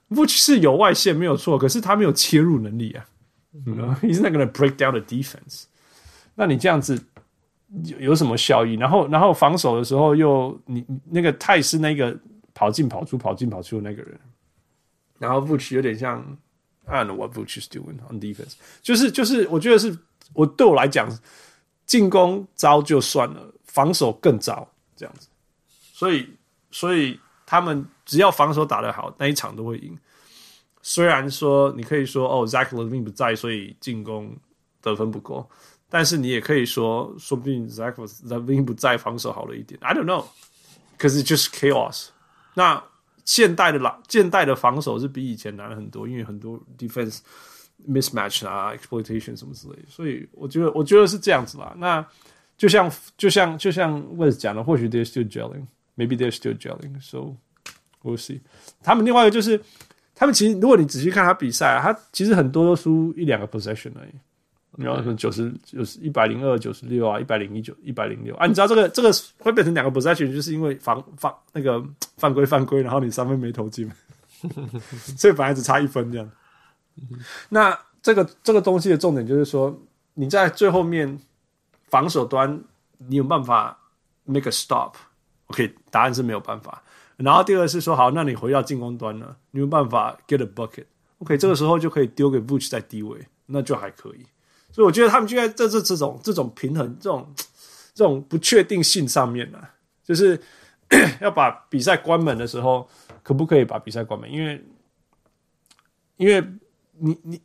[0.09, 3.05] Vooch 是 有外线没有错，可是他没有切入能力啊。
[3.64, 5.64] Know, he's not going to break down the defense。
[6.36, 7.02] 那你这样子
[7.86, 8.74] 有有什么效益？
[8.74, 12.16] 然后，然后防守的时候又你那个泰斯那个
[12.54, 14.20] 跑进跑出、跑进跑出的那个人。
[15.18, 16.22] 然后 Vuch 有点像
[16.86, 18.56] I don't know what Vooch is doing on defense。
[18.82, 19.98] 就是就是，我觉得是
[20.34, 21.10] 我对我来讲，
[21.86, 25.30] 进攻糟就算了，防守更糟这样子。
[25.94, 26.28] 所以，
[26.72, 29.98] 所以他们只要防守打得好，那一场都会赢。
[30.85, 34.35] 虽然说你可以说哦，Zach LaVine 不在，所以进攻
[34.81, 35.47] 得分不够，
[35.91, 39.79] 但是你也可以说，说不定 Zach LaVine 不在，防守好了一点。
[39.83, 42.09] I don't know，cause it's just chaos。
[42.55, 42.83] 那
[43.27, 47.19] 现代的老现代的防守是比以前难很多，因为很多 defense
[47.87, 49.83] mismatch 啊，exploitation 什么之类的。
[49.87, 51.75] 所以我觉得，我觉得是这样子啦。
[51.77, 52.03] 那
[52.57, 57.37] 就像就像就像 Wes 讲的，或许 they're still gelling，maybe they're still gelling。So
[58.03, 58.41] we'll see。
[58.83, 59.63] 他们另外一个就是。
[60.16, 64.12] 他们其实，如果你仔细看他比赛，他其实很多都输一两个 possession 而已。
[64.78, 68.46] 然后九十、九十、一百零二、九十六啊，一百零一九、一百零六啊。
[68.46, 69.10] 你知道这个这个
[69.40, 71.82] 会变成两个 possession，就是因为防防那个
[72.18, 73.90] 犯规犯规，然后你三分没投进，
[75.18, 76.30] 所以本来只差一分这样。
[77.48, 79.74] 那这个这个东西的重点就是说，
[80.14, 81.18] 你在最后面
[81.88, 82.62] 防守端，
[82.98, 83.78] 你有办法
[84.26, 86.84] make a stop？OK，答案是没有办法。
[87.18, 94.26] 然后第二个是说，好，那你回到进攻端了，你有办法 get a bucket？OK，这个时候就可以丢给 Vooch 在低位，那就还可以。
[94.70, 97.34] 所以我觉得他们就在这这这种这种平衡、这种
[97.94, 99.70] 这种不确定性上面呢、啊，
[100.04, 100.38] 就是
[101.22, 102.86] 要把比赛关门的时候，
[103.24, 104.30] 可不可以把比赛关门？
[104.30, 104.66] 因为
[106.18, 106.46] 因为
[106.98, 107.42] 你你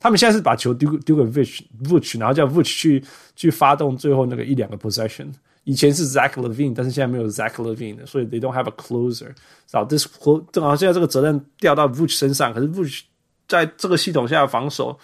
[0.00, 3.04] 他们现在是把球丢丢给 Vooch Vooch，然后叫 Vooch 去
[3.36, 5.30] 去发动最后那个一两个 possession。
[5.68, 9.34] 以前是 Zach Levine，但是现在没有 Zach LaVine 的，所以 they don't have a closer。
[9.70, 10.08] 好，this
[10.50, 13.02] 正好现在这个责任掉到 Vooch 身上，可是 Vooch
[13.46, 14.98] 在这个系统下的防守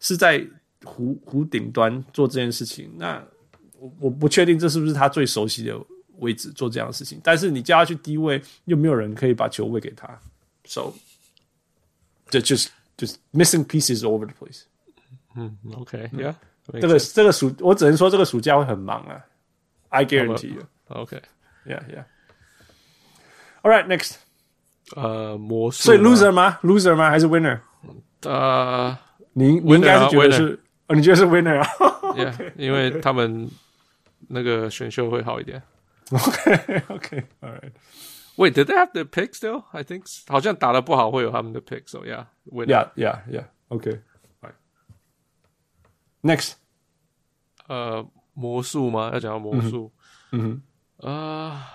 [0.00, 0.44] 是在
[0.84, 2.90] 湖湖顶端做这件事情。
[2.96, 3.24] 那
[3.78, 5.78] 我我不确定这是不是他最熟悉的
[6.18, 7.20] 位置做这样的事情。
[7.22, 10.08] 但是你叫他去低位，又没有人可以把球喂给他
[10.64, 10.92] ，so
[12.30, 14.62] just just missing pieces all over the place。
[15.36, 16.34] 嗯，OK，yeah，
[16.72, 19.24] 这个这个暑我只能说这个暑假会很忙啊。
[19.95, 20.67] I guarantee you.
[20.89, 21.21] Okay.
[21.65, 22.03] Yeah, yeah.
[23.61, 24.15] All right, next.
[24.95, 25.83] 呃，魔术。
[25.83, 26.59] 所以 loser 吗？
[26.63, 27.09] loser 吗？
[27.09, 27.59] 还是 winner？
[28.23, 28.97] 呃，
[29.33, 31.67] 你你应该是觉得是，哦，你觉得是 winner 啊？
[32.15, 33.49] Yeah，因为他们
[34.27, 35.61] 那个选秀会好一点。
[36.11, 39.63] OK，OK，All right。Wait, did they have the pick still?
[39.71, 41.83] I think 好像打得不好会有他们的 pick.
[41.87, 43.45] So yeah, yeah, yeah, yeah.
[43.69, 44.01] OK,
[44.41, 44.55] right.
[46.21, 46.53] Next，
[47.67, 48.05] 呃，
[48.36, 49.10] 魔术吗？
[49.12, 49.90] 要讲到魔术。
[50.32, 50.60] 嗯
[51.00, 51.66] 哼，啊，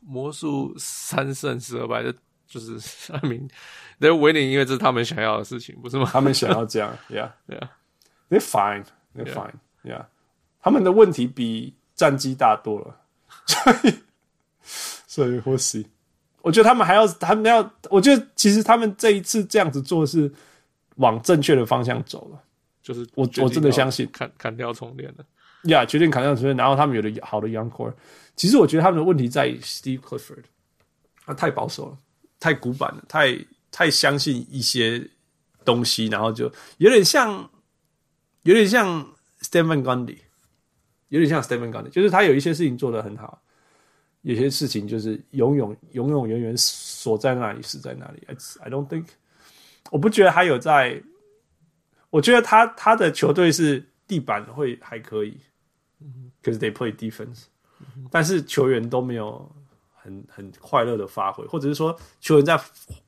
[0.00, 2.12] 魔术三胜十二败的，
[2.46, 2.72] 就是
[3.14, 3.48] I mean
[4.00, 6.08] they're winning，因为这是他们想要的事情，不是吗？
[6.12, 7.68] 他们想要这样， Yeah, yeah.
[8.28, 8.84] They're fine,
[9.14, 9.54] they're fine.
[9.84, 10.06] Yeah.
[10.60, 13.00] 他们的问题比战绩大多了，
[13.46, 13.94] 所以
[14.62, 15.86] 所以或许。
[16.42, 20.32] 我觉得他们还要，他们要，我觉得其实他们这一次这样子做是
[20.96, 22.42] 往正确的方向走了，
[22.82, 25.24] 就是我我真的相信砍砍掉重练了，
[25.64, 27.92] 呀，决定砍掉重练，然后他们有了好的 young core。
[28.36, 30.44] 其实我觉得他们的问题在于 Steve Clifford，
[31.26, 31.98] 他太保守了，
[32.38, 33.38] 太古板了，太
[33.70, 35.06] 太相信一些
[35.64, 37.50] 东西，然后就有点像，
[38.42, 39.06] 有点像
[39.42, 40.18] Stephen Gundy，
[41.08, 43.42] 有点像 Stephen Gundy，就是他有一些事情做得很好。
[44.22, 48.22] 有些事情就是永永永永远远锁在那里，死在那里。
[48.60, 49.06] I don't think，
[49.90, 51.02] 我不觉得他有在，
[52.10, 55.38] 我觉得他他的球队是地板会还可以，
[56.00, 57.44] 嗯，cause they play defense，
[57.78, 59.50] 嗯，但是球员都没有
[59.94, 62.60] 很很快乐的发挥，或者是说球员在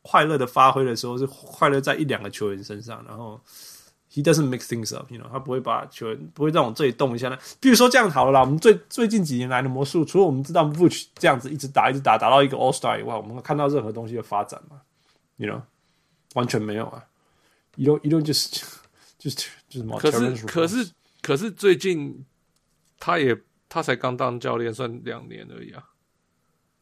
[0.02, 3.40] 快乐的发挥的时候是快乐在一两个球员身上，然后。
[4.14, 7.38] He doesn't mix things up, you know，他不会把球员不会让我这里动一下呢。
[7.58, 14.82] 比如说这样好了啦，我们最最近几年来的魔术，除了我们知道 Vooch 这样子一直打一直打打到一个 All Star 以外，我们看到任何东西的发展吗
[15.38, 15.62] ？You know，
[16.34, 17.02] 完全没有啊。
[17.76, 18.62] You don't, you don't just
[19.18, 20.90] just just 可是可是
[21.22, 22.22] 可是最近
[23.04, 23.36] 他也
[23.68, 25.82] 他才刚当教练，算两年而已啊。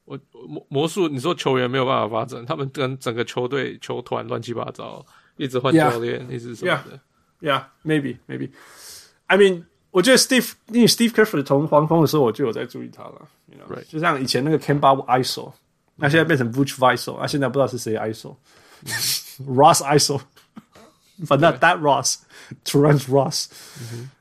[0.04, 5.02] 我魔魔术，你说球员没有办法发展，他们跟整个球队球团乱七八糟，
[5.38, 7.00] 一直换教练，一直什么的。
[7.40, 7.64] Yeah.
[7.82, 8.50] Maybe, maybe.
[9.28, 13.74] I mean, 我觉得 Steve，因为 Steve Clifford 从黄蜂的时候我就有在注意他了，you know?
[13.74, 13.84] Right.
[13.88, 15.50] 就像以前那个 Kemba ISO，
[15.96, 20.20] 那现在变成 Vooch ISO，那现在不知道是谁 ISO，Ross ISO，
[21.24, 23.46] 反正 That Ross，Terrence Ross，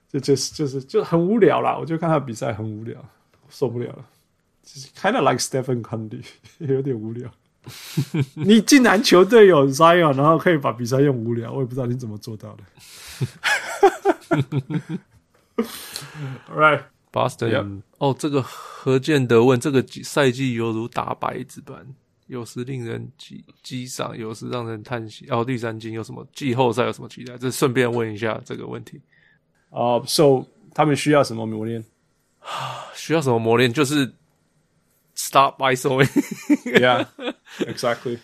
[0.10, 1.77] 就就是就是就很无聊啦。
[1.77, 3.03] 我就看他比赛很无聊，
[3.49, 4.06] 受不了了。
[4.64, 6.23] 就是 kind of like Stephen Curry，
[6.60, 7.31] 有点无聊。
[8.36, 12.64] 你竟然球队有 Zion，然后可以把比赛用无聊，我也不知道你怎么做到的。
[16.48, 17.81] All right, Boston.
[17.98, 21.86] 哦，这个何建德问：这个赛季犹如打白纸般，
[22.27, 25.27] 有时令人激激赏，有时让人叹息。
[25.30, 27.38] 哦，绿衫军有什么季后赛有什么期待？
[27.38, 29.02] 这顺便问一下这个问题。
[29.70, 31.84] 哦、uh,，So 他们需要什么磨练？
[32.96, 33.72] 需要什么磨练？
[33.72, 34.14] 就是
[35.16, 36.08] Stop isoing.
[36.66, 37.08] Yeah,
[37.60, 38.20] exactly.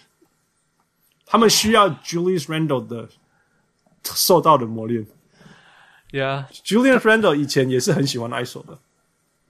[1.26, 3.10] 他们需要 Julius Randle 的。
[4.14, 5.04] 受到的磨练
[6.12, 8.78] ，Yeah，Julius Randle 以前也是很喜欢 ISO 的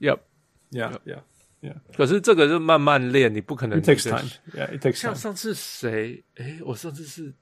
[0.00, 1.74] ，Yep，Yeah，Yeah，Yeah。
[1.94, 3.78] 可是这个是慢慢练，你不可能。
[3.78, 4.94] It takes time，Yeah，It takes time。
[4.94, 6.24] 像上次谁？
[6.36, 7.34] 诶，我上次是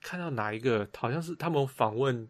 [0.00, 0.88] 看到哪一个？
[0.96, 2.26] 好像是他们访问，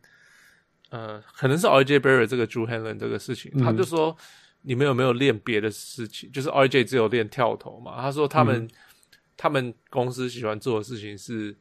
[0.93, 4.17] 呃，可能是 RJ Barrett 这个 Drew Hanlen 这个事情，他就说
[4.63, 6.31] 你们有没有练别的事情？
[6.31, 8.01] 就是 RJ 只有练跳投嘛？
[8.01, 8.69] 他说他们
[9.37, 11.57] 他们公司喜欢做的事情是。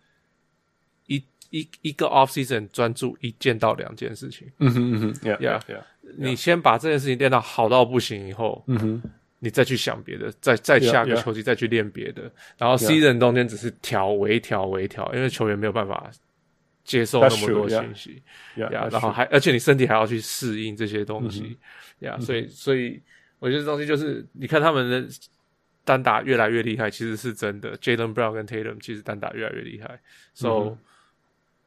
[1.07, 5.83] 一一一个 off season 专注一件到两件事情，嗯哼嗯哼，yeah yeah yeah，
[6.15, 9.01] 你先把这件事情练到好到不行以后，嗯哼，
[9.39, 16.09] 你再去想别的，再再下个球季再去练别的，然后 season 中间只是调微调微调，因为球员没有办法
[16.83, 18.23] 接受那么多信息
[18.55, 21.57] ，yeah，然后还而且你身体还要去适应这些东西
[21.99, 23.01] ，yeah，所以所以
[23.39, 25.07] 我觉得这东西就是你看他们的
[25.83, 29.99] 单打越来越厉害，其实是真的，Jaylen Brown 跟 Tatum 其实单打越来越厉害
[30.33, 30.77] ，so。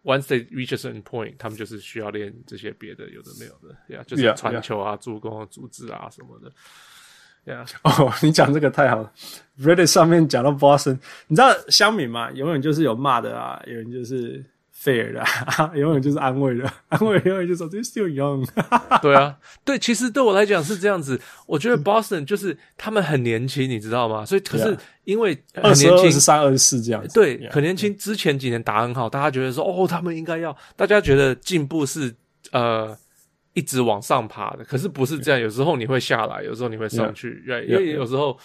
[0.07, 6.53] Once they reach a certain point，他们就是需要练这些别的有的没有的，yeah, 就是传球啊、助攻啊、组织啊什么的。
[7.47, 7.67] Yeah.
[7.85, 9.11] 哦，你讲这个太好了。
[9.59, 12.31] Reddit 上面讲到 Boston，你知道乡民嘛？
[12.33, 14.45] 永远就是有骂的啊，有人就是。
[14.77, 15.25] Fair 的，
[15.79, 18.47] 永远就是安慰的， 安慰永远就说 they're still young。
[19.01, 21.19] 对啊，对，其实对我来讲是这样子。
[21.47, 24.27] 我觉得 Boston 就是他们很年轻，你知道吗？
[24.27, 27.97] 所以可是因为很年轻，二十三、二十四这样子，对，很年轻。
[27.97, 32.15] 之前几年打很好，大家觉得说哦，他们应该要，大家觉得进步是
[32.51, 32.95] 呃
[33.55, 34.65] 一直往上爬的。
[34.65, 38.37] 可是不是这样，有时候你会下来，有时候你会上去，对，因为有时候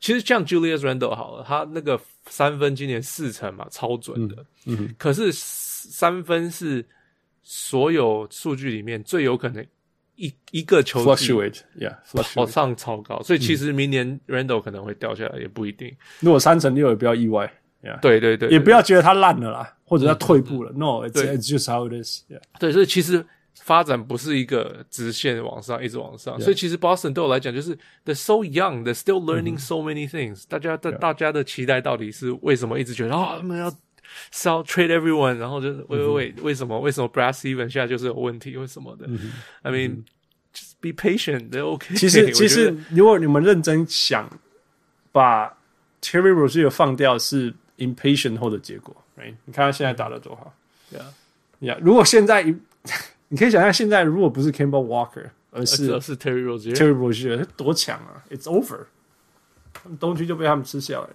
[0.00, 4.36] 其实像 Julius Randle 好了，他那个三分今年四成嘛，超准的。
[4.66, 5.30] 嗯，可是。
[5.90, 6.86] 三分是
[7.42, 9.64] 所有数据里面最有可能
[10.16, 11.96] 一一个球季，Fluctuate，Yeah，
[12.34, 15.94] 跑上超高，所以其实明年 Randle 可能会掉下来，也不一定。
[16.20, 17.52] 如果三成六也不要意外
[17.82, 20.72] ，Yeah，对对对，也不要觉得他烂了啦，或者他退步了。
[20.72, 22.22] No，it's it's just how it is。
[22.58, 30.46] 对，所以其实发展不是一个直线往上，一直往上.所以其实 Boston 对我来讲就是 they're so young, they're still learning so many things、嗯。
[30.48, 33.70] 大家的.大家的期待到底是为什么一直觉得啊、哦，他们要
[34.32, 39.32] sell trade everyone，然后就是喂喂喂，为什么为什么 Brad Stevens 现在就是有问题，为什么的、嗯、
[39.62, 40.04] ？I mean、嗯、
[40.54, 41.94] just be patient, they're OK。
[41.94, 44.28] 其实其实如果你们认真想，
[45.12, 45.48] 把
[46.02, 49.34] Terry Rozier 放掉是 impatient 后的结果，right？
[49.44, 50.54] 你看他现在打的多好
[50.92, 51.78] ，Yeah，Yeah。
[51.80, 52.42] 如果现在
[53.28, 58.86] 你可以想象，现在如果不是 Campbell Walker，而是而是 Terry Rozier，Terry Rozier 多强啊！It's over，
[59.72, 61.14] 他们东区就被他们吃下来了。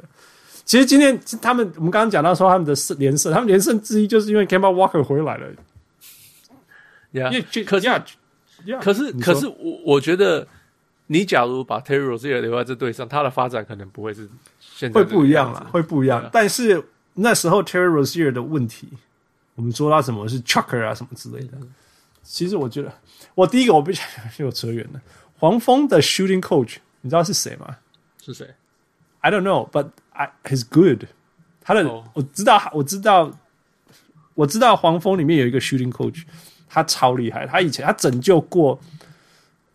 [0.69, 5.47] 其实今天他们，我们刚刚讲到说他们的连胜，他们连胜之一就是因为 Kemba Walker 回来了。
[7.11, 10.47] Yeah，因为可是 yeah, 可是可是我我觉得，
[11.07, 14.29] 你假如把 Terry Rozier 留在这队上，他的发展可能不会是
[14.59, 16.21] 现在会不一样了，会不一样。
[16.23, 16.29] Yeah.
[16.31, 16.83] 但是
[17.15, 18.89] 那时候 Terry Rozier 的问题，
[19.55, 21.57] 我们说他什么是 Chucker 啊什么之类的。
[21.59, 21.73] 嗯
[22.21, 22.93] 其实我觉得，
[23.33, 24.05] 我第一个我不想
[24.37, 25.01] 又扯远了。
[25.39, 27.77] 黄蜂的 shooting coach，你知道是谁吗？
[28.23, 28.47] 是谁
[29.21, 29.87] ？I don't know, but
[30.19, 31.05] I he's good。
[31.61, 32.03] 他的、oh.
[32.13, 33.31] 我知道，我知道，
[34.35, 36.23] 我知道黄蜂里面有一个 shooting coach，
[36.67, 37.47] 他超厉害。
[37.47, 38.77] 他以前他拯救过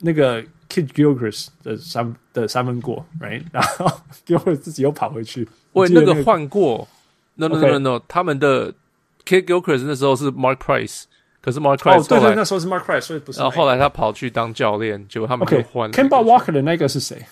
[0.00, 3.42] 那个 Kid Gilchrist 的三的三分过，right？
[3.50, 3.90] 然后
[4.26, 5.48] Gilchrist 自己又跑回去。
[5.72, 6.86] 喂，那个换过
[7.36, 8.72] ？No no no no，他们的
[9.24, 11.04] Kid Gilchrist 那时候是 Mark Price。
[11.40, 13.38] 可是 Mark Price 哦，对对，那时候是 Mark Price，所以不是。
[13.38, 15.94] 然后后来他跑去当教练，结果他们就换了。
[15.94, 17.24] Kemba Walker 的那个是谁？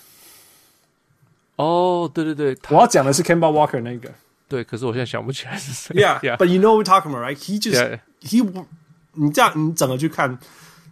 [1.55, 4.11] 哦，对对对，我要讲的是 Kemba Walker 那个。
[4.47, 5.95] 对，可是我现在想不起来是谁。
[5.95, 7.37] Yeah，but you know what we're talking about, right?
[7.37, 8.65] He just he，
[9.13, 10.37] 你这样你整个去看，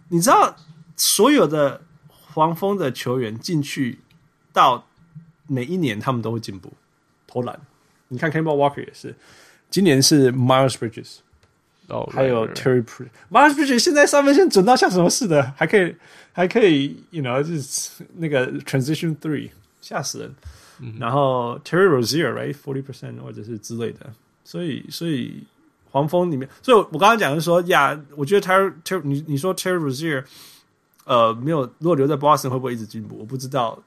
[0.08, 0.56] 你知道
[0.96, 4.00] 所有的黄蜂的球员进去
[4.52, 4.86] 到
[5.46, 6.72] 每一年他们都会进步
[7.26, 7.58] 投篮。
[8.08, 9.14] 你看 Kemba Walker 也是，
[9.70, 11.18] 今年是 Miles Bridges。
[11.88, 15.94] 哦，还有 Terry Pratchett，Miles Bridges 现在三分线准到像什么似的，还可以，
[16.32, 19.50] 还可以，you know，就是那个 transition three，
[19.82, 20.34] 吓死人。
[20.80, 24.10] 嗯、然后 Terry Rozier，right，forty percent 或者是之类的。
[24.42, 25.44] 所以，所以
[25.90, 30.24] 黄蜂里面，所以我刚刚讲的是说，呀，我觉得 Terry Terry，你你说 Terry Rozier，
[31.04, 33.18] 呃，没有，如果留在 Boston 会不会一直进步？
[33.18, 33.78] 我不知道，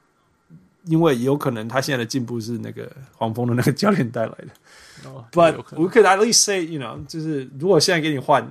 [0.84, 5.10] 因为有可能他现在的进步是那个黄蜂的那个教练带来的。
[5.10, 8.48] Oh, But we could at least say, you know，就是如果现在给你换，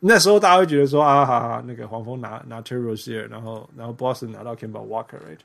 [0.00, 5.38] 那时候大家会觉得说啊，哈哈，那个黄蜂拿拿 Terry Rozier，然后然后 Boston 拿到 Kemba Walker，right？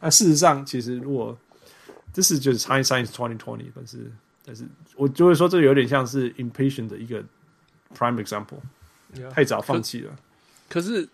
[0.00, 1.36] 那事实上，其实如果
[2.12, 4.10] 这是就是 hindsight twenty twenty，但是
[4.44, 4.66] 但是
[4.96, 7.22] 我就会说，这有点像是 impatient 的一个
[7.96, 10.16] prime example，yeah, 太早放弃了。
[10.68, 11.06] 可是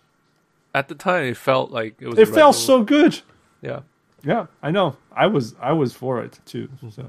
[0.73, 3.21] at the time it felt like it was it felt so good.
[3.61, 3.83] Yeah,
[4.23, 4.95] yeah, I know.
[5.09, 6.69] I was I was for it too.
[6.91, 7.03] So.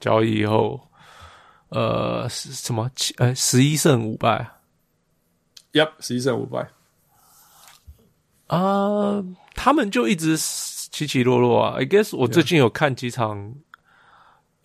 [0.00, 0.88] 交易以后，
[1.70, 4.58] 呃，什么七呃十一胜五败，
[5.72, 6.70] Yep，十一胜五败。
[8.46, 9.24] 啊、呃，
[9.55, 11.75] 他们就一直起起落落啊。
[11.79, 13.37] I guess 我最近有看几场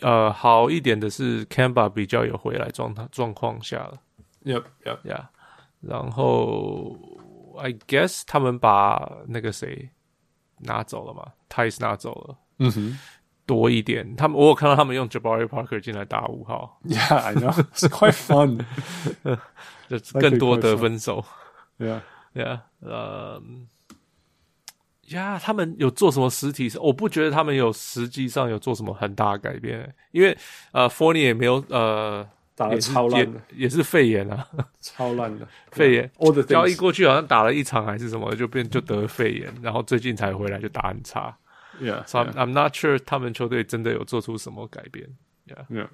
[0.01, 0.07] ，Yeah.
[0.09, 3.99] 呃，好一点的是 Camba 比较有回来状态状况下了。
[4.45, 5.27] Yep，Yep，Yeah。
[5.81, 6.97] 然后
[7.59, 9.91] I guess 他们把那个谁
[10.59, 12.37] 拿走了嘛，Ties 拿走了。
[12.59, 12.99] 嗯哼。
[13.47, 18.63] 多一点，他们我有看到他们用 Jabari Parker 进来打五号，Yeah, I know, it's quite fun，
[19.89, 21.25] 就 更多得分手
[21.79, 22.03] ，Yeah,
[22.35, 23.43] Yeah，呃，
[25.11, 26.71] 呀，他们有做什么实体？
[26.81, 30.37] 我不觉得他们有实际上有做什么很大的改变，因为
[30.73, 34.47] 呃，Fournier 也没有呃打的超烂的，也是肺炎啊，
[34.81, 36.11] 超烂的肺炎。
[36.17, 41.37] 我的交易过去好像打了一场还是什么，就变就得肺炎，然后最近才回来就打很差。
[41.81, 42.45] Yeah, so I'm, yeah.
[42.45, 45.07] I'm not sure 他们球队真的有做出什么改变。
[45.47, 45.89] Yeah, yeah.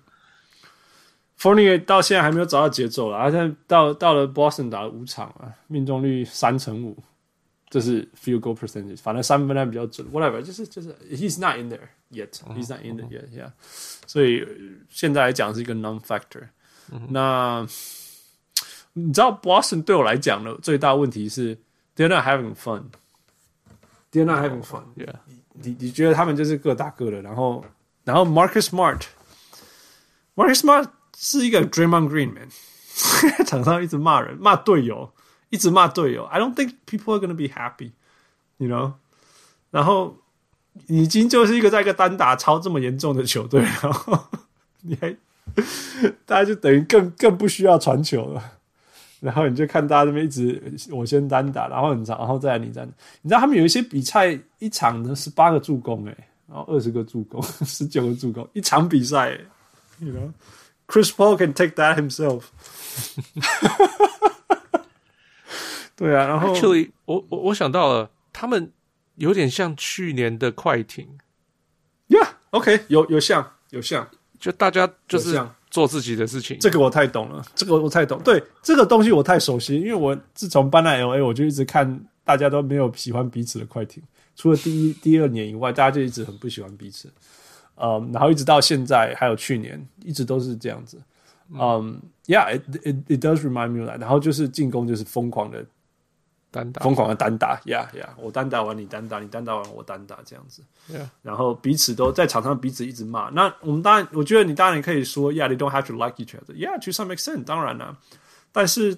[1.39, 6.97] Fournier 到现在还没有找到节奏了，而且到到了 Boston 打了五场啊，命中率三成五，
[7.74, 10.12] 这是 field goal percentage，反正三分还比较准。
[10.12, 13.52] Whatever，就是就是 He's not in there yet，He's not in there yet，Yeah。
[14.08, 14.46] 所以
[14.90, 16.48] 现在来讲是一个 non-factor。
[17.10, 17.68] 那
[18.94, 21.56] 你知道 Boston 对我来讲的最大问题是
[21.96, 25.16] They're not having fun，They're not having fun，Yeah。
[25.54, 27.64] 你你觉得他们就是各打各的，然后
[28.04, 32.50] 然后 Marcus Smart，Marcus Smart 是一个 Draymond Green man，
[33.46, 35.14] 场上一直骂人，骂队友，
[35.55, 36.25] 一直骂队友。
[36.25, 38.95] I don't think people are gonna be happy，you know。
[39.71, 40.17] 然后
[40.89, 44.19] 已经就是一个在一个单打超这么严重的球队，然后
[44.83, 45.17] 你还
[46.27, 48.43] 大家就等于更更不需要传球了。
[49.21, 50.61] 然后你就看大家这边一直
[50.91, 52.93] 我先单打，然后你然后再你单打。
[53.23, 56.17] 你知道他们有一些比赛一场呢十八个助攻诶，
[56.47, 59.39] 然后二十个助攻， 十九个助攻，一场比赛
[60.01, 62.43] ，you know，Chris Paul can take that himself。
[66.05, 66.53] 对啊，然后
[67.07, 68.71] 我我我想到了，他们
[69.15, 71.09] 有点像去年的快艇。
[72.09, 74.07] Yeah，OK，、okay, 有有像有像，
[74.39, 75.41] 就大家就是
[75.71, 76.59] 做自己的事情。
[76.61, 78.21] 这个我太懂了，这个我太懂。
[78.23, 84.03] 对，这个东西我太熟悉，因为我自从搬来 LA，我就一直看大家都没有喜欢彼此的快艇，
[84.37, 87.11] 除了第一、第二年以外，大家就一直很不喜欢彼此。
[87.77, 91.01] 嗯、um,，然后一直到现在，还有去年，一直都是这样子。
[91.51, 93.99] 嗯、um,，Yeah，it it it does remind me of that。
[93.99, 95.65] 然后就是进攻就是疯狂的。
[96.55, 100.63] 单打，疯狂的单打，呀呀，我单打完你单打，你单打完我单打，这样子。
[100.89, 101.09] Yeah.
[101.21, 103.29] 然后彼此都在场上彼此一直骂。
[103.31, 106.55] 那我们当然，我觉得你当然可以说，Yeah，they don't have to like each other。
[106.55, 107.99] Yeah，to some extent，当然了。
[108.53, 108.97] 但是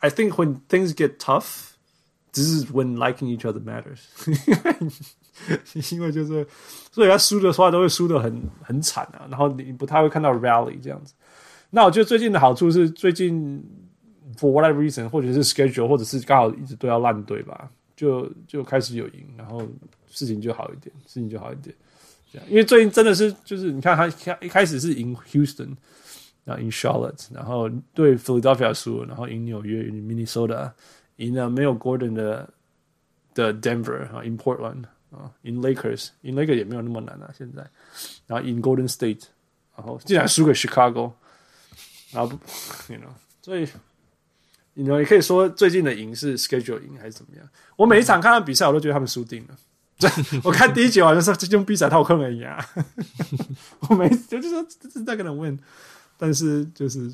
[0.00, 4.00] ，I think when things get tough，this is when liking each other matters
[5.92, 6.44] 因为就是，
[6.90, 9.28] 所以他输的话都会输的很很惨啊。
[9.30, 11.14] 然后你不太会看到 rally 这样子。
[11.70, 13.64] 那我觉得最近的好处是最近。
[14.36, 19.62] For whatever reason，或者是 schedule，或者是刚好一直都要烂队吧，就就开始有赢，然后
[20.10, 21.72] 事情就好一点，事情就好一点。
[22.48, 24.08] 因为最近真的是，就是你看他
[24.40, 25.76] 一开始是赢 Houston，
[26.44, 30.72] 然后赢 Charlotte，然后对 Philadelphia 输了，然后赢纽约，赢 Minnesota，
[31.16, 32.50] 赢了没有 Gordon 的
[33.32, 34.82] 的 Denver 啊，赢 Portland
[35.12, 37.64] 啊，赢 Lakers，赢 Lakers 也没有那么难啊，现在，
[38.26, 39.22] 然后赢 Golden State，
[39.76, 41.12] 然后竟然输给 Chicago，
[42.10, 42.36] 然后
[42.88, 43.68] you know，所以。
[44.78, 44.98] 你呢？
[44.98, 47.48] 也可以说最近的赢是 schedule 赢还是怎么样？
[47.76, 49.56] 我每一场看到比赛，我都觉得他们输定了。
[50.44, 52.62] 我看第一节好像是这种比赛套坑而已啊。
[53.88, 55.58] 我每就就说这是那个人 win，
[56.18, 57.10] 但是就是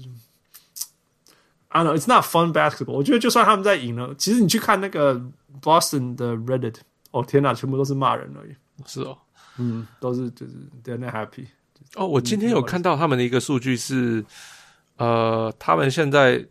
[1.68, 2.94] ，I don't know it's not fun basketball。
[2.94, 5.14] 我觉得就算他们在赢了，其实你去看那个
[5.62, 6.78] Boston 的 Reddit，
[7.12, 8.56] 哦天哪，全部都是骂人而已。
[8.84, 9.16] 是哦，
[9.58, 10.52] 嗯，都是就是
[10.82, 11.46] they're not happy。
[11.94, 14.24] 哦，我今天有看到他们的一个数据是，
[14.96, 16.44] 呃，他们现在。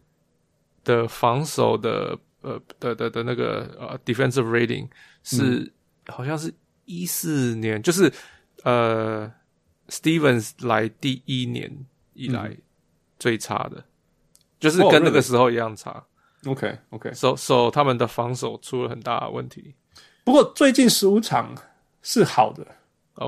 [0.84, 4.88] 的防守的呃的的的那个呃 defensive rating
[5.24, 5.72] 是、嗯、
[6.08, 6.54] 好像是
[6.86, 8.12] 一四年，就是
[8.64, 9.32] 呃
[9.88, 12.56] Stevens 来第一年以来
[13.20, 13.84] 最差的，嗯、
[14.60, 15.92] 就是跟那个时候一样差。
[16.44, 19.76] Oh, OK OK，所、so, 以、so, 他们的防守出了很大的问题。
[20.24, 21.56] 不过最近十五场
[22.02, 22.66] 是好的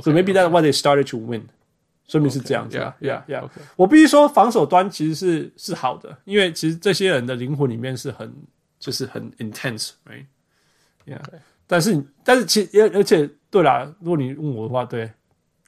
[0.02, 1.48] ，so maybe that's why they started to win。
[2.08, 3.50] 说明是这样子，yeah yeah yeah。
[3.76, 8.32] 我必须说，防守端其实是是好的，因为其实这些人的灵魂里面是很
[8.78, 11.22] 就是很 intense，right？Yeah。
[11.66, 15.10] 但是但是其而而且对啦，如果你问我的话，对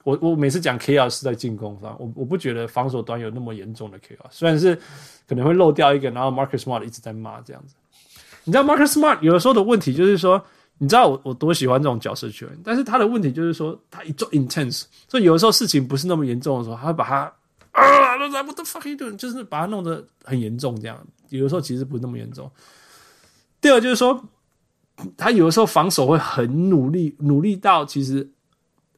[0.03, 4.75] 我我每次讲 chaos 是在进攻上，我我不觉得防守端有那么严重的 chaos，虽然是
[5.27, 7.75] 可能会漏掉一个，然后 Marcus Smart 一直在骂这样子。
[8.43, 10.45] 你知道 Marcus Smart 有的时候的问题就是说。
[10.77, 17.33] 你知道我我多喜欢这种角色球员，但是他的问题就是说他一做 intense，所以有的时候事情不是那么严重的时候，他会把他
[17.71, 20.97] 啊，what the fuck doing，就是把他弄得很严重这样。
[21.29, 22.49] 有的时候其实不是那么严重。
[23.61, 24.21] 第二就是说，
[25.17, 28.29] 他有的时候防守会很努力，努力到其实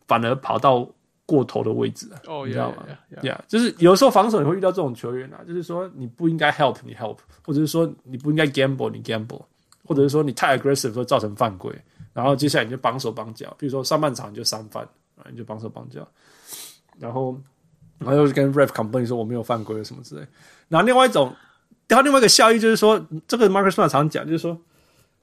[0.08, 0.88] 反而跑到
[1.26, 2.84] 过头的位置哦，oh, 你知道吗？
[2.88, 3.36] 呀，yeah, yeah, yeah.
[3.36, 9.44] yeah, 就是有的时候防守你会遇到这种球员啊，就是说你不应该 help 你 help，或者是说你不应该 gamble 你 gamble。
[9.88, 11.73] 或者是说你太 aggressive 会造成犯规，
[12.11, 14.84] 然后接下来你就绑手绑脚，比如说上半场你就三犯，
[15.15, 16.05] 啊，你就绑手绑脚，
[16.99, 17.39] 然后
[17.97, 20.27] 然后又跟 ref complain 说我没有犯规什么之类。
[20.68, 21.34] 然后另外一种，
[21.88, 24.59] 然后另外一个效益就是说，这个 Marcus Smart 常讲就是说，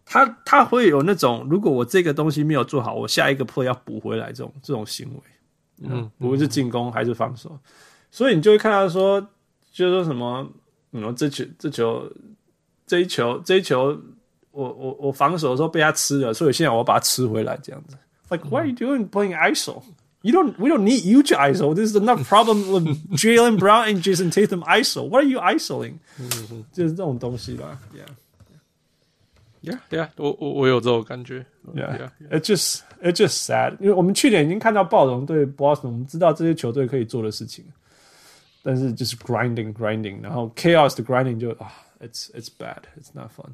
[0.06, 5.20] 他他会有那种如果我这个东西没有做好，我下一个 play 要补回来这种这种行为，
[5.82, 7.58] 嗯，无论是进攻还是防守，
[8.10, 9.20] 所以你就会看到说，
[9.72, 10.48] 就是说什么，
[10.92, 12.10] 嗯，这球这球
[12.86, 14.00] 这一球这一球。
[14.53, 17.97] 我我我防守的时候被他吃了，所以现在我要把它吃回来，这样子。
[18.29, 19.81] Like, what are you doing playing ISO?
[20.21, 21.73] You don't, we don't need you to ISO.
[21.73, 22.85] This is enough problem with
[23.17, 25.07] Jaylen Brown and Jason Tatum ISO.
[25.07, 25.99] What are you isoing?
[26.73, 27.79] 就是这种东西吧。
[29.61, 30.09] Yeah, yeah, yeah.
[30.17, 31.45] 我我我有这种感觉。
[31.73, 32.09] Yeah, yeah.
[32.29, 33.77] It's just, it's just sad.
[33.79, 37.63] 因为我们去年已经看到暴龙对 Boston，我们知道这些球队可以做的事情，
[38.61, 41.71] 但是就是 grinding, grinding，然后 chaos 的 grinding 就啊，
[42.01, 42.83] it's it's bad.
[42.99, 43.51] It's not fun.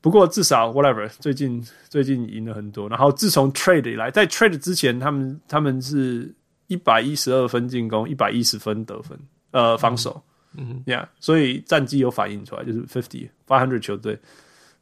[0.00, 2.88] 不过至少 whatever，最近最近赢了很多。
[2.88, 6.32] 然后自从 trade 以来，在 trade 之前，他们他们是
[6.68, 9.18] 一百一十二分进攻，一百一十分得分，
[9.50, 10.22] 呃，防守，
[10.56, 14.16] 嗯，yeah，所以战绩有反映出来，就是 fifty five hundred 球队。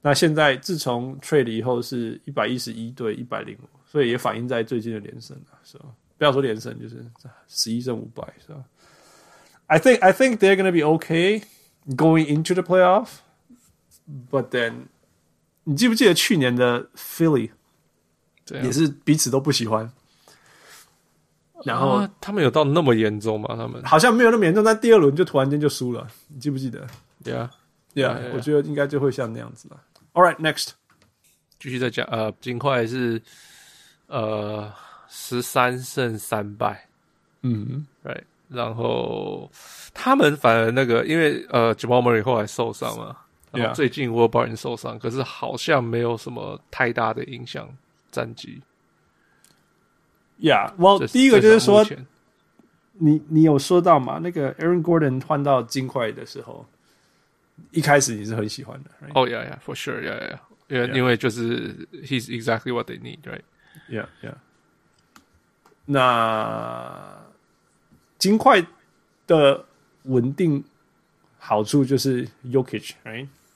[0.03, 5.87] 那现在自从 trade 以后是一百一十一对一百零五，所以也反映在最近的连胜啊，是吧？
[6.19, 7.05] 不要说连胜，就是
[7.49, 8.63] 十一胜五败，是吧
[9.67, 11.43] ？I think I think they're gonna be okay
[11.97, 13.09] going into the playoff.
[14.31, 14.87] But then，
[15.65, 17.51] 你记不记得去年的 Philly
[18.63, 19.91] 也是彼此都不喜欢，
[21.65, 23.57] 然后、啊、他们有到那么严重吗？
[23.57, 26.87] 他们好像没有那么严重，但第二轮就突然间就输了，你记不记得？
[27.25, 27.51] 对啊
[27.95, 29.81] ，，Yeah，我觉得应该就会像那样子了。
[30.13, 30.71] All right, next，
[31.59, 32.07] 继续再讲。
[32.07, 33.21] 呃，金块是
[34.07, 34.73] 呃
[35.09, 36.89] 十三胜三败，
[37.43, 38.23] 嗯，Right。
[38.49, 39.51] 然后
[39.93, 43.26] 他们反而那个，因为呃，Jamal Murray 后来受伤了，
[43.57, 47.69] 然后最近 Will Barton 受伤，可是好像没有什么太大的影响
[48.11, 48.63] 战绩。
[50.41, 51.85] Yeah，Well，第一个就是说，
[52.99, 54.19] 你你有说到嘛？
[54.23, 56.67] 那个 Aaron Gordon 换到金块的时候，
[57.71, 58.91] 一开始你是很喜欢的。
[59.15, 59.59] 哦、right?
[59.59, 60.39] oh,，Yeah，Yeah，For sure，Yeah，Yeah，
[60.69, 64.35] 因为因为就是 He's exactly what they need，Right？Yeah，Yeah。
[65.87, 67.23] 那
[68.19, 68.67] 金块
[69.27, 69.65] 的
[70.03, 70.65] 稳定
[71.39, 72.29] 好处就是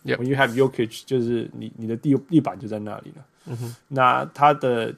[0.05, 3.25] Jokic，Right？When you have Jokic，就是你你的地地板就在那里了。
[3.47, 4.95] 嗯哼，那他的。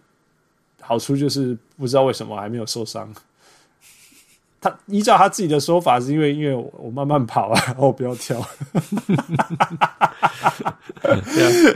[0.85, 3.09] 好处就是不知道为什么还没有受伤。
[4.61, 8.45] 他依照他自己的说法，是因为因为我，我慢慢跑啊，然后我不要跳。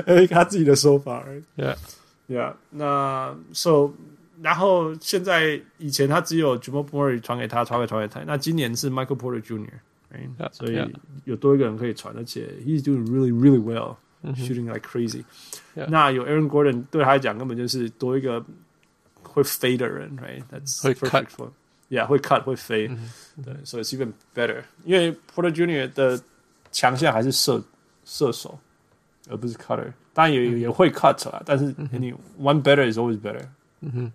[0.06, 1.24] 哎， 他自己的说法。
[1.56, 2.54] Yeah，Yeah。
[2.70, 3.92] 那 So，
[4.42, 8.20] 然后现在以前他只有 Jamal Murray 传给他，传给传给他。
[8.26, 9.68] 那今年是 Michael Porter Jr.，、
[10.15, 10.29] right?
[10.37, 10.93] Yeah, 所以
[11.25, 15.23] 有多一个人可以传，而且 He's doing really really well，shooting like crazy。
[15.87, 18.43] 那有 Aaron Gordon 对他来讲根本就是多一个。
[19.23, 23.09] 会飞的人，right？That's 会 cut，yeah，会 cut 会飞，嗯、
[23.41, 24.61] 对，所以 it's even better。
[24.83, 26.21] 因为 Porter Junior 的
[26.69, 27.63] 强项还是射
[28.03, 28.59] 射手，
[29.29, 29.93] 而不是 cutter。
[30.11, 33.45] 当然也、嗯、也会 cut 啊，但是你 one better is always better。
[33.79, 34.11] 嗯哼，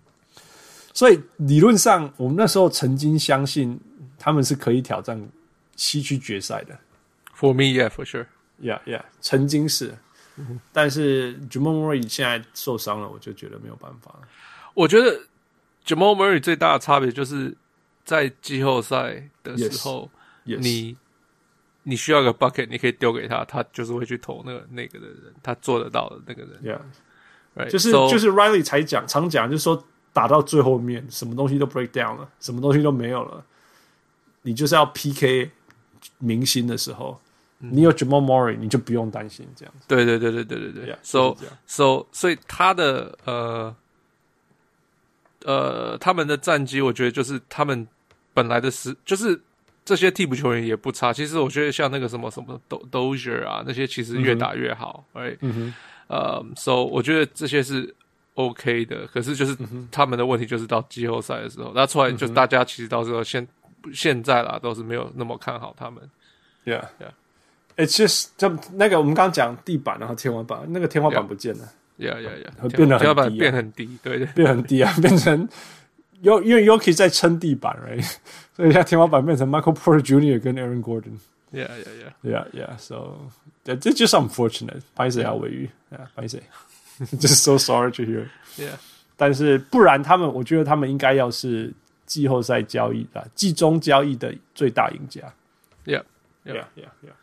[0.93, 3.79] 所以理论上，我们那时候曾经相信
[4.19, 5.19] 他们是可以挑战
[5.76, 6.78] 西区决赛的。
[7.34, 8.26] For me, yeah, for sure.
[8.60, 9.96] Yeah, yeah，曾经是，
[10.36, 14.28] 嗯、但是 Jamal Murray 现在受伤了，我就觉得没有办法了。
[14.74, 15.20] 我觉得
[15.84, 17.56] Jamal Murray 最大的差别就是
[18.04, 20.08] 在季后赛的时候
[20.46, 20.60] ，yes, yes.
[20.60, 20.96] 你
[21.82, 26.78] 你需要个 bucket，你可以丢给他，他就是会去投那个那个的人，他做得到的那个人。
[27.56, 33.44] Yeah，right, 就是 so, 就是 Riley 才讲常讲，就是说打到最后面，什么东西都 break down 了，什么东西都没有了，
[34.42, 35.50] 你就是要 PK
[36.18, 37.20] 明星的时候，
[37.60, 39.86] 嗯、你有 Jamal Murray，你就不用担心这样子。
[39.88, 40.92] 对对对对对对对。
[40.92, 43.74] Yeah, so so 所以他的呃。
[45.44, 47.84] 呃，他们的战绩，我觉得就是他们
[48.32, 49.40] 本来的实，就是
[49.84, 51.12] 这些替补球员也不差。
[51.12, 55.74] 其实我觉得像那个什么什么 Dozier 啊，那些其实越打越好，哎，嗯哼，
[56.06, 57.92] 呃，So 我觉得这些是
[58.34, 59.04] OK 的。
[59.08, 59.56] 可是就是
[59.90, 63.44] 他们的问题就是到季后赛的时候，那出来就大家其实到时候现
[63.92, 66.02] 现在啦都是没有那么看好他们。
[66.64, 71.64] Yeah，yeah，It's just 就那个我们刚刚讲地板然后天花板，那个天花板不见了。
[71.64, 71.68] Yeah.
[71.98, 72.52] 呀呀呀！
[72.58, 75.48] 会变得很低、啊，天花板变很低，对对，变很低啊，变成
[76.22, 78.02] U 因为 Yuki 在撑地板，right？
[78.56, 80.40] 所以现在天花板变成 Michael Porter Jr.
[80.40, 81.18] 跟 Aaron Gordon。
[81.52, 82.76] Yeah yeah yeah yeah yeah.
[82.78, 83.30] So
[83.66, 84.80] that this just unfortunate.
[84.96, 86.42] 拍谢要鮪鱼啊，拍谢
[87.18, 88.26] ，just so sorry to hear.
[88.56, 88.72] Yeah，
[89.16, 91.72] 但是不然他们，我觉得他们应该要是
[92.12, 95.20] 季后赛交易的季中交易的最大赢家。
[95.86, 96.02] Yeah
[96.44, 97.14] yeah yeah yeah.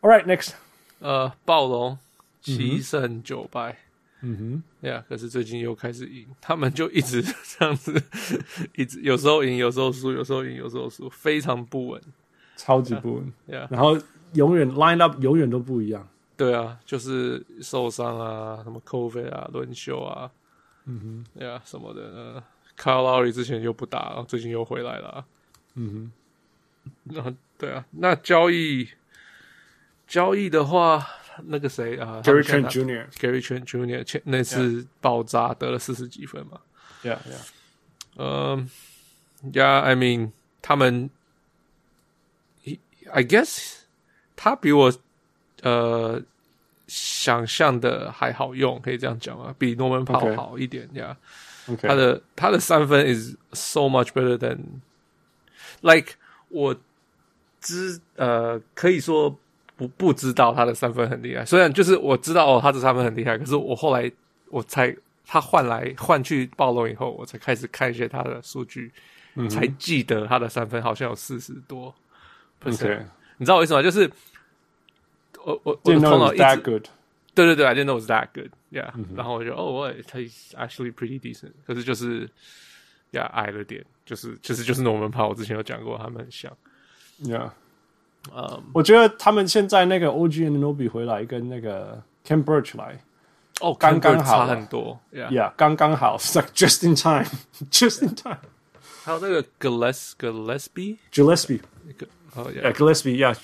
[0.00, 0.52] All right, next.
[1.00, 1.98] 呃，暴龙。
[2.40, 3.76] 七胜九败，
[4.22, 7.92] 嗯哼，对啊，可是最近又开始赢，他们就一直这样子，
[8.74, 12.00] 一直有时候赢，有时候输，有时候赢，有时候输，非常不稳，
[12.56, 13.98] 超级不稳，对啊，然后
[14.34, 16.08] 永远 line up 永远都不一样，
[16.38, 20.30] 对啊，就是受伤啊，什么 COVID 啊，轮休啊，
[20.86, 22.42] 嗯哼，对啊，什么的，
[22.78, 25.24] 呃，Kyle Lowry 之前又不打，然后最近又回来了，
[25.74, 26.10] 嗯
[27.06, 28.88] 哼，然后对啊，那交易
[30.06, 31.06] 交易的话。
[31.44, 34.02] 那个谁啊，Gary Trent Jr.，Gary Trent Jr.
[34.02, 36.60] 前那次爆炸得了四十几分嘛
[37.04, 37.48] ？Yeah, yeah.
[38.16, 38.68] 嗯
[39.52, 41.08] ，Yeah, I mean，他们
[43.12, 43.82] ，I guess，
[44.34, 44.92] 他比我
[45.62, 46.20] 呃
[46.88, 49.54] 想象的还好用，可以这样讲吗？
[49.56, 51.16] 比 Norman Powell 好一点呀。
[51.16, 51.47] Yeah.
[51.76, 54.58] 他的他的三分 is so much better than
[55.82, 56.14] like
[56.48, 56.76] 我
[57.60, 59.38] 知呃可以说。
[59.78, 64.10] 不不知道他的三分很厉害，虽然就是我知道哦，他的三分很厉害，可是我后来
[64.48, 64.92] 我才
[65.24, 68.90] 他换来换去暴龙以后，我才开始看一些他的数据，
[69.36, 71.94] 嗯、才记得他的三分好像有四十多。
[72.64, 73.80] OK，你知道为什么？
[73.80, 74.10] 就是
[75.44, 76.42] 我我我的头脑一直
[77.37, 79.07] 对对对，I didn't know it was that good，yeah、嗯。
[79.15, 82.29] 然后我就哦，他 actually pretty decent，可是就是
[83.11, 86.55] 呀矮了点，就是其实就是就是我们跑，我之前有讲过，他们很像，
[87.23, 87.49] yeah。
[88.33, 93.03] 嗯，我觉得他们现在那个 OG Anunoby 回来跟那个 Khem Birch 来，
[93.59, 98.37] 哦，刚刚好，差很多，Yeah，刚刚好，like just in time，just in time。
[99.03, 101.59] 还有那个 Gilles Gillespie Gillespie，
[102.35, 103.35] 哦，Yeah，Gillespie，Yeah，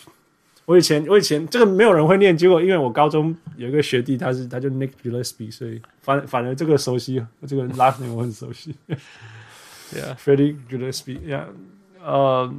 [0.67, 8.75] 我以前我以前这个没有人会念，结果因为我高中有一个学弟，他是他就 Nick Gillespie，所以反反而这个熟悉，这个 last name 我很熟悉。
[9.93, 11.45] Yeah，Freddie Gillespie，Yeah，
[12.03, 12.55] 呃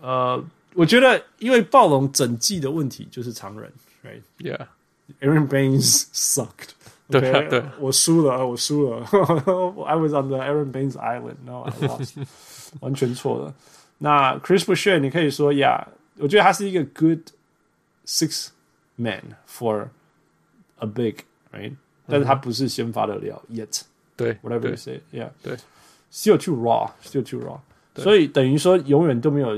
[0.00, 0.44] 呃，
[0.74, 3.72] 我觉得因为暴龙整季的问题就是常人
[4.04, 6.70] ，Right？Yeah，Aaron Baines sucked。
[7.08, 9.00] 对对，我输了，我输了。
[9.84, 12.12] I was on the Aaron Baines Island，No，I lost，
[12.78, 13.52] 完全错了。
[13.98, 15.88] 那 Chris Boucher，你可以说呀。
[15.88, 17.19] Yeah, 我觉得他是一个 good
[18.05, 18.49] six
[18.95, 19.89] man for
[20.77, 21.75] a big，right？
[22.07, 23.81] 但是他不是先发的料 yet。
[24.15, 25.55] 对，whatever you say，yeah，对，
[26.11, 27.59] still too raw，still too raw。
[28.01, 29.55] 所以等于说永远都没有，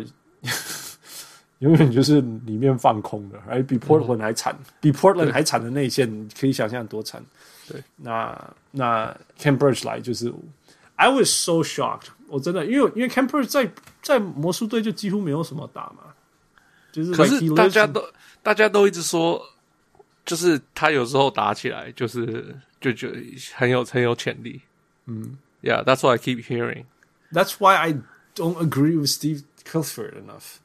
[1.59, 7.23] 永远就是里面放空的，而比 Portland 还惨，比 Portland 还惨的内线，你可以想象多惨。
[7.69, 10.33] 对，那那 Khem Birch 来就是，
[10.95, 13.71] I was so shocked，我真的因为因为 Khem Birch 在
[14.01, 16.13] 在魔术队就几乎没有什么打嘛。
[16.93, 18.03] 就是、可是大家都
[18.41, 19.41] 大家都一直说，
[20.25, 23.17] 就是他有时候打起来就是就觉得
[23.55, 24.61] 很有很有潜力。
[25.05, 26.85] 嗯，Yeah，that's what I keep hearing.
[27.31, 27.93] That's why I
[28.35, 30.57] don't agree with Steve Clifford enough.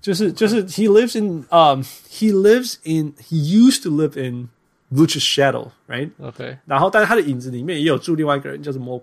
[0.00, 4.48] 就是就是 he lives in um he lives in he used to live in
[4.92, 6.10] Vooch's shadow, right?
[6.20, 9.02] OK，然后但是他的影子里面也有住另外一个人叫做 Mo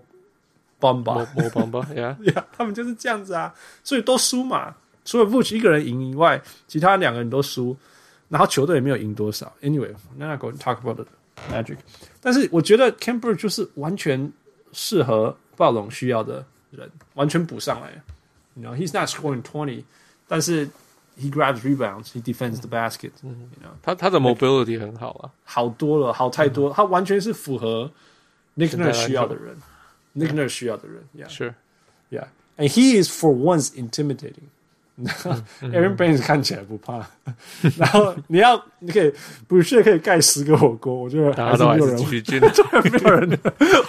[0.80, 3.52] Bamba Mo Bamba，Yeah，Yeah，他们就是这样子啊，
[3.82, 4.76] 所以都输嘛。
[5.09, 7.75] 除了 Vooch 一个人赢以外，其他两个人都输，
[8.27, 9.51] 然后球队也没有赢多少。
[9.63, 11.07] Anyway，we're not going to talk about the
[11.51, 11.77] Magic。
[12.21, 14.31] 但是我觉得 Birch 就是完全
[14.71, 17.99] 适合暴龙需要的人，完全补上来。
[18.53, 19.83] You know, he's not scoring twenty，
[20.27, 20.67] 但是
[21.19, 23.09] he grabs rebounds，he defends the basket。
[23.23, 23.31] You
[23.63, 26.71] know，他他的 mobility 很好啊，好多了，好太多。
[26.71, 27.91] 他完全是符合
[28.55, 29.57] Nick Nurse 需要的人
[30.15, 31.03] ，Nick Nurse 需要的人。
[31.17, 34.49] Yeah，sure，yeah，and he is for once intimidating。
[35.60, 37.04] Aaron Baines 看起来不怕，
[37.76, 39.12] 然后你要你可以
[39.48, 42.48] 不是可以盖十个火锅，我觉得还是没有人去进，没
[43.02, 43.40] 有人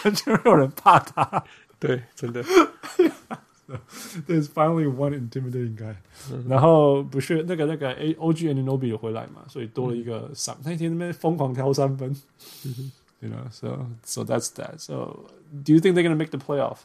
[0.03, 1.43] 完全没有人怕他，
[1.80, 2.43] 对，真的。
[4.27, 5.95] There's finally one intimidating guy，
[6.47, 12.15] 然后不是那个那个 A O G Anunoby 有回来嘛，所以多了一个三，那天那边疯狂挑三分，
[13.19, 14.77] you know，so so that's that.
[14.77, 15.26] So
[15.63, 16.77] do you think they're gonna make the playoff?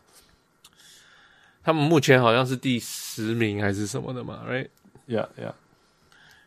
[1.65, 5.53] 他们目前好像是第十名还是什么的嘛，right？Yeah, yeah。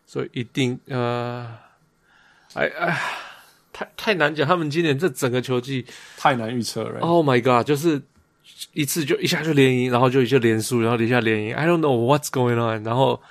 [0.07, 1.47] 所以一定呃，
[2.55, 3.01] 哎哎，
[3.73, 4.47] 太太难讲。
[4.47, 5.85] 他们今年这整个球季
[6.17, 7.01] 太难预测了。
[7.01, 7.67] Oh my god！
[7.67, 8.01] 就是
[8.73, 11.55] 一次就一下就连赢，然后就一下连输，然后一下连赢。
[11.55, 12.85] I don't know what's going on。
[12.85, 13.23] 然后就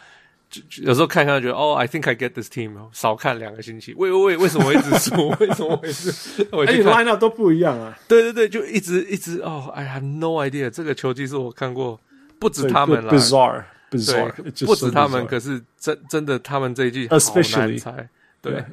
[0.82, 2.74] 有时候看看觉得哦，I think I get this team。
[2.94, 5.30] 少看两个星期，为为为什么我一直输？
[5.40, 6.48] 为什么我一直？
[6.52, 7.98] 而且 lineup 都不一样啊。
[8.08, 10.70] 对对对，就一直一直哦，I have no idea。
[10.70, 12.00] 这个球季是我看过
[12.40, 14.32] 不止他们了，bizarre，bizarre，
[14.66, 17.18] 不止他们，可是真真的他们这一季好
[17.60, 18.10] 难猜。
[18.42, 18.64] 对，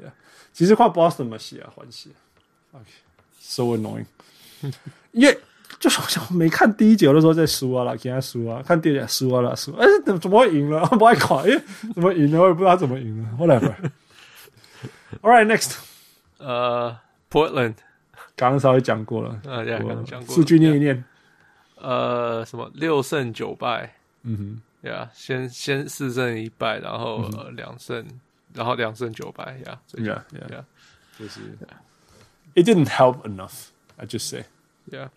[0.52, 2.10] 其实换 Boston 嘛，喜啊，欢喜。
[2.72, 4.06] OK，so annoying。
[5.12, 5.38] 因为
[5.78, 10.84] 就是好像没看第一节的时候在输啊，啦，给他输啊，看第二节输啊了，输，哎，怎么怎么会赢了？
[10.96, 11.62] 不爱看，哎，
[11.94, 12.40] 怎么赢了？
[12.40, 13.28] 我也不知道怎么赢了。
[13.38, 13.74] Whatever。
[15.22, 15.76] All right, next。
[16.38, 16.96] 呃
[17.30, 17.74] ，Portland，
[18.36, 21.05] 刚刚稍微讲过了，啊，对，刚刚讲过，数据念一念。
[21.76, 23.94] 呃，什么六胜九败？
[24.22, 28.05] 嗯哼，对啊，先先四胜一败，然后两胜，
[28.55, 30.64] 然后两胜九败呀，Yeah, yeah，
[31.18, 31.40] 就是
[32.55, 34.44] It didn't help enough, I just say,
[34.90, 35.09] Yeah,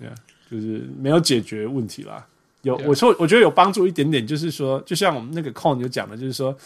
[0.00, 0.14] Yeah，
[0.50, 2.26] 就是没有解决问题啦。
[2.62, 6.56] 有，我说我觉得有帮助一点点，就是说，就像我们那个 Con 有讲的，就是说，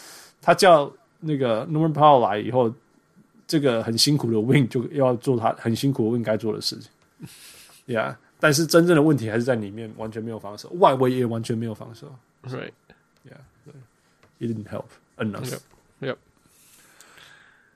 [0.41, 2.73] 他叫那个 Norman Powell 来以后，
[3.47, 6.89] 这个很辛苦的 Wing 就要做他很辛苦 Wing 该做的事情，
[7.95, 8.15] Yeah。
[8.39, 12.07] 但是真正的问题还是在里面，完全没有防守，外围也完全没有防守。
[12.41, 13.73] Right，yeah，对
[14.39, 14.85] ，it didn't help
[15.17, 15.59] enough。
[15.99, 16.15] Yep。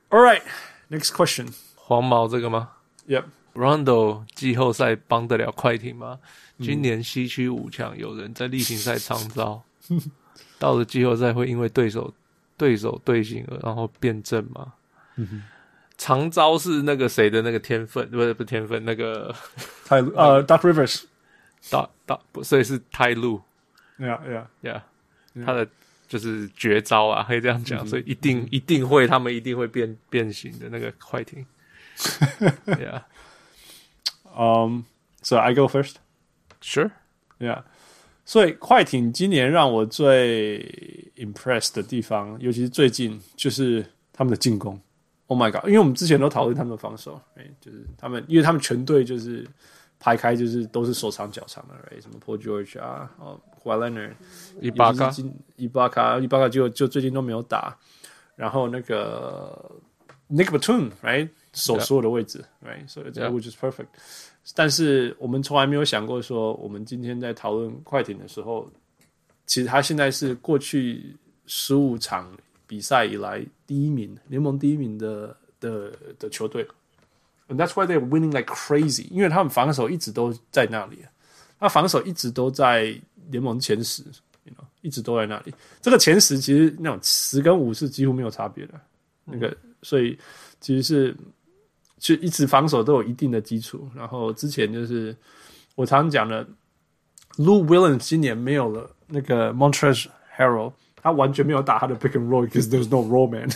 [0.10, 1.54] All right，next question。
[1.76, 2.72] 黄毛这个吗
[3.08, 3.26] ？Yep。
[3.56, 6.20] Rondo 季后赛帮得了快艇吗？
[6.60, 9.62] 今年西区五强有人在例行赛长招，
[10.60, 12.14] 到了季后赛会因为对手
[12.58, 14.74] 对手队形而然后变阵吗？
[15.98, 19.34] 长招是那个谁的那个天分，不是不是天分，那个
[19.86, 21.04] 泰路呃，Doc Rivers，
[21.70, 23.42] 大大不，所以是泰路
[23.98, 24.46] ，Yeah Yeah.
[24.62, 25.66] Yeah，他的
[26.08, 31.46] 就是绝招啊，可以这样讲，所以一定一定会，他们一定会变变形的那个快艇，
[32.66, 33.02] Yeah，
[34.38, 34.84] 嗯
[35.22, 37.64] ，So I go first，Sure，Yeah，
[38.26, 44.80] 所以快艇今年让我最 impressed 的地方，尤其是最近，就是他们的进攻。
[45.28, 45.66] Oh my god！
[45.66, 49.44] 因为我们之前都讨论他们的防守，哎，就是他们，因为他们全队就是
[50.00, 52.00] 排开就是都是手长脚长的，right?
[52.00, 54.14] 什么 Paul George 啊，哦 Kawhi Leonard，
[54.62, 55.12] 伊巴卡，
[55.56, 57.76] 伊巴卡，伊巴卡就就最近都没有打。
[58.36, 59.72] 然后那个
[60.30, 63.88] Nick Batum，right，守所有的位置，right，so it's which is perfect。
[64.54, 68.70] 但是我们从来没有想过说，我们今天在讨论快艇的时候，
[69.48, 71.16] 其实他现在是过去
[71.48, 72.32] 十五场
[72.68, 76.68] 比赛以来第一名，联盟第一名的的的球队。
[77.48, 80.98] And that's why they're winning like crazy，因为他们防守一直都在那里，
[81.60, 83.00] 他防守一直都在
[83.30, 84.02] 联盟前十
[84.46, 85.54] ，you know，一直都在那里。
[85.80, 88.74] 这个前十其实那种十跟五是几乎没有差别的，
[89.26, 90.18] 那个所以
[90.60, 91.16] 其实是
[91.98, 93.90] 就一直防守都有一定的基础。
[93.96, 95.16] 然后之前就是
[95.76, 96.46] 我常常讲的
[97.38, 100.08] ，Lou Williams 今年没有了那个 Montrezl
[100.38, 103.50] Harrell，他完全没有打他的 pick and roll，because there's no roll man，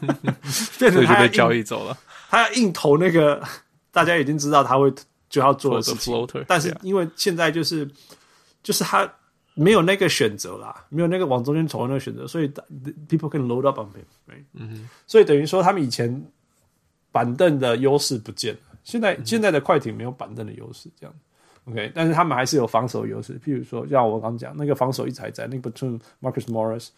[0.44, 1.96] 所以就被交易走了。
[2.30, 3.42] 他要硬投那个，
[3.90, 4.92] 大家已经知道他会
[5.28, 6.14] 就要做的事情。
[6.46, 7.88] 但是因为现在就是
[8.62, 9.10] 就是他
[9.54, 12.48] 没有那个选择啦，没有那个往中间投的那个选择，所以
[13.08, 14.04] people can load up on him。
[14.54, 16.24] 嗯哼，所以等于说他们以前
[17.12, 21.14] 板凳的优势不见了，现在现在的快艇没有板凳的优势，这样
[21.66, 23.38] OK，但是他们还是有防守优势。
[23.38, 26.88] 譬如说像我刚讲那个防守一直还在，那个 Between Marcus Morris，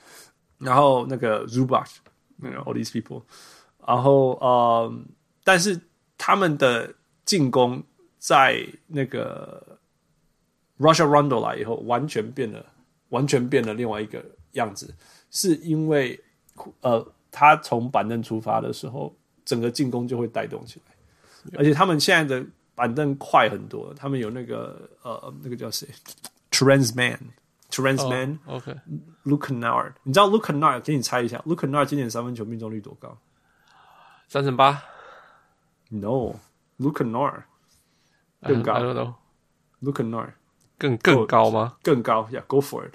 [0.56, 1.88] 然后那个 Zubac，
[2.36, 3.22] 那个 all these people，
[3.86, 4.92] 然后呃。
[5.46, 5.78] 但是
[6.16, 6.90] 他们的
[7.26, 7.82] 进攻
[8.18, 9.62] 在那个
[10.78, 12.64] Russia Rondo 来以后，完全变了，
[13.10, 14.94] 完全变了另外一个样子，
[15.30, 16.18] 是因为
[16.80, 20.94] 呃，他从板凳出发的时候，整个进攻就会带动起来，
[21.58, 25.88] 而且他们现在的板凳快很多，他们有那个呃，那个叫谁
[26.50, 28.38] Mann，OK，Luke
[29.48, 30.80] Kennard，你知道 Luke Kennard？
[30.80, 33.18] 给你猜一下，Luke Kennard 今年三分球命中率多高？
[34.28, 34.82] 三成八。
[35.90, 37.42] No，Luke Kennard
[38.42, 39.18] 更高。
[39.82, 40.32] Luke Kennard
[40.78, 41.76] 更更高吗？
[41.82, 42.94] 更高，Yeah，Go for it.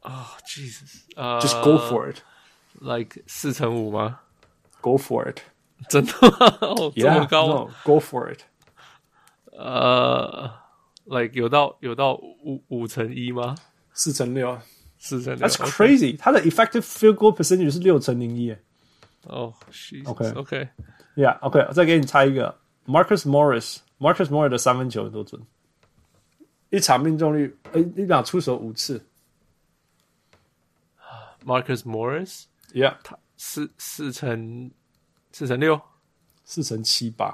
[0.00, 2.18] Oh Jesus，呃，Just go for it.
[2.80, 4.20] Like 四乘五吗
[4.85, 5.39] ？Go for it.
[5.89, 6.91] 真的吗？
[6.95, 7.69] 这么高？
[7.83, 8.41] Go for it.
[9.51, 10.51] 呃，
[11.05, 13.55] Like 有到有到五五乘一吗？
[13.93, 14.57] 四乘六，
[14.97, 15.47] 四乘六。
[15.47, 16.17] That's crazy.
[16.17, 18.55] 他的 effective field goal percentage 是六乘零一。
[19.23, 19.53] 哦，
[20.05, 22.57] OK，OK。Yeah，OK，、okay, 我再给你猜一个，
[22.87, 25.41] Marcus Morris，Marcus Morris 的三分球多准？
[26.69, 29.05] 一场命中率，呃，一场出手五次。
[31.45, 34.70] Marcus Morris，Yeah，他 四四乘
[35.32, 35.80] 四乘六，
[36.44, 37.26] 四乘七八。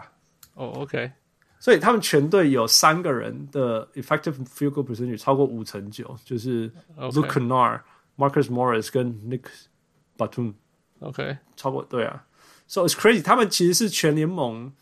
[0.55, 1.11] 哦、oh,，OK，
[1.59, 7.81] 所以他们全队有三个人的 effective field goal percentage 超过五成九，就是 Luke Kennard、
[8.17, 9.45] Marcus Morris 跟 Nick
[10.19, 10.55] Batum。
[11.01, 12.27] OK，超过对啊。
[12.67, 14.73] So it's crazy，他们其实是全联盟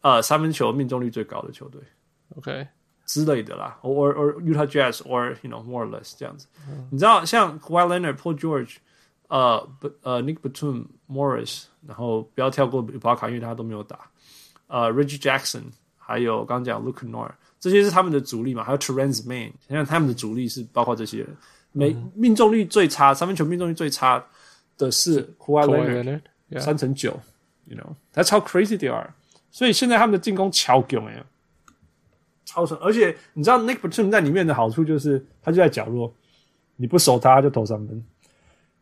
[0.00, 1.80] 呃三分球命中率最高的球队
[2.36, 2.68] ，OK
[3.04, 6.46] 之类的啦，or or Utah Jazz，or you know more or less 这样子。
[6.68, 8.76] 嗯、你知道像 Kawhi Leonard、Paul George，
[9.28, 14.00] 呃不呃 Nick Batum、Morris，然后不要跳过伊巴卡，因为他都没有打。
[14.66, 15.62] 呃 Reggie Jackson，
[15.96, 18.64] 还有刚刚讲 Luke Kennard，这些是他们的主力嘛？
[18.64, 21.28] 还有 Terence Mann，现在他们的主力是包括这些人。
[21.72, 24.24] 没、嗯、命中率最差，三分球命中率最差
[24.78, 26.20] 的是 Kawhi Leonard。
[26.60, 27.10] 三成九
[27.64, 29.12] ，you know，that's how crazy they are！
[29.50, 31.24] 所以现在他们的进攻超强哎，
[32.44, 32.78] 超神！
[32.80, 36.14] 而且你知道 Nick Batum 在里面的好处就是，他就在角落，
[36.76, 38.00] 你不守，他就投三分。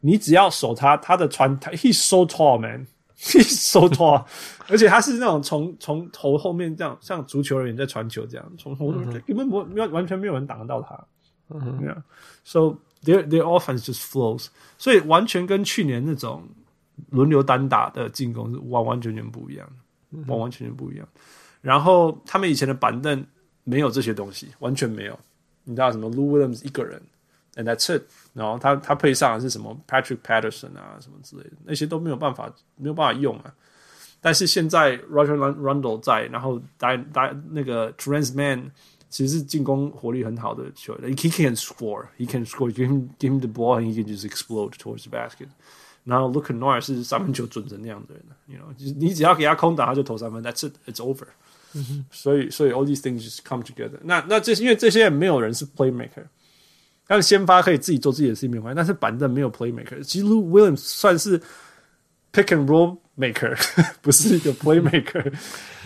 [0.04, 4.24] 你只要守他，他的传他，he's so tall man，he's so tall，
[4.68, 10.94] 而且他是那种从从头后面这样，像足球人员在传球这样，从头根本不没有完全没有人挡得到他。
[11.48, 16.46] 嗯哼，yeah，so their their offense just flows，所以完全跟去年那种。
[17.10, 19.68] 轮流单打的进攻是完完全全不一样，
[20.28, 21.04] 完完全全不一样。
[21.60, 23.26] 然后他们以前的板凳
[23.64, 25.18] 没有这些东西，完全没有。
[25.64, 27.02] 你知道什么？Lou Williams 一个人
[27.55, 28.03] ，and that's it。
[28.33, 29.77] 然后他他配上的是什么？
[29.87, 33.53] Patrick Patterson 啊，什么之类的，那些都没有办法没有办法用啊。
[34.21, 38.69] 但是现在 Rajon Rondo 在，然后打打那个 Terance Mann
[39.09, 44.73] 其实是进攻火力很好的球员，he can score，he can score，give him give him the ball and he can just explode
[44.73, 45.47] towards the basket。
[46.03, 51.27] 然后 Luke Kennard 是三分球准成那样的人，you know，你只要给他空打，他就投三分，That's it，it's over。
[52.11, 54.19] 所以，所以 all these things just come together 那。
[54.21, 56.25] 那那这因为这些人没有人是 playmaker，
[57.06, 60.02] 但是先发可以自己做自己的事情没关系，但是板凳没有 playmaker。
[60.02, 61.38] 其实 Lou Williams 算是
[62.32, 63.56] pick and roll maker，
[64.02, 65.32] 不是一个 playmaker。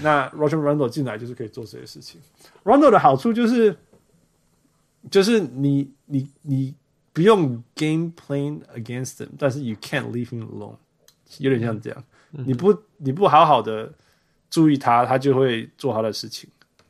[0.02, 2.20] 那 Roger Rondo 进来就是可以做这些事情。
[2.64, 3.76] Rondo 的好处就是，
[5.10, 6.74] 就是你你你。
[7.10, 10.76] 不用 game plan against them，但是 you can't leave him alone，
[11.38, 12.04] 有点像这样。
[12.30, 13.92] 嗯、你不你不好好的
[14.48, 16.48] 注意他，他就会做他的事情。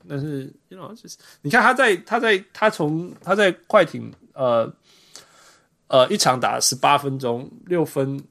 [0.08, 4.72] 但是 you know 就是你看他在他在他从他在快艇呃
[5.88, 8.22] 呃一场打十八分钟六分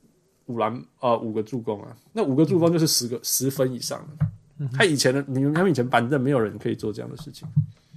[0.47, 4.27] 五篮呃五个助攻啊，那五个助攻就是十个十分以上的。
[4.73, 7.47] 他以前的你们他们以前板凳没有人可以做这样的事情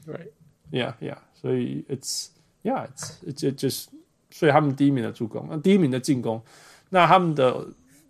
[0.06, 1.16] ，right？Yeah, yeah。
[1.40, 2.26] 所以 it's
[2.62, 2.86] yeah,
[3.24, 3.86] it's it just
[4.30, 6.42] 所以他们第一名的助攻，那第一名的进攻，
[6.90, 7.66] 那他们的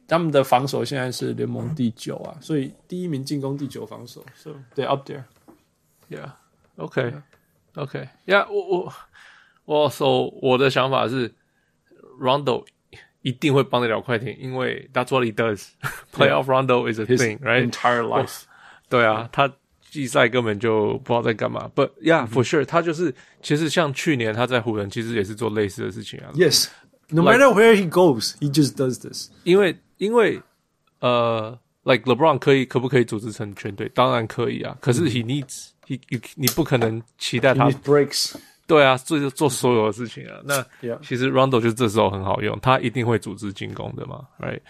[0.09, 5.23] 他们的防守现在是联盟第九啊，所以第一名进攻，第九防守，so they up there。
[6.10, 6.32] Yeah,
[6.78, 7.14] OK,
[7.76, 8.10] OK.
[8.26, 8.94] Yeah，我我
[9.66, 11.34] 我 so 我的想法是，
[12.20, 12.66] Rondo
[13.22, 15.70] 一定会帮得了快艇，因为 that's what he does.
[16.12, 17.70] Playoff Rondo is a thing, right?
[17.70, 18.44] Entire life.
[18.90, 19.52] 对啊，他。
[19.92, 26.34] 季赛根本就不知道在干嘛，But yeah, for sure，他就是其实像去年他在湖人，其实也是做类似的事情啊。
[26.34, 26.68] Yes,
[27.12, 29.30] no matter where he goes, he just does this。
[29.46, 30.42] 因为因为
[31.00, 33.88] 呃，like LeBron 可以可不可以组织成全队？
[33.96, 34.78] 当然可以啊。
[34.82, 38.37] 可是 he needs he you 你不可能期待他 breaks。
[38.67, 40.41] 对啊，做做所有的事情啊。
[40.45, 40.65] 那
[41.03, 44.61] 其实 Rondo 就这时候很好用，他一定会组织进攻的嘛，right？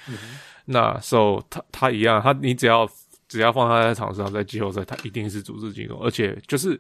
[0.65, 2.91] 那 so 他他一样，他你只要。
[3.31, 6.77] 只要放他在场上，在季后赛，他一定是组织进攻，而且就是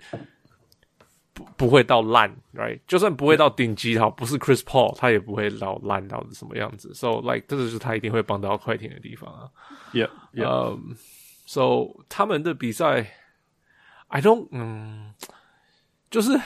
[1.32, 2.76] 不不会到烂，right？
[2.88, 6.92] 就算不会到顶级，好，不是 Chris Paul，他也不会到烂到什么样子。
[6.92, 9.46] So like，这就是他一定会帮到快艇的地方啊。
[9.92, 10.74] Yeah, yeah.
[10.74, 10.96] Um,
[11.46, 13.06] so 他们的比赛
[14.10, 15.14] ，I don't，嗯，
[16.10, 16.38] 就是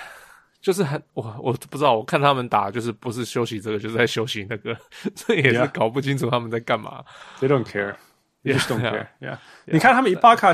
[0.63, 4.75] 就是很我我不知道，我看他们打就是不是休息这个，就是在休息那个，
[5.15, 7.05] 这也是搞不清楚他们在干嘛。
[7.41, 7.97] They don't care.
[8.43, 9.09] You just don't care.
[9.21, 9.39] Yeah.
[9.65, 10.53] 你看他们伊巴卡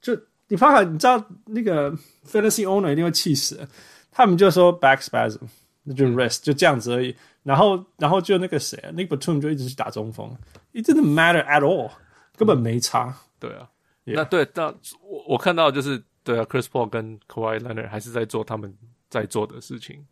[0.00, 0.14] 就
[0.48, 1.92] 伊巴卡，你知道那个
[2.26, 3.66] fantasy owner 一定会气死。
[4.10, 5.38] 他们就说 back spasm，
[5.84, 7.14] 那就 rest，就这样子而已。
[7.44, 10.36] 然后，然后就那个谁，Nick Batum 就一直去打中锋。
[10.72, 11.92] It didn't matter at all，
[12.36, 13.14] 根本没差。
[13.38, 13.68] 对啊，
[14.04, 14.66] 那对，那
[15.00, 18.76] 我我看到就是对啊，Chris Paul 跟 Kawhi Leonard 还是在做他们
[19.08, 20.06] 在做的事情。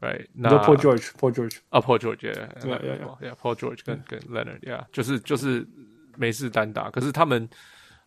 [0.00, 5.66] Right，那 Paul George，Paul George，啊，Paul George，yeah，yeah，yeah，Paul George 跟跟 Leonard，yeah，就是就是。
[6.18, 7.48] 没事单打，可是他们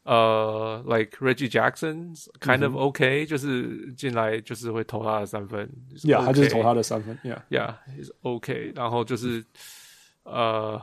[0.04, 5.68] 呃，like Reggie Jackson kind of OK，、嗯、就是进来就是会投他的三分
[6.04, 8.74] ，Yeah，、OK, 他就是投他的三分，Yeah，Yeah，is OK。
[8.76, 9.44] 然后就是
[10.22, 10.80] 呃，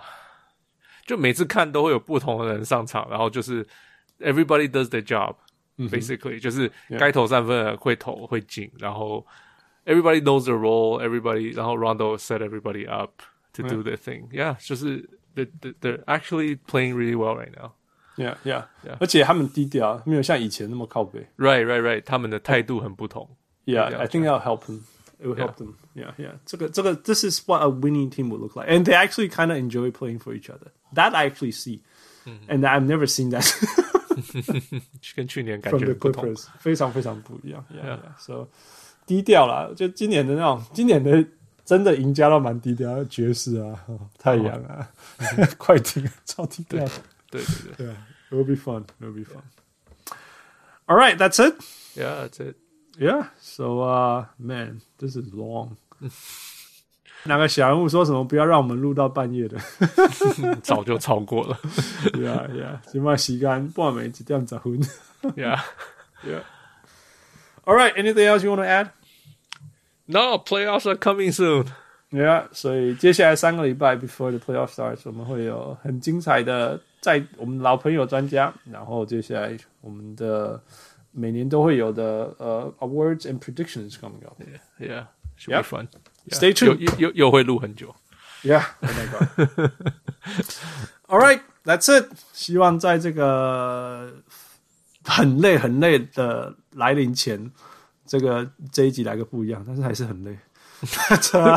[1.06, 3.64] 就每次看都会有不同的人上场，然后就是
[4.18, 5.04] Everybody does their
[5.81, 9.25] job，basically、嗯、就是该投三分的会投会进，然后
[9.85, 13.21] Everybody knows the role，Everybody，然后 Rondo set everybody up
[13.53, 15.09] to do their thing，Yeah，就是。
[15.37, 15.45] They
[15.81, 17.73] they're actually playing really well right now.
[18.15, 18.97] Yeah, yeah, yeah.
[18.99, 21.19] 而且他们低调，没有像以前那么靠北。
[21.37, 22.01] Right, right, right.
[22.03, 23.29] 他们的态度很不同。
[23.65, 24.79] Yeah, I think that'll help them.
[25.19, 25.75] It will help them.
[25.93, 26.39] Yeah, yeah.
[26.43, 29.91] 这个这个，this is what a winning team would look like, and they actually kind of enjoy
[29.91, 30.71] playing for each other.
[30.95, 31.81] That I actually see,
[32.49, 33.45] and I've never seen that.
[35.14, 37.64] 跟去年感觉不同，非常非常不一样。
[37.72, 38.18] Yeah, yeah.
[38.18, 38.48] So
[39.06, 41.24] 低调啦，就今年的那种，今年的。
[41.64, 43.78] 真的赢家都蛮低调，爵士啊，
[44.18, 44.90] 太阳啊，
[45.56, 46.84] 快艇超低调。
[47.30, 47.94] 对对对对
[48.30, 48.84] ，It'll be fun.
[49.00, 49.42] It'll be fun.
[50.86, 51.54] All right, that's it.
[51.94, 52.56] Yeah, that's it.
[52.98, 53.28] Yeah.
[53.40, 55.76] So, uh, man, this is long.
[57.24, 58.24] 那个小人物说什么？
[58.24, 59.56] 不要让我们录到半夜的。
[60.62, 61.56] 早就超过了。
[62.14, 62.90] Yeah, yeah.
[62.90, 64.80] 起码时间半暝一点十分。
[65.36, 65.60] Yeah,
[66.24, 66.42] yeah.
[67.64, 67.94] All right.
[67.94, 68.90] Anything else you want to add?
[70.06, 71.66] No, playoffs are coming soon.
[72.10, 80.60] Yeah，所以接下来三个礼拜 before the playoffs starts，我们会有很精彩的，在我们老朋友专家，然后接下来我们的
[81.12, 84.38] 每年都会有的呃、uh, awards and predictions coming up.
[84.40, 85.04] Yeah, yeah,
[85.38, 85.88] should be fun.
[86.25, 86.37] Yeah.
[86.37, 86.77] Stay tuned.
[86.77, 87.95] 又又又会录很久。
[88.43, 88.63] Yeah.
[88.81, 89.71] Oh my god.
[91.07, 92.05] All right, that's it.
[92.33, 94.13] 希望在这个
[95.03, 97.51] 很累很累的来临前。
[98.05, 100.37] 这个这一集来个不一样，但是还是很累，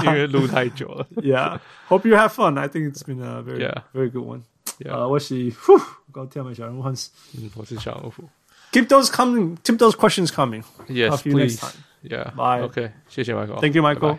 [0.05, 1.07] 因为录太久了。
[1.19, 2.59] Yeah, hope you have fun.
[2.59, 3.83] I think it's been a very, yeah.
[3.95, 4.43] very good one.
[4.81, 4.95] Yeah.
[4.95, 5.79] 呃，我是呼，
[6.11, 7.07] 高跳美小人物 Hans。
[7.39, 8.13] 嗯，我是小人物。
[8.73, 9.59] Keep those coming.
[9.63, 10.65] Keep those questions coming.
[10.89, 11.61] Yes, please.
[12.03, 12.33] Yeah.
[12.35, 12.65] Bye.
[12.65, 14.15] OK，谢谢 Michael。Thank you, Michael.
[14.15, 14.19] Bye.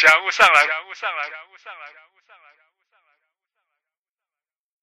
[0.00, 1.39] 家务上来家务上来。